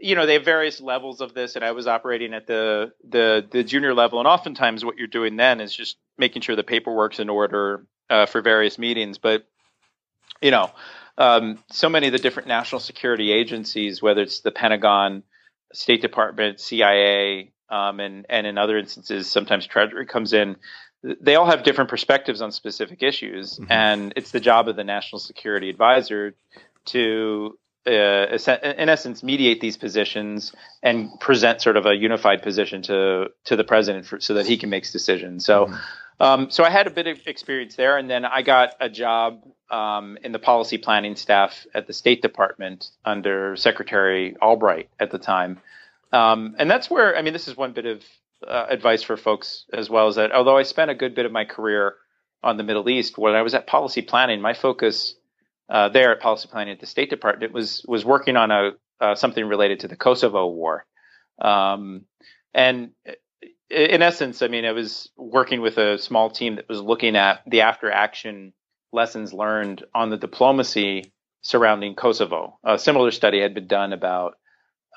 you 0.00 0.14
know 0.14 0.26
they 0.26 0.34
have 0.34 0.44
various 0.44 0.80
levels 0.80 1.20
of 1.20 1.34
this, 1.34 1.56
and 1.56 1.64
I 1.64 1.72
was 1.72 1.86
operating 1.86 2.34
at 2.34 2.46
the 2.46 2.92
the 3.08 3.46
the 3.50 3.64
junior 3.64 3.94
level, 3.94 4.18
and 4.18 4.28
oftentimes 4.28 4.84
what 4.84 4.96
you're 4.96 5.06
doing 5.06 5.36
then 5.36 5.60
is 5.60 5.74
just 5.74 5.96
making 6.16 6.42
sure 6.42 6.56
the 6.56 6.64
paperwork's 6.64 7.18
in 7.18 7.28
order 7.28 7.86
uh, 8.10 8.26
for 8.26 8.42
various 8.42 8.78
meetings. 8.78 9.18
But 9.18 9.46
you 10.42 10.50
know, 10.50 10.70
um, 11.16 11.58
so 11.70 11.88
many 11.88 12.06
of 12.06 12.12
the 12.12 12.18
different 12.18 12.48
national 12.48 12.80
security 12.80 13.32
agencies, 13.32 14.02
whether 14.02 14.22
it's 14.22 14.40
the 14.40 14.52
Pentagon, 14.52 15.22
State 15.72 16.02
Department, 16.02 16.60
CIA, 16.60 17.52
um, 17.70 18.00
and 18.00 18.26
and 18.28 18.46
in 18.46 18.58
other 18.58 18.78
instances, 18.78 19.30
sometimes 19.30 19.66
Treasury 19.66 20.06
comes 20.06 20.32
in. 20.32 20.56
They 21.02 21.36
all 21.36 21.46
have 21.46 21.62
different 21.62 21.90
perspectives 21.90 22.42
on 22.42 22.50
specific 22.50 23.02
issues, 23.02 23.58
mm-hmm. 23.58 23.70
and 23.70 24.12
it's 24.16 24.32
the 24.32 24.40
job 24.40 24.68
of 24.68 24.76
the 24.76 24.84
national 24.84 25.20
security 25.20 25.70
advisor 25.70 26.34
to 26.86 27.56
uh, 27.86 28.36
in 28.76 28.88
essence 28.88 29.22
mediate 29.22 29.60
these 29.60 29.76
positions 29.76 30.52
and 30.82 31.08
present 31.20 31.62
sort 31.62 31.76
of 31.76 31.86
a 31.86 31.94
unified 31.94 32.42
position 32.42 32.82
to 32.82 33.28
to 33.44 33.56
the 33.56 33.64
president 33.64 34.06
for, 34.06 34.20
so 34.20 34.34
that 34.34 34.46
he 34.46 34.56
can 34.56 34.70
make 34.70 34.90
decisions. 34.90 35.44
So, 35.44 35.66
mm-hmm. 35.66 36.22
um, 36.22 36.50
so 36.50 36.64
I 36.64 36.70
had 36.70 36.86
a 36.86 36.90
bit 36.90 37.06
of 37.06 37.18
experience 37.26 37.76
there, 37.76 37.96
and 37.96 38.10
then 38.10 38.24
I 38.24 38.42
got 38.42 38.74
a 38.80 38.90
job 38.90 39.42
um, 39.70 40.18
in 40.22 40.32
the 40.32 40.38
policy 40.38 40.78
planning 40.78 41.16
staff 41.16 41.66
at 41.74 41.86
the 41.86 41.92
State 41.92 42.20
Department 42.20 42.90
under 43.04 43.56
Secretary 43.56 44.36
Albright 44.42 44.88
at 44.98 45.10
the 45.10 45.18
time, 45.18 45.60
um, 46.12 46.56
and 46.58 46.70
that's 46.70 46.90
where 46.90 47.16
I 47.16 47.22
mean 47.22 47.32
this 47.32 47.48
is 47.48 47.56
one 47.56 47.72
bit 47.72 47.86
of 47.86 48.02
uh, 48.46 48.66
advice 48.68 49.02
for 49.02 49.16
folks 49.16 49.64
as 49.72 49.90
well 49.90 50.06
as 50.06 50.16
that 50.16 50.32
although 50.32 50.56
I 50.56 50.62
spent 50.62 50.90
a 50.90 50.94
good 50.94 51.14
bit 51.14 51.26
of 51.26 51.32
my 51.32 51.44
career 51.44 51.94
on 52.42 52.56
the 52.56 52.62
Middle 52.62 52.88
East 52.88 53.18
when 53.18 53.34
I 53.34 53.42
was 53.42 53.54
at 53.54 53.66
policy 53.66 54.02
planning, 54.02 54.40
my 54.40 54.54
focus 54.54 55.14
uh, 55.68 55.88
there 55.88 56.12
at 56.12 56.20
policy 56.20 56.48
planning 56.48 56.72
at 56.72 56.80
the 56.80 56.86
State 56.86 57.10
Department 57.10 57.52
was 57.52 57.84
was 57.88 58.04
working 58.04 58.36
on 58.36 58.50
a 58.50 58.70
uh, 59.00 59.14
something 59.14 59.44
related 59.44 59.80
to 59.80 59.88
the 59.88 59.96
Kosovo 59.96 60.48
War, 60.48 60.84
um, 61.40 62.04
and 62.54 62.90
in 63.70 64.02
essence, 64.02 64.42
I 64.42 64.48
mean, 64.48 64.64
I 64.64 64.72
was 64.72 65.10
working 65.16 65.60
with 65.60 65.76
a 65.78 65.98
small 65.98 66.30
team 66.30 66.56
that 66.56 66.68
was 66.68 66.80
looking 66.80 67.16
at 67.16 67.42
the 67.46 67.62
after 67.62 67.90
action 67.90 68.52
lessons 68.92 69.32
learned 69.32 69.84
on 69.94 70.10
the 70.10 70.16
diplomacy 70.16 71.12
surrounding 71.42 71.94
Kosovo. 71.94 72.58
A 72.64 72.78
similar 72.78 73.10
study 73.10 73.40
had 73.40 73.54
been 73.54 73.66
done 73.66 73.92
about 73.92 74.36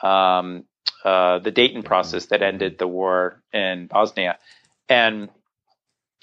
um, 0.01 0.63
uh, 1.03 1.39
the 1.39 1.51
Dayton 1.51 1.83
process 1.83 2.27
that 2.27 2.41
ended 2.41 2.77
the 2.77 2.87
war 2.87 3.41
in 3.53 3.87
Bosnia, 3.87 4.37
and 4.87 5.29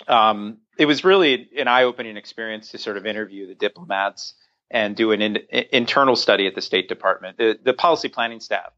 um, 0.07 0.59
it 0.79 0.87
was 0.87 1.05
really 1.05 1.49
an 1.59 1.69
eye-opening 1.69 2.17
experience 2.17 2.71
to 2.71 2.79
sort 2.79 2.97
of 2.97 3.07
interview 3.07 3.47
the 3.47 3.55
diplomats 3.55 4.35
and 4.71 4.95
do 4.95 5.13
an 5.13 5.21
in, 5.21 5.39
internal 5.73 6.15
study 6.15 6.47
at 6.47 6.55
the 6.55 6.61
State 6.61 6.89
Department. 6.89 7.39
The, 7.39 7.59
the, 7.63 7.73
policy 7.73 8.09
planning 8.09 8.41
staff 8.41 8.73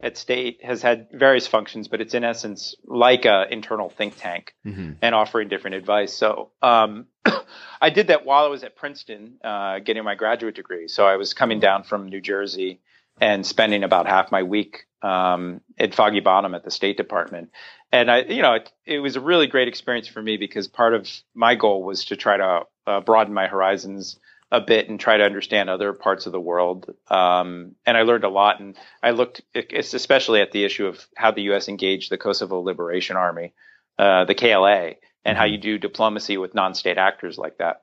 at 0.00 0.18
State 0.18 0.62
has 0.62 0.82
had 0.82 1.08
various 1.12 1.46
functions, 1.46 1.88
but 1.88 2.00
it's 2.00 2.14
in 2.14 2.24
essence 2.24 2.74
like 2.84 3.24
an 3.24 3.46
internal 3.50 3.88
think 3.88 4.18
tank 4.18 4.54
mm-hmm. 4.66 4.92
and 5.00 5.14
offering 5.14 5.48
different 5.48 5.76
advice. 5.76 6.12
So 6.12 6.50
um, 6.62 7.06
I 7.80 7.90
did 7.90 8.08
that 8.08 8.26
while 8.26 8.44
I 8.44 8.48
was 8.48 8.64
at 8.64 8.76
Princeton 8.76 9.38
uh, 9.42 9.78
getting 9.78 10.04
my 10.04 10.14
graduate 10.14 10.56
degree. 10.56 10.88
So 10.88 11.06
I 11.06 11.16
was 11.16 11.32
coming 11.32 11.60
down 11.60 11.84
from 11.84 12.08
New 12.08 12.20
Jersey 12.20 12.80
and 13.20 13.46
spending 13.46 13.84
about 13.84 14.06
half 14.06 14.30
my 14.30 14.42
week 14.42 14.85
um, 15.02 15.60
at 15.78 15.94
Foggy 15.94 16.20
Bottom 16.20 16.54
at 16.54 16.64
the 16.64 16.70
State 16.70 16.96
Department. 16.96 17.50
And 17.92 18.10
I, 18.10 18.22
you 18.22 18.42
know, 18.42 18.54
it, 18.54 18.72
it, 18.84 18.98
was 18.98 19.16
a 19.16 19.20
really 19.20 19.46
great 19.46 19.68
experience 19.68 20.08
for 20.08 20.22
me 20.22 20.36
because 20.36 20.68
part 20.68 20.94
of 20.94 21.08
my 21.34 21.54
goal 21.54 21.82
was 21.82 22.06
to 22.06 22.16
try 22.16 22.36
to 22.36 22.60
uh, 22.86 23.00
broaden 23.00 23.34
my 23.34 23.46
horizons 23.46 24.18
a 24.50 24.60
bit 24.60 24.88
and 24.88 24.98
try 24.98 25.16
to 25.16 25.24
understand 25.24 25.68
other 25.68 25.92
parts 25.92 26.26
of 26.26 26.32
the 26.32 26.40
world. 26.40 26.94
Um, 27.08 27.74
and 27.84 27.96
I 27.96 28.02
learned 28.02 28.24
a 28.24 28.28
lot. 28.28 28.60
And 28.60 28.76
I 29.02 29.10
looked 29.10 29.42
especially 29.54 30.40
at 30.40 30.52
the 30.52 30.64
issue 30.64 30.86
of 30.86 31.06
how 31.16 31.32
the 31.32 31.42
U.S. 31.42 31.68
engaged 31.68 32.10
the 32.10 32.18
Kosovo 32.18 32.60
Liberation 32.60 33.16
Army, 33.16 33.54
uh, 33.98 34.24
the 34.24 34.34
KLA, 34.34 34.94
and 35.24 35.36
how 35.36 35.44
mm-hmm. 35.44 35.52
you 35.52 35.58
do 35.58 35.78
diplomacy 35.78 36.36
with 36.36 36.54
non-state 36.54 36.98
actors 36.98 37.38
like 37.38 37.58
that. 37.58 37.82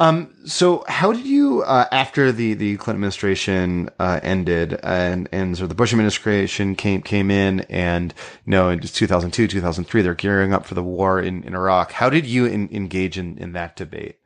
Um, 0.00 0.32
so 0.44 0.84
how 0.86 1.12
did 1.12 1.26
you, 1.26 1.62
uh, 1.62 1.86
after 1.90 2.30
the, 2.30 2.54
the 2.54 2.76
Clinton 2.76 3.00
administration, 3.00 3.90
uh, 3.98 4.20
ended 4.22 4.78
and, 4.84 5.28
and 5.32 5.56
sort 5.56 5.64
of 5.64 5.68
the 5.70 5.74
Bush 5.74 5.92
administration 5.92 6.76
came, 6.76 7.02
came 7.02 7.32
in 7.32 7.60
and, 7.62 8.14
you 8.46 8.52
know, 8.52 8.68
in 8.68 8.78
2002, 8.78 9.48
2003, 9.48 10.02
they're 10.02 10.14
gearing 10.14 10.52
up 10.52 10.66
for 10.66 10.74
the 10.74 10.84
war 10.84 11.20
in, 11.20 11.42
in 11.42 11.54
Iraq. 11.54 11.90
How 11.90 12.10
did 12.10 12.26
you 12.26 12.46
in, 12.46 12.68
engage 12.72 13.18
in, 13.18 13.38
in 13.38 13.52
that 13.54 13.74
debate? 13.74 14.20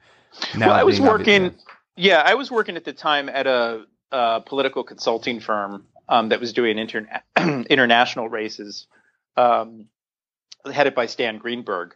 Now 0.55 0.69
well, 0.69 0.77
I 0.77 0.83
was 0.83 1.01
working, 1.01 1.55
yeah, 1.97 2.23
I 2.25 2.35
was 2.35 2.51
working 2.51 2.77
at 2.77 2.85
the 2.85 2.93
time 2.93 3.31
at 3.31 3.47
a, 3.47 3.85
a 4.11 4.43
political 4.45 4.85
consulting 4.85 5.41
firm, 5.41 5.87
um, 6.07 6.29
that 6.29 6.41
was 6.41 6.53
doing 6.53 6.79
inter- 6.79 7.09
international 7.39 8.29
races, 8.29 8.87
um, 9.39 9.87
headed 10.71 10.95
by 10.95 11.07
Stan 11.07 11.39
Greenberg 11.39 11.95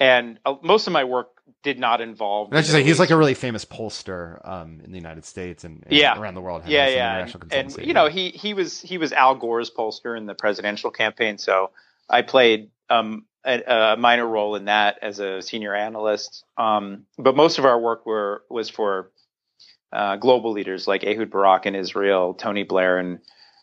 and 0.00 0.38
uh, 0.44 0.54
most 0.62 0.86
of 0.86 0.92
my 0.92 1.04
work 1.04 1.37
did 1.62 1.78
not 1.78 2.00
involve. 2.00 2.50
That's 2.50 2.66
just 2.66 2.74
like 2.74 2.84
he's 2.84 2.98
like 2.98 3.10
a 3.10 3.16
really 3.16 3.34
famous 3.34 3.64
pollster 3.64 4.46
um, 4.46 4.80
in 4.84 4.90
the 4.90 4.98
United 4.98 5.24
States 5.24 5.64
and, 5.64 5.82
and 5.86 5.92
yeah. 5.96 6.18
around 6.18 6.34
the 6.34 6.40
world. 6.40 6.62
Yeah, 6.66 6.88
yeah, 6.88 7.28
and, 7.52 7.52
and 7.52 7.86
you 7.86 7.94
know 7.94 8.08
he 8.08 8.30
he 8.30 8.54
was 8.54 8.80
he 8.80 8.98
was 8.98 9.12
Al 9.12 9.34
Gore's 9.34 9.70
pollster 9.70 10.16
in 10.16 10.26
the 10.26 10.34
presidential 10.34 10.90
campaign, 10.90 11.38
so 11.38 11.70
I 12.08 12.22
played 12.22 12.70
um, 12.90 13.26
a, 13.44 13.62
a, 13.92 13.96
minor 13.96 14.26
role 14.26 14.56
in 14.56 14.66
that 14.66 14.98
as 15.02 15.18
a 15.18 15.42
senior 15.42 15.74
analyst. 15.74 16.44
Um, 16.56 17.06
but 17.18 17.36
most 17.36 17.58
of 17.58 17.64
our 17.64 17.78
work 17.78 18.06
were 18.06 18.42
was 18.48 18.68
for 18.68 19.10
uh, 19.92 20.16
global 20.16 20.52
leaders 20.52 20.86
like 20.86 21.04
Ehud 21.04 21.30
Barak 21.30 21.66
in 21.66 21.74
Israel, 21.74 22.34
Tony 22.34 22.62
Blair 22.62 22.98
in 22.98 23.20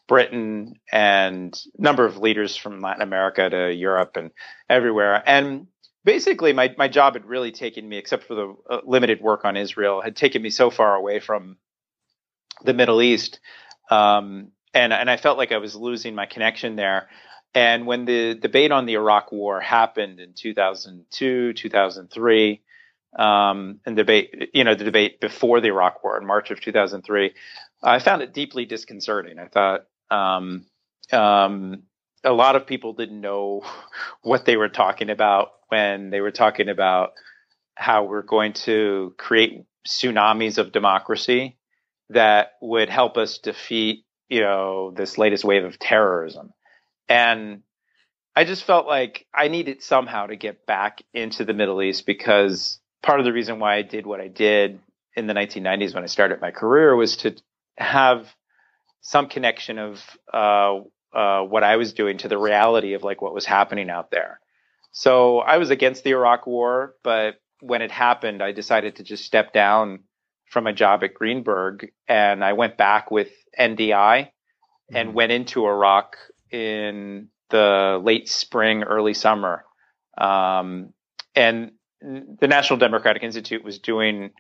Britain, 0.08 0.80
and 0.92 1.60
a 1.78 1.82
number 1.82 2.06
of 2.06 2.18
leaders 2.18 2.56
from 2.56 2.82
Latin 2.82 3.02
America 3.02 3.50
to 3.50 3.74
Europe 3.74 4.18
and 4.18 4.32
everywhere. 4.70 5.22
And 5.26 5.68
basically 6.06 6.54
my, 6.54 6.74
my 6.78 6.88
job 6.88 7.14
had 7.14 7.26
really 7.26 7.52
taken 7.52 7.90
me, 7.90 7.98
except 7.98 8.24
for 8.24 8.36
the 8.36 8.56
uh, 8.70 8.82
limited 8.86 9.20
work 9.20 9.44
on 9.44 9.58
Israel, 9.58 10.02
had 10.02 10.16
taken 10.16 10.42
me 10.42 10.50
so 10.50 10.70
far 10.70 10.96
away 10.96 11.20
from 11.20 11.58
the 12.64 12.74
Middle 12.74 13.02
East. 13.02 13.40
Um, 13.90 14.52
and, 14.74 14.94
and 14.94 15.10
I 15.10 15.18
felt 15.18 15.38
like 15.38 15.52
I 15.52 15.58
was 15.58 15.76
losing 15.76 16.16
my 16.16 16.26
connection 16.26 16.76
there. 16.76 17.10
And 17.54 17.88
when 17.88 18.06
the 18.06 18.36
debate 18.36 18.72
on 18.72 18.86
the 18.86 18.94
Iraq 18.94 19.32
war 19.32 19.60
happened 19.60 20.20
in 20.20 20.34
2002, 20.34 21.54
2003, 21.54 22.62
um, 23.18 23.80
and 23.86 23.96
debate, 23.96 24.50
you 24.54 24.66
know, 24.66 24.76
the 24.76 24.84
debate 24.84 25.22
before 25.22 25.62
the 25.62 25.70
Iraq 25.70 26.04
war 26.04 26.20
in 26.20 26.28
March 26.28 26.52
of 26.52 26.60
2003, 26.60 27.34
I 27.82 28.00
found 28.00 28.22
it 28.22 28.34
deeply 28.34 28.66
disconcerting. 28.66 29.40
I 29.40 29.48
thought, 29.48 29.86
um, 30.12 30.66
um, 31.14 31.84
a 32.26 32.34
lot 32.34 32.56
of 32.56 32.68
people 32.68 32.94
didn't 32.94 33.22
know 33.22 33.62
what 34.22 34.46
they 34.46 34.58
were 34.58 34.70
talking 34.70 35.10
about 35.10 35.52
when 35.70 36.10
they 36.10 36.22
were 36.22 36.32
talking 36.32 36.70
about 36.70 37.14
how 37.76 38.06
we're 38.06 38.22
going 38.22 38.54
to 38.54 39.14
create 39.18 39.64
tsunamis 39.88 40.58
of 40.58 40.72
democracy 40.72 41.58
that 42.10 42.54
would 42.62 42.90
help 42.90 43.18
us 43.18 43.38
defeat, 43.38 44.06
you 44.30 44.42
know, 44.42 44.92
this 44.92 45.18
latest 45.18 45.44
wave 45.44 45.64
of 45.64 45.78
terrorism. 45.80 46.54
And 47.08 47.64
I 48.36 48.44
just 48.44 48.64
felt 48.64 48.88
like 48.88 49.26
I 49.34 49.48
needed 49.48 49.82
somehow 49.82 50.28
to 50.28 50.36
get 50.36 50.66
back 50.66 51.02
into 51.14 51.46
the 51.46 51.54
Middle 51.54 51.82
East 51.82 52.06
because 52.06 52.80
part 53.02 53.20
of 53.20 53.26
the 53.26 53.34
reason 53.34 53.60
why 53.60 53.76
I 53.76 53.82
did 53.82 54.06
what 54.06 54.22
I 54.22 54.28
did 54.28 54.80
in 55.16 55.28
the 55.28 55.34
1990s 55.34 55.94
when 55.94 56.04
I 56.04 56.08
started 56.08 56.42
my 56.42 56.52
career 56.52 56.96
was 56.96 57.18
to 57.18 57.36
have 57.78 58.28
some 59.02 59.28
connection 59.28 59.80
of 59.80 60.04
uh, 60.34 60.80
uh, 61.16 61.42
what 61.42 61.64
I 61.64 61.78
was 61.78 61.94
doing 61.94 62.18
to 62.20 62.28
the 62.28 62.38
reality 62.38 62.94
of 62.94 63.04
like 63.04 63.22
what 63.22 63.34
was 63.34 63.46
happening 63.46 63.90
out 63.90 64.12
there. 64.12 64.40
So 64.92 65.40
I 65.40 65.58
was 65.58 65.70
against 65.70 66.04
the 66.04 66.12
Iraq 66.12 66.46
War, 66.46 66.96
but 67.04 67.36
when 67.62 67.82
it 67.82 67.92
happened, 67.92 68.44
I 68.44 68.52
decided 68.52 68.98
to 68.98 69.04
just 69.04 69.26
step 69.26 69.54
down 69.54 70.04
from 70.50 70.68
a 70.68 70.74
job 70.74 71.04
at 71.04 71.14
Greenberg, 71.14 71.92
and 72.08 72.44
I 72.44 72.54
went 72.54 72.78
back 72.78 73.12
with 73.12 73.30
NDI 73.60 73.90
mm-hmm. 73.90 74.96
and 74.96 75.14
went 75.14 75.32
into 75.32 75.66
Iraq 75.66 76.18
in 76.52 77.30
the 77.50 78.00
late 78.04 78.30
spring, 78.30 78.84
early 78.84 79.14
summer. 79.14 79.66
Um, 80.18 80.94
and 81.36 81.72
the 82.02 82.48
National 82.48 82.78
Democratic 82.78 83.24
Institute 83.24 83.64
was 83.64 83.80
doing 83.80 84.32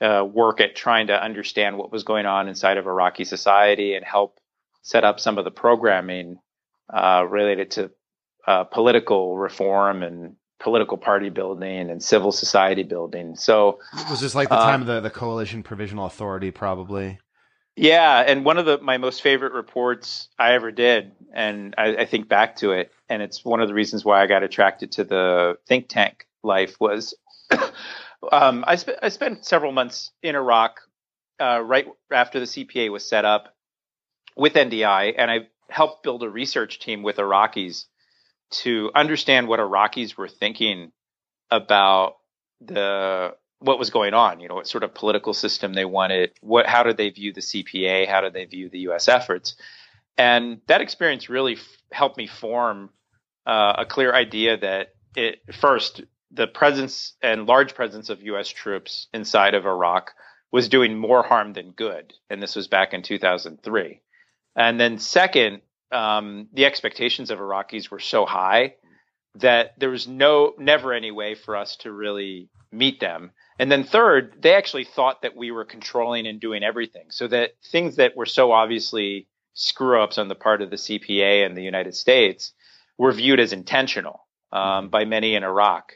uh, 0.00 0.24
work 0.24 0.60
at 0.60 0.76
trying 0.76 1.08
to 1.08 1.22
understand 1.22 1.76
what 1.76 1.90
was 1.90 2.04
going 2.04 2.26
on 2.26 2.48
inside 2.48 2.76
of 2.76 2.86
Iraqi 2.86 3.24
society 3.24 3.94
and 3.94 4.04
help 4.04 4.38
set 4.88 5.04
up 5.04 5.20
some 5.20 5.36
of 5.36 5.44
the 5.44 5.50
programming 5.50 6.38
uh, 6.92 7.22
related 7.28 7.70
to 7.72 7.90
uh, 8.46 8.64
political 8.64 9.36
reform 9.36 10.02
and 10.02 10.36
political 10.58 10.96
party 10.96 11.28
building 11.28 11.90
and 11.90 12.02
civil 12.02 12.32
society 12.32 12.84
building. 12.84 13.36
So 13.36 13.80
it 13.92 14.08
was 14.08 14.22
this 14.22 14.34
like 14.34 14.48
the 14.48 14.56
time 14.56 14.80
of 14.80 14.88
uh, 14.88 14.94
the, 14.94 15.00
the 15.02 15.10
coalition 15.10 15.62
provisional 15.62 16.06
authority 16.06 16.50
probably? 16.50 17.18
Yeah, 17.76 18.24
and 18.26 18.46
one 18.46 18.56
of 18.56 18.64
the 18.64 18.78
my 18.78 18.96
most 18.96 19.20
favorite 19.20 19.52
reports 19.52 20.28
I 20.38 20.54
ever 20.54 20.72
did, 20.72 21.12
and 21.34 21.74
I, 21.76 21.98
I, 21.98 22.04
think 22.06 22.28
back 22.28 22.56
to 22.56 22.72
it, 22.72 22.90
and 23.08 23.22
it's 23.22 23.44
one 23.44 23.60
of 23.60 23.68
the 23.68 23.74
reasons 23.74 24.04
why 24.04 24.22
I 24.22 24.26
got 24.26 24.42
attracted 24.42 24.92
to 24.92 25.04
the 25.04 25.58
think 25.68 25.88
tank 25.88 26.26
life 26.42 26.74
was 26.80 27.14
Um, 28.32 28.64
I, 28.66 28.74
sp- 28.74 28.98
I 29.00 29.08
spent 29.10 29.44
several 29.44 29.72
months 29.72 30.10
in 30.22 30.34
Iraq 30.34 30.80
uh, 31.40 31.60
right 31.60 31.86
after 32.12 32.40
the 32.40 32.46
CPA 32.46 32.90
was 32.90 33.08
set 33.08 33.24
up 33.24 33.54
with 34.38 34.54
NDI, 34.54 35.14
and 35.18 35.30
I 35.30 35.48
helped 35.68 36.04
build 36.04 36.22
a 36.22 36.30
research 36.30 36.78
team 36.78 37.02
with 37.02 37.16
Iraqis 37.16 37.84
to 38.50 38.90
understand 38.94 39.48
what 39.48 39.60
Iraqis 39.60 40.16
were 40.16 40.28
thinking 40.28 40.92
about 41.50 42.14
the 42.60 43.34
what 43.58 43.78
was 43.78 43.90
going 43.90 44.14
on. 44.14 44.40
You 44.40 44.48
know, 44.48 44.54
what 44.54 44.68
sort 44.68 44.84
of 44.84 44.94
political 44.94 45.34
system 45.34 45.74
they 45.74 45.84
wanted. 45.84 46.30
What, 46.40 46.66
how 46.66 46.84
did 46.84 46.96
they 46.96 47.10
view 47.10 47.32
the 47.32 47.40
CPA? 47.40 48.08
How 48.08 48.20
did 48.20 48.32
they 48.32 48.44
view 48.44 48.70
the 48.70 48.78
U.S. 48.80 49.08
efforts? 49.08 49.56
And 50.16 50.60
that 50.68 50.80
experience 50.80 51.28
really 51.28 51.54
f- 51.54 51.76
helped 51.90 52.16
me 52.16 52.28
form 52.28 52.90
uh, 53.44 53.74
a 53.78 53.86
clear 53.86 54.14
idea 54.14 54.56
that 54.58 54.94
it 55.16 55.40
first 55.52 56.02
the 56.30 56.46
presence 56.46 57.14
and 57.22 57.46
large 57.46 57.74
presence 57.74 58.08
of 58.08 58.22
U.S. 58.22 58.48
troops 58.48 59.08
inside 59.12 59.54
of 59.54 59.66
Iraq 59.66 60.12
was 60.52 60.68
doing 60.68 60.96
more 60.96 61.22
harm 61.22 61.52
than 61.52 61.72
good, 61.72 62.14
and 62.30 62.40
this 62.40 62.54
was 62.54 62.68
back 62.68 62.94
in 62.94 63.02
2003. 63.02 64.00
And 64.58 64.78
then 64.78 64.98
second, 64.98 65.62
um, 65.92 66.48
the 66.52 66.66
expectations 66.66 67.30
of 67.30 67.38
Iraqis 67.38 67.90
were 67.90 68.00
so 68.00 68.26
high 68.26 68.74
that 69.36 69.78
there 69.78 69.88
was 69.88 70.08
no 70.08 70.52
never 70.58 70.92
any 70.92 71.12
way 71.12 71.36
for 71.36 71.56
us 71.56 71.76
to 71.76 71.92
really 71.92 72.48
meet 72.72 72.98
them. 72.98 73.30
And 73.60 73.70
then 73.70 73.84
third, 73.84 74.34
they 74.40 74.54
actually 74.54 74.84
thought 74.84 75.22
that 75.22 75.36
we 75.36 75.52
were 75.52 75.64
controlling 75.64 76.26
and 76.26 76.40
doing 76.40 76.64
everything, 76.64 77.06
so 77.10 77.28
that 77.28 77.52
things 77.70 77.96
that 77.96 78.16
were 78.16 78.26
so 78.26 78.50
obviously 78.50 79.28
screw 79.54 80.02
ups 80.02 80.18
on 80.18 80.28
the 80.28 80.34
part 80.34 80.60
of 80.60 80.70
the 80.70 80.76
CPA 80.76 81.46
and 81.46 81.56
the 81.56 81.62
United 81.62 81.94
States 81.94 82.52
were 82.98 83.12
viewed 83.12 83.40
as 83.40 83.52
intentional 83.52 84.26
um, 84.52 84.88
by 84.88 85.04
many 85.04 85.36
in 85.36 85.44
Iraq. 85.44 85.92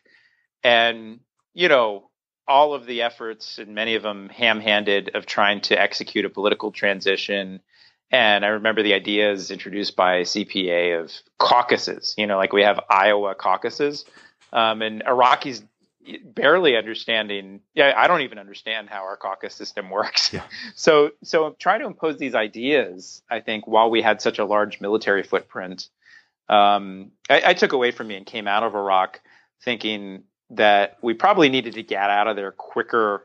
And 0.63 1.19
you 1.53 1.69
know, 1.69 2.11
all 2.47 2.75
of 2.75 2.87
the 2.87 3.03
efforts 3.03 3.59
and 3.59 3.75
many 3.75 3.97
of 3.97 4.05
them 4.05 4.29
ham-handed 4.29 5.11
of 5.15 5.27
trying 5.27 5.61
to 5.63 5.81
execute 5.81 6.25
a 6.25 6.31
political 6.31 6.71
transition 6.71 7.61
and 8.13 8.45
I 8.45 8.49
remember 8.49 8.83
the 8.83 8.93
ideas 8.93 9.51
introduced 9.51 9.97
by 9.97 10.21
CPA 10.21 11.01
of 11.01 11.13
caucuses, 11.39 12.15
you 12.19 12.27
know, 12.27 12.37
like 12.37 12.53
we 12.53 12.63
have 12.63 12.79
Iowa 12.89 13.35
caucuses, 13.35 14.05
um, 14.53 14.83
and 14.83 15.03
Iraqis 15.03 15.63
barely 16.25 16.77
understanding. 16.77 17.61
Yeah, 17.75 17.95
I 17.97 18.07
don't 18.09 18.21
even 18.21 18.39
understand 18.39 18.91
how 18.91 19.03
our 19.03 19.17
caucus 19.17 19.55
system 19.55 19.89
works. 19.89 20.33
Yeah. 20.33 20.43
So, 20.75 21.13
so 21.23 21.57
trying 21.59 21.81
to 21.81 21.87
impose 21.87 22.19
these 22.19 22.35
ideas, 22.35 23.23
I 23.31 23.41
think, 23.41 23.67
while 23.67 23.91
we 23.91 24.03
had 24.03 24.21
such 24.21 24.39
a 24.39 24.45
large 24.45 24.81
military 24.81 25.23
footprint, 25.23 25.89
um, 26.49 27.13
I, 27.31 27.43
I 27.47 27.55
took 27.55 27.73
away 27.73 27.93
from 27.93 28.09
me 28.09 28.17
and 28.17 28.27
came 28.27 28.47
out 28.47 28.63
of 28.63 28.75
Iraq 28.75 29.21
thinking 29.65 30.25
that 30.51 30.99
we 31.01 31.15
probably 31.15 31.49
needed 31.49 31.75
to 31.75 31.83
get 31.83 32.11
out 32.11 32.29
of 32.29 32.37
there 32.37 32.53
quicker 32.53 33.25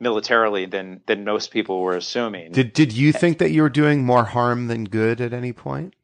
militarily 0.00 0.66
than 0.66 1.00
than 1.06 1.24
most 1.24 1.50
people 1.50 1.80
were 1.80 1.96
assuming. 1.96 2.52
Did 2.52 2.72
did 2.72 2.92
you 2.92 3.12
think 3.12 3.38
that 3.38 3.50
you 3.50 3.62
were 3.62 3.70
doing 3.70 4.04
more 4.04 4.24
harm 4.24 4.66
than 4.68 4.84
good 4.84 5.20
at 5.20 5.32
any 5.32 5.52
point? 5.52 5.94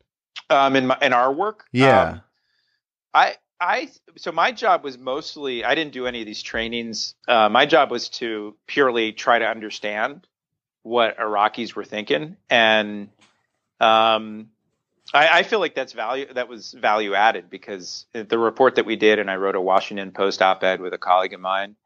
Um, 0.51 0.77
in 0.77 0.87
my, 0.87 0.99
in 1.01 1.13
our 1.13 1.33
work, 1.33 1.67
yeah. 1.73 2.03
Um, 2.03 2.21
I 3.15 3.37
I 3.61 3.89
so 4.17 4.33
my 4.33 4.53
job 4.53 4.85
was 4.85 4.99
mostly 4.99 5.65
I 5.65 5.75
didn't 5.75 5.93
do 5.93 6.07
any 6.07 6.21
of 6.21 6.27
these 6.27 6.43
trainings. 6.43 7.15
Uh, 7.29 7.49
my 7.49 7.67
job 7.67 7.91
was 7.91 8.09
to 8.11 8.57
purely 8.67 9.13
try 9.13 9.39
to 9.39 9.47
understand 9.47 10.27
what 10.83 11.17
Iraqis 11.19 11.75
were 11.75 11.85
thinking, 11.85 12.37
and 12.51 13.09
um, 13.81 14.49
I, 15.15 15.41
I 15.41 15.43
feel 15.43 15.61
like 15.61 15.75
that's 15.75 15.93
value 15.93 16.33
that 16.33 16.49
was 16.49 16.73
value 16.73 17.15
added 17.15 17.51
because 17.51 18.07
the 18.13 18.39
report 18.39 18.77
that 18.77 18.87
we 18.87 18.97
did, 18.97 19.19
and 19.19 19.31
I 19.31 19.37
wrote 19.37 19.55
a 19.55 19.61
Washington 19.61 20.13
Post 20.13 20.43
op-ed 20.43 20.81
with 20.81 20.95
a 20.95 20.99
colleague 20.99 21.35
of 21.35 21.41
mine 21.41 21.77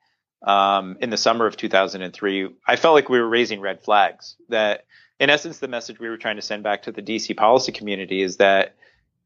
um, 0.47 0.97
in 1.01 1.11
the 1.11 1.17
summer 1.17 1.47
of 1.47 1.57
2003, 1.57 2.49
I 2.67 2.77
felt 2.77 2.95
like 2.95 3.09
we 3.09 3.19
were 3.19 3.29
raising 3.29 3.61
red 3.61 3.83
flags. 3.83 4.37
That, 4.49 4.87
in 5.19 5.29
essence, 5.29 5.59
the 5.59 5.69
message 5.69 5.99
we 5.99 6.09
were 6.09 6.17
trying 6.17 6.37
to 6.37 6.43
send 6.43 6.63
back 6.63 6.85
to 6.85 6.93
the 6.93 7.03
DC 7.03 7.37
policy 7.37 7.73
community 7.73 8.23
is 8.23 8.37
that 8.37 8.77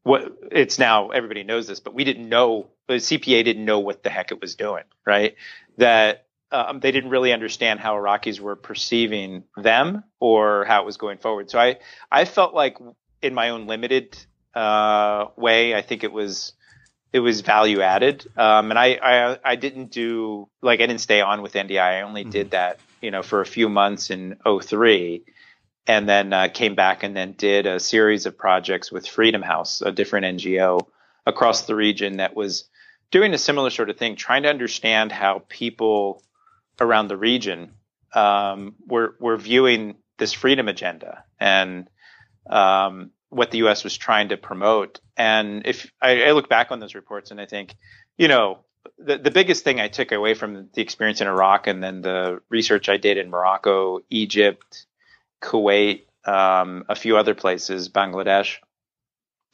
what 0.03 0.35
it's 0.51 0.79
now 0.79 1.11
everybody 1.11 1.43
knows 1.43 1.67
this, 1.67 1.79
but 1.79 1.93
we 1.93 2.03
didn't 2.03 2.27
know 2.27 2.67
the 2.87 2.95
CPA 2.95 3.45
didn't 3.45 3.63
know 3.63 3.79
what 3.79 4.03
the 4.03 4.09
heck 4.09 4.31
it 4.31 4.41
was 4.41 4.55
doing, 4.55 4.83
right? 5.05 5.35
That 5.77 6.25
um, 6.51 6.79
they 6.79 6.91
didn't 6.91 7.11
really 7.11 7.31
understand 7.31 7.79
how 7.79 7.95
Iraqis 7.95 8.39
were 8.39 8.55
perceiving 8.55 9.43
them 9.55 10.03
or 10.19 10.65
how 10.65 10.81
it 10.81 10.85
was 10.85 10.97
going 10.97 11.19
forward. 11.19 11.51
So 11.51 11.59
I 11.59 11.77
I 12.11 12.25
felt 12.25 12.55
like 12.55 12.77
in 13.21 13.35
my 13.35 13.49
own 13.49 13.67
limited 13.67 14.17
uh, 14.55 15.27
way, 15.37 15.75
I 15.75 15.81
think 15.81 16.03
it 16.03 16.11
was 16.11 16.53
it 17.13 17.19
was 17.19 17.41
value 17.41 17.81
added. 17.81 18.25
Um, 18.37 18.71
and 18.71 18.79
I, 18.79 18.99
I, 19.01 19.37
I 19.43 19.55
didn't 19.55 19.91
do 19.91 20.47
like 20.61 20.79
I 20.81 20.87
didn't 20.87 21.01
stay 21.01 21.21
on 21.21 21.41
with 21.41 21.53
NDI. 21.53 21.79
I 21.79 22.01
only 22.01 22.21
mm-hmm. 22.21 22.31
did 22.31 22.51
that 22.51 22.79
you 23.01 23.11
know 23.11 23.23
for 23.23 23.41
a 23.41 23.45
few 23.45 23.69
months 23.69 24.09
in 24.09 24.37
03 24.45 25.23
and 25.87 26.07
then 26.07 26.31
uh, 26.31 26.47
came 26.53 26.75
back 26.75 27.03
and 27.03 27.15
then 27.15 27.33
did 27.33 27.65
a 27.65 27.79
series 27.79 28.25
of 28.25 28.37
projects 28.37 28.91
with 28.91 29.07
Freedom 29.07 29.41
House, 29.41 29.81
a 29.81 29.91
different 29.91 30.37
NGO 30.37 30.79
across 31.25 31.65
the 31.65 31.75
region 31.75 32.17
that 32.17 32.35
was 32.35 32.65
doing 33.09 33.33
a 33.33 33.37
similar 33.37 33.69
sort 33.69 33.89
of 33.89 33.97
thing, 33.97 34.15
trying 34.15 34.43
to 34.43 34.49
understand 34.49 35.11
how 35.11 35.43
people 35.49 36.23
around 36.79 37.07
the 37.07 37.17
region 37.17 37.73
um, 38.13 38.75
were 38.87 39.15
were 39.19 39.37
viewing 39.37 39.95
this 40.17 40.33
freedom 40.33 40.67
agenda 40.67 41.23
and 41.39 41.89
um, 42.49 43.11
what 43.31 43.49
the 43.49 43.59
U.S. 43.59 43.83
was 43.83 43.97
trying 43.97 44.29
to 44.29 44.37
promote. 44.37 44.99
And 45.17 45.65
if 45.65 45.89
I, 46.01 46.23
I, 46.23 46.31
look 46.33 46.49
back 46.49 46.69
on 46.69 46.79
those 46.79 46.95
reports, 46.95 47.31
and 47.31 47.39
I 47.39 47.45
think, 47.45 47.75
you 48.17 48.27
know, 48.27 48.59
the 48.99 49.17
the 49.17 49.31
biggest 49.31 49.63
thing 49.63 49.79
I 49.79 49.87
took 49.87 50.11
away 50.11 50.33
from 50.33 50.69
the 50.73 50.81
experience 50.81 51.21
in 51.21 51.27
Iraq 51.27 51.67
and 51.67 51.81
then 51.81 52.01
the 52.01 52.41
research 52.49 52.89
I 52.89 52.97
did 52.97 53.17
in 53.17 53.29
Morocco, 53.29 54.01
Egypt, 54.09 54.85
Kuwait, 55.41 56.03
um, 56.25 56.83
a 56.89 56.95
few 56.95 57.17
other 57.17 57.33
places, 57.33 57.87
Bangladesh, 57.89 58.57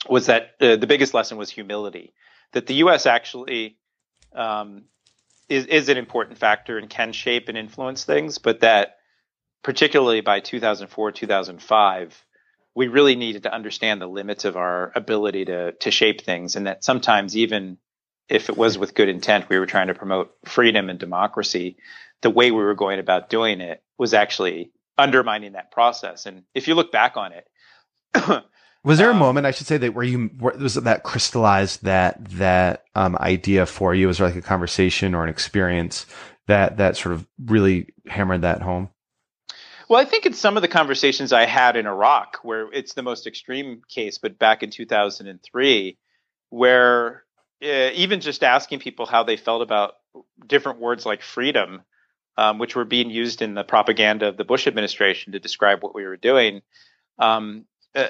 was 0.09 0.25
that 0.25 0.55
uh, 0.59 0.75
the 0.75 0.87
biggest 0.87 1.13
lesson 1.13 1.37
was 1.37 1.51
humility. 1.51 2.13
That 2.53 2.65
the 2.65 2.75
U.S. 2.75 3.05
actually 3.05 3.77
um, 4.33 4.85
is 5.49 5.67
is 5.67 5.89
an 5.89 5.97
important 5.97 6.39
factor 6.39 6.79
and 6.79 6.89
can 6.89 7.11
shape 7.11 7.47
and 7.47 7.57
influence 7.57 8.05
things, 8.05 8.39
but 8.39 8.61
that 8.61 8.97
particularly 9.61 10.21
by 10.21 10.39
2004 10.39 11.11
2005 11.11 12.25
we 12.77 12.89
really 12.89 13.15
needed 13.15 13.41
to 13.41 13.51
understand 13.51 13.99
the 13.99 14.05
limits 14.05 14.45
of 14.45 14.55
our 14.55 14.91
ability 14.93 15.45
to 15.45 15.71
to 15.71 15.89
shape 15.89 16.21
things, 16.21 16.55
and 16.55 16.67
that 16.67 16.83
sometimes 16.83 17.35
even 17.35 17.79
if 18.29 18.49
it 18.49 18.57
was 18.57 18.77
with 18.77 18.93
good 18.93 19.09
intent, 19.09 19.49
we 19.49 19.57
were 19.57 19.65
trying 19.65 19.87
to 19.87 19.95
promote 19.95 20.31
freedom 20.45 20.87
and 20.87 20.99
democracy. 20.99 21.77
The 22.21 22.29
way 22.29 22.51
we 22.51 22.63
were 22.63 22.75
going 22.75 22.99
about 22.99 23.31
doing 23.31 23.61
it 23.61 23.81
was 23.97 24.13
actually 24.13 24.71
undermining 24.95 25.53
that 25.53 25.71
process. 25.71 26.27
And 26.27 26.43
if 26.53 26.67
you 26.67 26.75
look 26.75 26.91
back 26.91 27.17
on 27.17 27.31
it, 27.31 27.47
was 28.83 28.99
there 28.99 29.09
a 29.09 29.13
um, 29.13 29.19
moment 29.19 29.47
I 29.47 29.51
should 29.51 29.65
say 29.65 29.77
that 29.77 29.95
where 29.95 30.05
you 30.05 30.27
where, 30.37 30.53
was 30.53 30.75
that 30.75 31.01
crystallized 31.01 31.83
that 31.83 32.23
that 32.25 32.83
um, 32.93 33.15
idea 33.15 33.65
for 33.65 33.95
you? 33.95 34.05
Was 34.05 34.19
there 34.19 34.27
like 34.27 34.35
a 34.35 34.41
conversation 34.43 35.15
or 35.15 35.23
an 35.23 35.29
experience 35.31 36.05
that 36.45 36.77
that 36.77 36.95
sort 36.95 37.15
of 37.15 37.25
really 37.43 37.87
hammered 38.05 38.43
that 38.43 38.61
home? 38.61 38.89
Well, 39.89 40.01
I 40.01 40.05
think 40.05 40.25
it's 40.25 40.39
some 40.39 40.57
of 40.57 40.61
the 40.61 40.67
conversations 40.67 41.31
I 41.31 41.45
had 41.45 41.77
in 41.77 41.87
Iraq, 41.87 42.39
where 42.43 42.71
it's 42.73 42.93
the 42.93 43.03
most 43.03 43.25
extreme 43.25 43.81
case, 43.87 44.17
but 44.17 44.37
back 44.37 44.61
in 44.61 44.69
2003, 44.69 45.97
where 46.49 47.23
uh, 47.63 47.91
even 47.93 48.19
just 48.19 48.43
asking 48.43 48.79
people 48.79 49.05
how 49.05 49.23
they 49.23 49.37
felt 49.37 49.61
about 49.61 49.93
different 50.45 50.79
words 50.79 51.05
like 51.05 51.21
freedom, 51.21 51.83
um, 52.37 52.59
which 52.59 52.75
were 52.75 52.85
being 52.85 53.09
used 53.09 53.41
in 53.41 53.53
the 53.53 53.63
propaganda 53.63 54.27
of 54.27 54.35
the 54.35 54.43
Bush 54.43 54.67
administration 54.67 55.31
to 55.33 55.39
describe 55.39 55.81
what 55.81 55.95
we 55.95 56.05
were 56.05 56.17
doing, 56.17 56.61
um, 57.17 57.65
uh, 57.95 58.09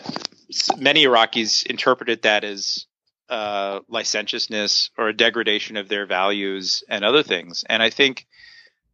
many 0.78 1.06
Iraqis 1.06 1.66
interpreted 1.66 2.24
that 2.24 2.44
as 2.44 2.88
uh, 3.30 3.82
licentiousness 3.88 4.90
or 4.98 5.10
a 5.10 5.16
degradation 5.16 5.78
of 5.78 5.90
their 5.90 6.08
values 6.08 6.84
and 6.90 7.06
other 7.06 7.24
things. 7.24 7.64
And 7.70 7.84
I 7.84 7.90
think 7.90 8.26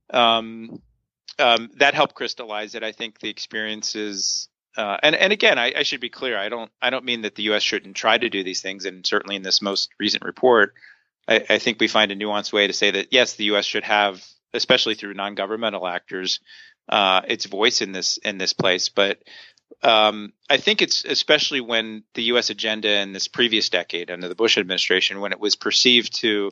um, 0.09 0.81
um, 1.39 1.69
that 1.77 1.93
helped 1.93 2.15
crystallize 2.15 2.75
it. 2.75 2.83
I 2.83 2.91
think 2.91 3.19
the 3.19 3.29
experiences, 3.29 4.49
uh, 4.77 4.97
and 5.01 5.15
and 5.15 5.33
again, 5.33 5.57
I, 5.57 5.73
I, 5.77 5.83
should 5.83 6.01
be 6.01 6.09
clear. 6.09 6.37
I 6.37 6.49
don't 6.49 6.71
I 6.81 6.89
don't 6.89 7.05
mean 7.05 7.21
that 7.21 7.35
the 7.35 7.43
U.S. 7.43 7.63
shouldn't 7.63 7.95
try 7.95 8.17
to 8.17 8.29
do 8.29 8.43
these 8.43 8.61
things. 8.61 8.85
And 8.85 9.05
certainly 9.05 9.35
in 9.35 9.41
this 9.41 9.61
most 9.61 9.89
recent 9.99 10.23
report, 10.23 10.73
I, 11.27 11.45
I 11.49 11.57
think 11.59 11.79
we 11.79 11.87
find 11.87 12.11
a 12.11 12.15
nuanced 12.15 12.53
way 12.53 12.67
to 12.67 12.73
say 12.73 12.91
that 12.91 13.07
yes, 13.11 13.35
the 13.35 13.45
U.S. 13.45 13.65
should 13.65 13.83
have, 13.83 14.23
especially 14.53 14.95
through 14.95 15.13
non-governmental 15.15 15.87
actors, 15.87 16.39
uh, 16.89 17.21
its 17.27 17.45
voice 17.45 17.81
in 17.81 17.91
this 17.91 18.17
in 18.17 18.37
this 18.37 18.53
place. 18.53 18.89
But 18.89 19.19
um, 19.81 20.33
I 20.49 20.57
think 20.57 20.81
it's 20.81 21.03
especially 21.03 21.61
when 21.61 22.03
the 22.13 22.23
U.S. 22.23 22.49
agenda 22.49 23.01
in 23.01 23.11
this 23.11 23.27
previous 23.27 23.69
decade 23.69 24.11
under 24.11 24.27
the 24.27 24.35
Bush 24.35 24.57
administration, 24.57 25.19
when 25.19 25.31
it 25.31 25.39
was 25.39 25.55
perceived 25.55 26.15
to 26.21 26.51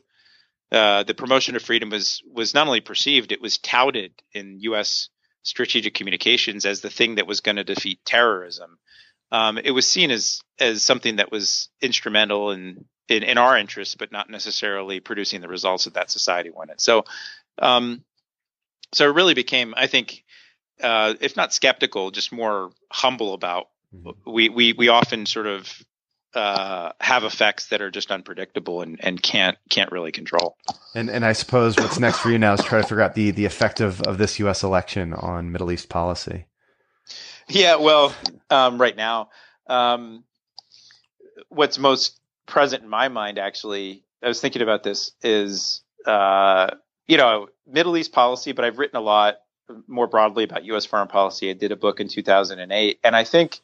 uh, 0.72 1.04
the 1.04 1.14
promotion 1.14 1.56
of 1.56 1.62
freedom 1.62 1.90
was 1.90 2.22
was 2.32 2.54
not 2.54 2.68
only 2.68 2.82
perceived, 2.82 3.32
it 3.32 3.42
was 3.42 3.58
touted 3.58 4.14
in 4.34 4.60
U.S. 4.62 5.10
strategic 5.44 5.94
communications 5.94 6.66
as 6.66 6.82
the 6.82 6.90
thing 6.90 7.16
that 7.16 7.28
was 7.28 7.42
going 7.42 7.58
to 7.58 7.64
defeat 7.64 8.00
terrorism. 8.06 8.78
Um, 9.32 9.58
it 9.58 9.72
was 9.72 9.88
seen 9.88 10.12
as 10.12 10.42
as 10.60 10.82
something 10.82 11.18
that 11.18 11.32
was 11.32 11.70
instrumental 11.82 12.52
in, 12.52 12.86
in, 13.10 13.24
in 13.24 13.38
our 13.38 13.58
interests, 13.58 13.96
but 13.96 14.12
not 14.12 14.30
necessarily 14.30 15.00
producing 15.00 15.42
the 15.42 15.48
results 15.48 15.86
that 15.86 15.96
that 15.96 16.12
society 16.12 16.50
wanted. 16.50 16.80
So, 16.80 17.04
um, 17.60 18.04
so 18.94 19.10
it 19.10 19.16
really 19.16 19.34
became, 19.34 19.74
I 19.76 19.88
think, 19.88 20.24
uh, 20.82 21.16
if 21.20 21.36
not 21.36 21.54
skeptical, 21.54 22.12
just 22.12 22.32
more 22.32 22.72
humble 22.92 23.34
about. 23.34 23.68
Mm-hmm. 23.94 24.32
We 24.32 24.50
we 24.50 24.74
we 24.74 24.88
often 24.88 25.26
sort 25.26 25.48
of 25.48 25.70
uh, 26.34 26.92
have 27.00 27.24
effects 27.24 27.68
that 27.68 27.82
are 27.82 27.92
just 27.92 28.12
unpredictable 28.12 28.82
and, 28.82 29.04
and 29.04 29.22
can't 29.22 29.58
can't 29.70 29.92
really 29.92 30.12
control. 30.12 30.56
And 30.96 31.10
and 31.10 31.26
I 31.26 31.34
suppose 31.34 31.78
what's 31.78 32.00
next 32.00 32.20
for 32.20 32.32
you 32.32 32.38
now 32.38 32.54
is 32.54 32.64
try 32.64 32.82
to 32.82 32.88
figure 32.88 33.02
out 33.02 33.16
the 33.16 33.32
the 33.32 33.46
effect 33.46 33.82
of, 33.82 34.02
of 34.02 34.18
this 34.18 34.40
U.S. 34.40 34.64
election 34.64 35.14
on 35.14 35.52
Middle 35.52 35.72
East 35.72 35.90
policy. 35.90 36.46
Yeah, 37.48 37.76
well, 37.76 38.16
um, 38.50 38.80
right 38.80 38.96
now, 38.96 39.30
um, 39.68 40.24
what's 41.50 41.78
most 41.78 42.20
present 42.46 42.84
in 42.84 42.90
my 42.90 43.10
mind, 43.10 43.38
actually, 43.38 44.04
I 44.24 44.28
was 44.28 44.40
thinking 44.40 44.62
about 44.62 44.84
this 44.84 45.12
is, 45.22 45.82
uh, 46.06 46.72
you 47.08 47.18
know, 47.18 47.50
Middle 47.68 47.98
East 47.98 48.14
policy, 48.14 48.52
but 48.52 48.64
I've 48.64 48.80
written 48.80 48.98
a 48.98 49.02
lot 49.02 49.40
more 49.88 50.08
broadly 50.08 50.44
about 50.44 50.66
U.S. 50.66 50.86
foreign 50.86 51.08
policy. 51.08 51.50
I 51.50 51.54
did 51.54 51.72
a 51.72 51.76
book 51.76 52.00
in 52.00 52.08
2008, 52.08 53.00
and 53.04 53.16
I 53.16 53.24
think, 53.24 53.60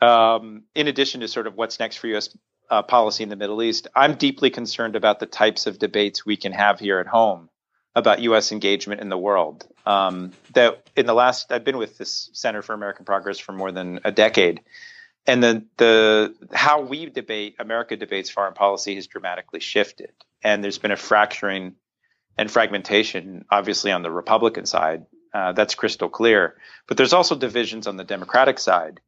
um, 0.00 0.62
in 0.74 0.88
addition 0.88 1.20
to 1.20 1.28
sort 1.28 1.46
of 1.46 1.54
what's 1.54 1.78
next 1.78 1.96
for 1.96 2.06
U.S. 2.08 2.36
Uh, 2.70 2.82
policy 2.82 3.22
in 3.22 3.28
the 3.28 3.36
Middle 3.36 3.62
East, 3.62 3.88
I'm 3.94 4.14
deeply 4.14 4.50
concerned 4.50 4.96
about 4.96 5.20
the 5.20 5.26
types 5.26 5.66
of 5.66 5.78
debates 5.78 6.24
we 6.24 6.36
can 6.36 6.52
have 6.52 6.78
here 6.78 6.98
at 7.00 7.06
home 7.06 7.48
about 7.94 8.20
U.S. 8.20 8.52
engagement 8.52 9.00
in 9.00 9.08
the 9.08 9.18
world. 9.18 9.66
Um, 9.86 10.32
that 10.54 10.88
in 10.96 11.06
the 11.06 11.14
last, 11.14 11.50
I've 11.52 11.64
been 11.64 11.78
with 11.78 11.98
this 11.98 12.30
Center 12.32 12.62
for 12.62 12.72
American 12.72 13.04
Progress 13.04 13.38
for 13.38 13.52
more 13.52 13.72
than 13.72 14.00
a 14.04 14.12
decade, 14.12 14.60
and 15.26 15.42
the 15.42 15.64
the 15.76 16.34
how 16.52 16.82
we 16.82 17.06
debate 17.06 17.56
America 17.58 17.96
debates 17.96 18.30
foreign 18.30 18.54
policy 18.54 18.94
has 18.94 19.06
dramatically 19.06 19.60
shifted, 19.60 20.12
and 20.42 20.62
there's 20.62 20.78
been 20.78 20.92
a 20.92 20.96
fracturing 20.96 21.74
and 22.38 22.50
fragmentation, 22.50 23.44
obviously 23.50 23.90
on 23.90 24.02
the 24.02 24.10
Republican 24.10 24.66
side. 24.66 25.04
Uh, 25.32 25.52
that's 25.52 25.74
crystal 25.74 26.08
clear, 26.08 26.56
but 26.88 26.96
there's 26.96 27.12
also 27.12 27.36
divisions 27.36 27.86
on 27.86 27.96
the 27.96 28.04
Democratic 28.04 28.58
side. 28.58 29.00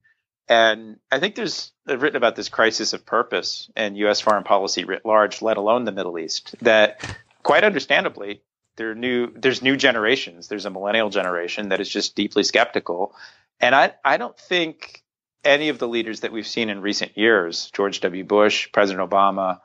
And 0.49 0.99
I 1.11 1.19
think 1.19 1.35
there's 1.35 1.73
I've 1.87 2.03
written 2.03 2.17
about 2.17 2.37
this 2.37 2.49
crisis 2.49 2.93
of 2.93 3.07
purpose 3.07 3.71
in 3.77 3.97
U.S. 3.97 4.21
foreign 4.21 4.45
policy 4.45 4.85
writ 4.85 5.05
large, 5.05 5.43
let 5.43 5.57
alone 5.57 5.85
the 5.85 5.93
Middle 5.93 6.19
East. 6.19 6.55
That, 6.63 7.01
quite 7.43 7.65
understandably, 7.65 8.43
there 8.77 8.95
new 8.95 9.33
there's 9.35 9.63
new 9.63 9.77
generations. 9.77 10.49
There's 10.49 10.67
a 10.67 10.71
millennial 10.71 11.11
generation 11.11 11.69
that 11.69 11.81
is 11.81 11.89
just 11.89 12.17
deeply 12.17 12.43
skeptical, 12.43 13.15
and 13.61 13.75
I 13.75 13.95
I 14.05 14.17
don't 14.17 14.37
think 14.39 15.03
any 15.45 15.69
of 15.69 15.79
the 15.79 15.89
leaders 15.89 16.21
that 16.21 16.33
we've 16.33 16.47
seen 16.47 16.71
in 16.71 16.81
recent 16.81 17.17
years, 17.17 17.71
George 17.73 18.01
W. 18.01 18.25
Bush, 18.25 18.71
President 18.73 19.09
Obama, 19.09 19.61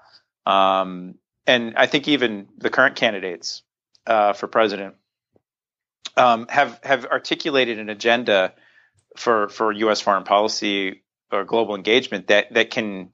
um, 0.46 1.16
and 1.46 1.76
I 1.78 1.86
think 1.86 2.08
even 2.08 2.48
the 2.58 2.70
current 2.70 2.96
candidates 2.96 3.64
uh, 4.06 4.34
for 4.34 4.48
president 4.48 4.96
um, 6.16 6.48
have 6.50 6.80
have 6.84 7.06
articulated 7.06 7.80
an 7.80 7.90
agenda 7.90 8.54
for 9.18 9.50
for 9.50 9.72
U.S. 9.72 10.02
foreign 10.02 10.24
policy 10.24 11.02
or 11.32 11.44
global 11.44 11.76
engagement 11.76 12.28
that 12.28 12.54
that 12.54 12.70
can 12.70 13.12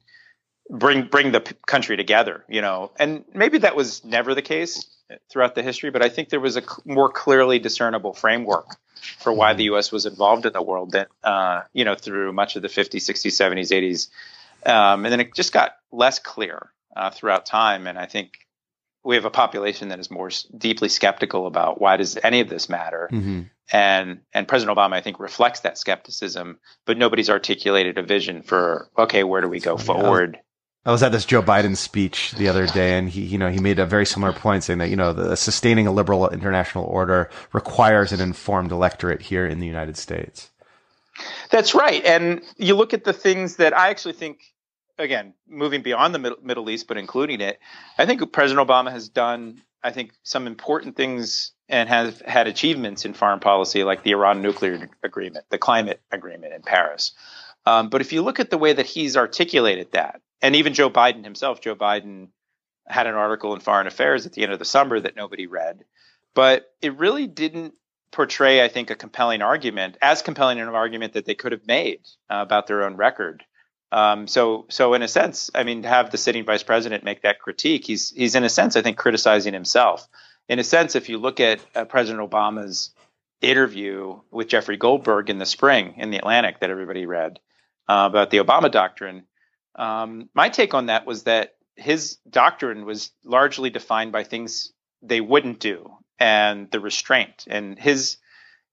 bring 0.70 1.06
bring 1.06 1.32
the 1.32 1.40
p- 1.40 1.56
country 1.66 1.96
together. 1.96 2.44
You 2.48 2.62
know, 2.62 2.92
and 2.98 3.24
maybe 3.34 3.58
that 3.58 3.76
was 3.76 4.04
never 4.04 4.34
the 4.34 4.42
case 4.42 4.86
throughout 5.30 5.54
the 5.54 5.62
history, 5.62 5.90
but 5.90 6.02
I 6.02 6.08
think 6.08 6.28
there 6.28 6.40
was 6.40 6.56
a 6.56 6.62
more 6.84 7.10
clearly 7.10 7.58
discernible 7.58 8.14
framework 8.14 8.76
for 9.18 9.32
why 9.32 9.52
the 9.52 9.64
U.S. 9.64 9.92
was 9.92 10.06
involved 10.06 10.46
in 10.46 10.52
the 10.52 10.62
world 10.62 10.92
that 10.92 11.08
uh, 11.22 11.62
you 11.72 11.84
know 11.84 11.94
through 11.94 12.32
much 12.32 12.56
of 12.56 12.62
the 12.62 12.68
50s, 12.68 12.96
60s, 12.96 13.32
70s, 13.32 13.70
80s, 13.70 14.70
um, 14.70 15.04
and 15.04 15.12
then 15.12 15.20
it 15.20 15.34
just 15.34 15.52
got 15.52 15.76
less 15.92 16.18
clear 16.18 16.70
uh, 16.96 17.10
throughout 17.10 17.46
time. 17.46 17.86
And 17.86 17.98
I 17.98 18.06
think 18.06 18.43
we 19.04 19.16
have 19.16 19.24
a 19.24 19.30
population 19.30 19.88
that 19.88 20.00
is 20.00 20.10
more 20.10 20.30
deeply 20.56 20.88
skeptical 20.88 21.46
about 21.46 21.80
why 21.80 21.96
does 21.96 22.18
any 22.22 22.40
of 22.40 22.48
this 22.48 22.68
matter. 22.68 23.08
Mm-hmm. 23.12 23.42
And 23.72 24.20
and 24.32 24.48
President 24.48 24.76
Obama, 24.76 24.94
I 24.94 25.00
think, 25.00 25.20
reflects 25.20 25.60
that 25.60 25.78
skepticism, 25.78 26.58
but 26.84 26.98
nobody's 26.98 27.30
articulated 27.30 27.98
a 27.98 28.02
vision 28.02 28.42
for 28.42 28.88
okay, 28.98 29.24
where 29.24 29.40
do 29.40 29.48
we 29.48 29.60
go 29.60 29.76
forward? 29.76 30.38
I 30.86 30.90
was 30.90 31.02
at 31.02 31.12
this 31.12 31.24
Joe 31.24 31.42
Biden 31.42 31.76
speech 31.76 32.32
the 32.32 32.48
other 32.48 32.66
day, 32.66 32.98
and 32.98 33.08
he, 33.08 33.22
you 33.22 33.38
know, 33.38 33.48
he 33.48 33.58
made 33.58 33.78
a 33.78 33.86
very 33.86 34.04
similar 34.04 34.34
point, 34.34 34.64
saying 34.64 34.80
that 34.80 34.90
you 34.90 34.96
know, 34.96 35.14
the, 35.14 35.34
sustaining 35.34 35.86
a 35.86 35.92
liberal 35.92 36.28
international 36.28 36.84
order 36.84 37.30
requires 37.52 38.12
an 38.12 38.20
informed 38.20 38.70
electorate 38.70 39.22
here 39.22 39.46
in 39.46 39.60
the 39.60 39.66
United 39.66 39.96
States. 39.96 40.50
That's 41.50 41.74
right, 41.74 42.04
and 42.04 42.42
you 42.58 42.74
look 42.74 42.92
at 42.92 43.04
the 43.04 43.14
things 43.14 43.56
that 43.56 43.74
I 43.74 43.88
actually 43.88 44.12
think, 44.12 44.40
again, 44.98 45.34
moving 45.48 45.82
beyond 45.82 46.14
the 46.14 46.36
Middle 46.42 46.70
East, 46.70 46.88
but 46.88 46.96
including 46.96 47.40
it, 47.40 47.58
I 47.98 48.06
think 48.06 48.32
President 48.32 48.66
Obama 48.66 48.90
has 48.90 49.08
done, 49.08 49.62
I 49.82 49.90
think, 49.90 50.12
some 50.22 50.46
important 50.46 50.96
things 50.96 51.52
and 51.68 51.88
has 51.88 52.22
had 52.26 52.46
achievements 52.46 53.04
in 53.04 53.14
foreign 53.14 53.40
policy, 53.40 53.84
like 53.84 54.02
the 54.02 54.12
Iran 54.12 54.42
nuclear 54.42 54.88
agreement, 55.02 55.46
the 55.50 55.58
climate 55.58 56.00
agreement 56.12 56.52
in 56.52 56.62
Paris. 56.62 57.12
Um, 57.66 57.88
but 57.88 58.02
if 58.02 58.12
you 58.12 58.22
look 58.22 58.40
at 58.40 58.50
the 58.50 58.58
way 58.58 58.72
that 58.72 58.86
he's 58.86 59.16
articulated 59.16 59.92
that, 59.92 60.20
and 60.42 60.56
even 60.56 60.74
Joe 60.74 60.90
Biden 60.90 61.24
himself, 61.24 61.60
Joe 61.62 61.74
Biden 61.74 62.28
had 62.86 63.06
an 63.06 63.14
article 63.14 63.54
in 63.54 63.60
Foreign 63.60 63.86
Affairs 63.86 64.26
at 64.26 64.34
the 64.34 64.42
end 64.42 64.52
of 64.52 64.58
the 64.58 64.66
summer 64.66 65.00
that 65.00 65.16
nobody 65.16 65.46
read, 65.46 65.84
but 66.34 66.70
it 66.82 66.98
really 66.98 67.26
didn't 67.26 67.72
portray, 68.10 68.62
I 68.62 68.68
think, 68.68 68.90
a 68.90 68.94
compelling 68.94 69.40
argument, 69.40 69.96
as 70.02 70.20
compelling 70.20 70.60
an 70.60 70.68
argument 70.68 71.14
that 71.14 71.24
they 71.24 71.34
could 71.34 71.52
have 71.52 71.66
made 71.66 72.00
uh, 72.30 72.36
about 72.42 72.66
their 72.66 72.84
own 72.84 72.96
record. 72.96 73.42
Um, 73.94 74.26
so, 74.26 74.66
so 74.70 74.92
in 74.94 75.02
a 75.02 75.08
sense, 75.08 75.52
I 75.54 75.62
mean, 75.62 75.82
to 75.82 75.88
have 75.88 76.10
the 76.10 76.18
sitting 76.18 76.44
vice 76.44 76.64
president 76.64 77.04
make 77.04 77.22
that 77.22 77.38
critique, 77.38 77.86
he's 77.86 78.10
he's 78.10 78.34
in 78.34 78.42
a 78.42 78.48
sense, 78.48 78.74
I 78.74 78.82
think, 78.82 78.96
criticizing 78.96 79.54
himself. 79.54 80.08
In 80.48 80.58
a 80.58 80.64
sense, 80.64 80.96
if 80.96 81.08
you 81.08 81.16
look 81.16 81.38
at 81.38 81.60
uh, 81.76 81.84
President 81.84 82.28
Obama's 82.28 82.90
interview 83.40 84.18
with 84.32 84.48
Jeffrey 84.48 84.76
Goldberg 84.76 85.30
in 85.30 85.38
the 85.38 85.46
spring 85.46 85.94
in 85.96 86.10
the 86.10 86.18
Atlantic 86.18 86.58
that 86.58 86.70
everybody 86.70 87.06
read 87.06 87.38
uh, 87.88 88.08
about 88.10 88.30
the 88.30 88.38
Obama 88.38 88.68
doctrine, 88.68 89.26
um, 89.76 90.28
my 90.34 90.48
take 90.48 90.74
on 90.74 90.86
that 90.86 91.06
was 91.06 91.22
that 91.22 91.54
his 91.76 92.16
doctrine 92.28 92.86
was 92.86 93.12
largely 93.22 93.70
defined 93.70 94.10
by 94.10 94.24
things 94.24 94.72
they 95.02 95.20
wouldn't 95.20 95.60
do 95.60 95.88
and 96.18 96.68
the 96.72 96.80
restraint. 96.80 97.44
And 97.46 97.78
his 97.78 98.16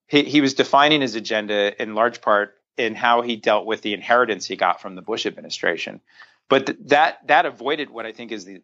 he, 0.08 0.24
he 0.24 0.40
was 0.40 0.54
defining 0.54 1.00
his 1.00 1.14
agenda 1.14 1.80
in 1.80 1.94
large 1.94 2.20
part 2.20 2.56
in 2.76 2.94
how 2.94 3.22
he 3.22 3.36
dealt 3.36 3.66
with 3.66 3.82
the 3.82 3.94
inheritance 3.94 4.46
he 4.46 4.56
got 4.56 4.80
from 4.80 4.94
the 4.94 5.02
Bush 5.02 5.26
administration. 5.26 6.00
But 6.48 6.66
th- 6.66 6.78
that 6.86 7.26
that 7.26 7.46
avoided 7.46 7.90
what 7.90 8.06
I 8.06 8.12
think 8.12 8.32
is 8.32 8.44
the 8.44 8.62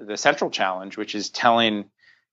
the 0.00 0.16
central 0.16 0.50
challenge, 0.50 0.96
which 0.96 1.14
is 1.14 1.30
telling 1.30 1.86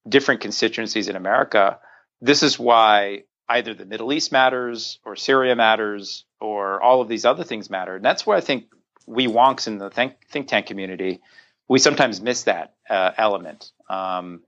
different 0.08 0.42
constituencies 0.42 1.08
in 1.08 1.16
America 1.16 1.80
this 2.22 2.44
is 2.44 2.60
why 2.60 3.24
either 3.50 3.74
the 3.74 3.86
Middle 3.86 4.14
East 4.14 4.32
matters 4.32 5.00
or 5.04 5.16
Syria 5.16 5.56
matters 5.56 6.26
or 6.40 6.82
all 6.82 7.02
of 7.02 7.08
these 7.08 7.26
other 7.26 7.44
things 7.44 7.70
matter. 7.70 7.96
And 7.96 8.06
that's 8.06 8.26
where 8.26 8.38
I 8.38 8.42
think 8.42 8.66
we 9.08 9.28
wonks 9.28 9.68
in 9.68 9.80
the 9.80 9.90
think, 9.90 10.14
think 10.30 10.48
tank 10.48 10.68
community, 10.68 11.22
we 11.68 11.80
sometimes 11.80 12.22
miss 12.22 12.44
that 12.44 12.76
uh, 12.90 13.12
element 13.18 13.72
um, 13.90 14.42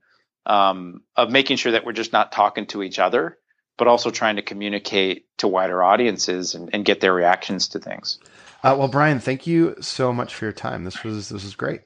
um, 0.46 1.02
of 1.16 1.30
making 1.30 1.56
sure 1.56 1.72
that 1.72 1.84
we're 1.84 1.92
just 1.92 2.12
not 2.12 2.32
talking 2.32 2.66
to 2.66 2.82
each 2.82 2.98
other, 2.98 3.36
but 3.76 3.88
also 3.88 4.10
trying 4.10 4.36
to 4.36 4.42
communicate 4.42 5.26
to 5.38 5.48
wider 5.48 5.82
audiences 5.82 6.54
and, 6.54 6.70
and 6.72 6.84
get 6.84 7.00
their 7.00 7.12
reactions 7.12 7.68
to 7.68 7.78
things. 7.78 8.18
Uh, 8.62 8.74
well, 8.78 8.88
Brian, 8.88 9.20
thank 9.20 9.46
you 9.46 9.74
so 9.80 10.12
much 10.12 10.34
for 10.34 10.46
your 10.46 10.52
time. 10.52 10.84
This 10.84 11.04
was 11.04 11.28
this 11.28 11.44
was 11.44 11.54
great. 11.54 11.82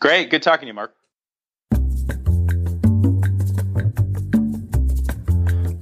Great, 0.00 0.30
good 0.30 0.42
talking 0.42 0.62
to 0.62 0.68
you, 0.68 0.74
Mark. 0.74 0.94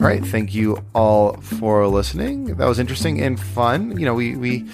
All 0.01 0.11
right, 0.11 0.25
thank 0.25 0.55
you 0.55 0.85
all 0.95 1.39
for 1.41 1.87
listening. 1.89 2.57
That 2.57 2.67
was 2.67 2.79
interesting 2.79 3.23
and 3.23 3.41
fun. 3.41 3.99
You 3.99 4.05
know, 4.05 4.13
we 4.13 4.37
we 4.37 4.69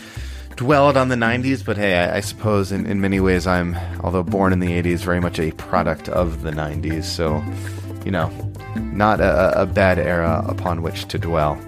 dwelled 0.57 0.97
on 0.97 1.09
the 1.09 1.15
90s, 1.15 1.65
but 1.65 1.77
hey, 1.77 2.01
I, 2.01 2.17
I 2.17 2.21
suppose 2.21 2.73
in, 2.73 2.85
in 2.85 3.01
many 3.01 3.21
ways 3.21 3.47
I'm, 3.47 3.77
although 4.03 4.23
born 4.25 4.53
in 4.53 4.59
the 4.59 4.83
80s, 4.83 4.99
very 4.99 5.21
much 5.21 5.39
a 5.39 5.53
product 5.53 6.09
of 6.09 6.43
the 6.43 6.51
90s. 6.51 7.05
So, 7.05 7.43
you 8.05 8.11
know, 8.11 8.29
not 8.77 9.21
a, 9.21 9.63
a 9.63 9.67
bad 9.67 9.99
era 9.99 10.45
upon 10.47 10.83
which 10.83 11.07
to 11.09 11.19
dwell. 11.19 11.59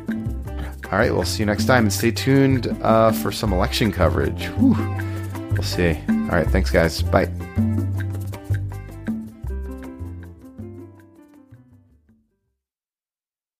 All 0.90 0.98
right, 0.98 1.12
we'll 1.12 1.24
see 1.24 1.40
you 1.40 1.46
next 1.46 1.64
time 1.64 1.84
and 1.84 1.92
stay 1.92 2.10
tuned 2.10 2.66
uh, 2.82 3.12
for 3.12 3.32
some 3.32 3.52
election 3.52 3.90
coverage. 3.92 4.46
Whew. 4.58 4.76
We'll 5.52 5.62
see. 5.62 5.98
All 6.08 6.28
right, 6.28 6.46
thanks, 6.46 6.70
guys. 6.70 7.02
Bye. 7.02 7.30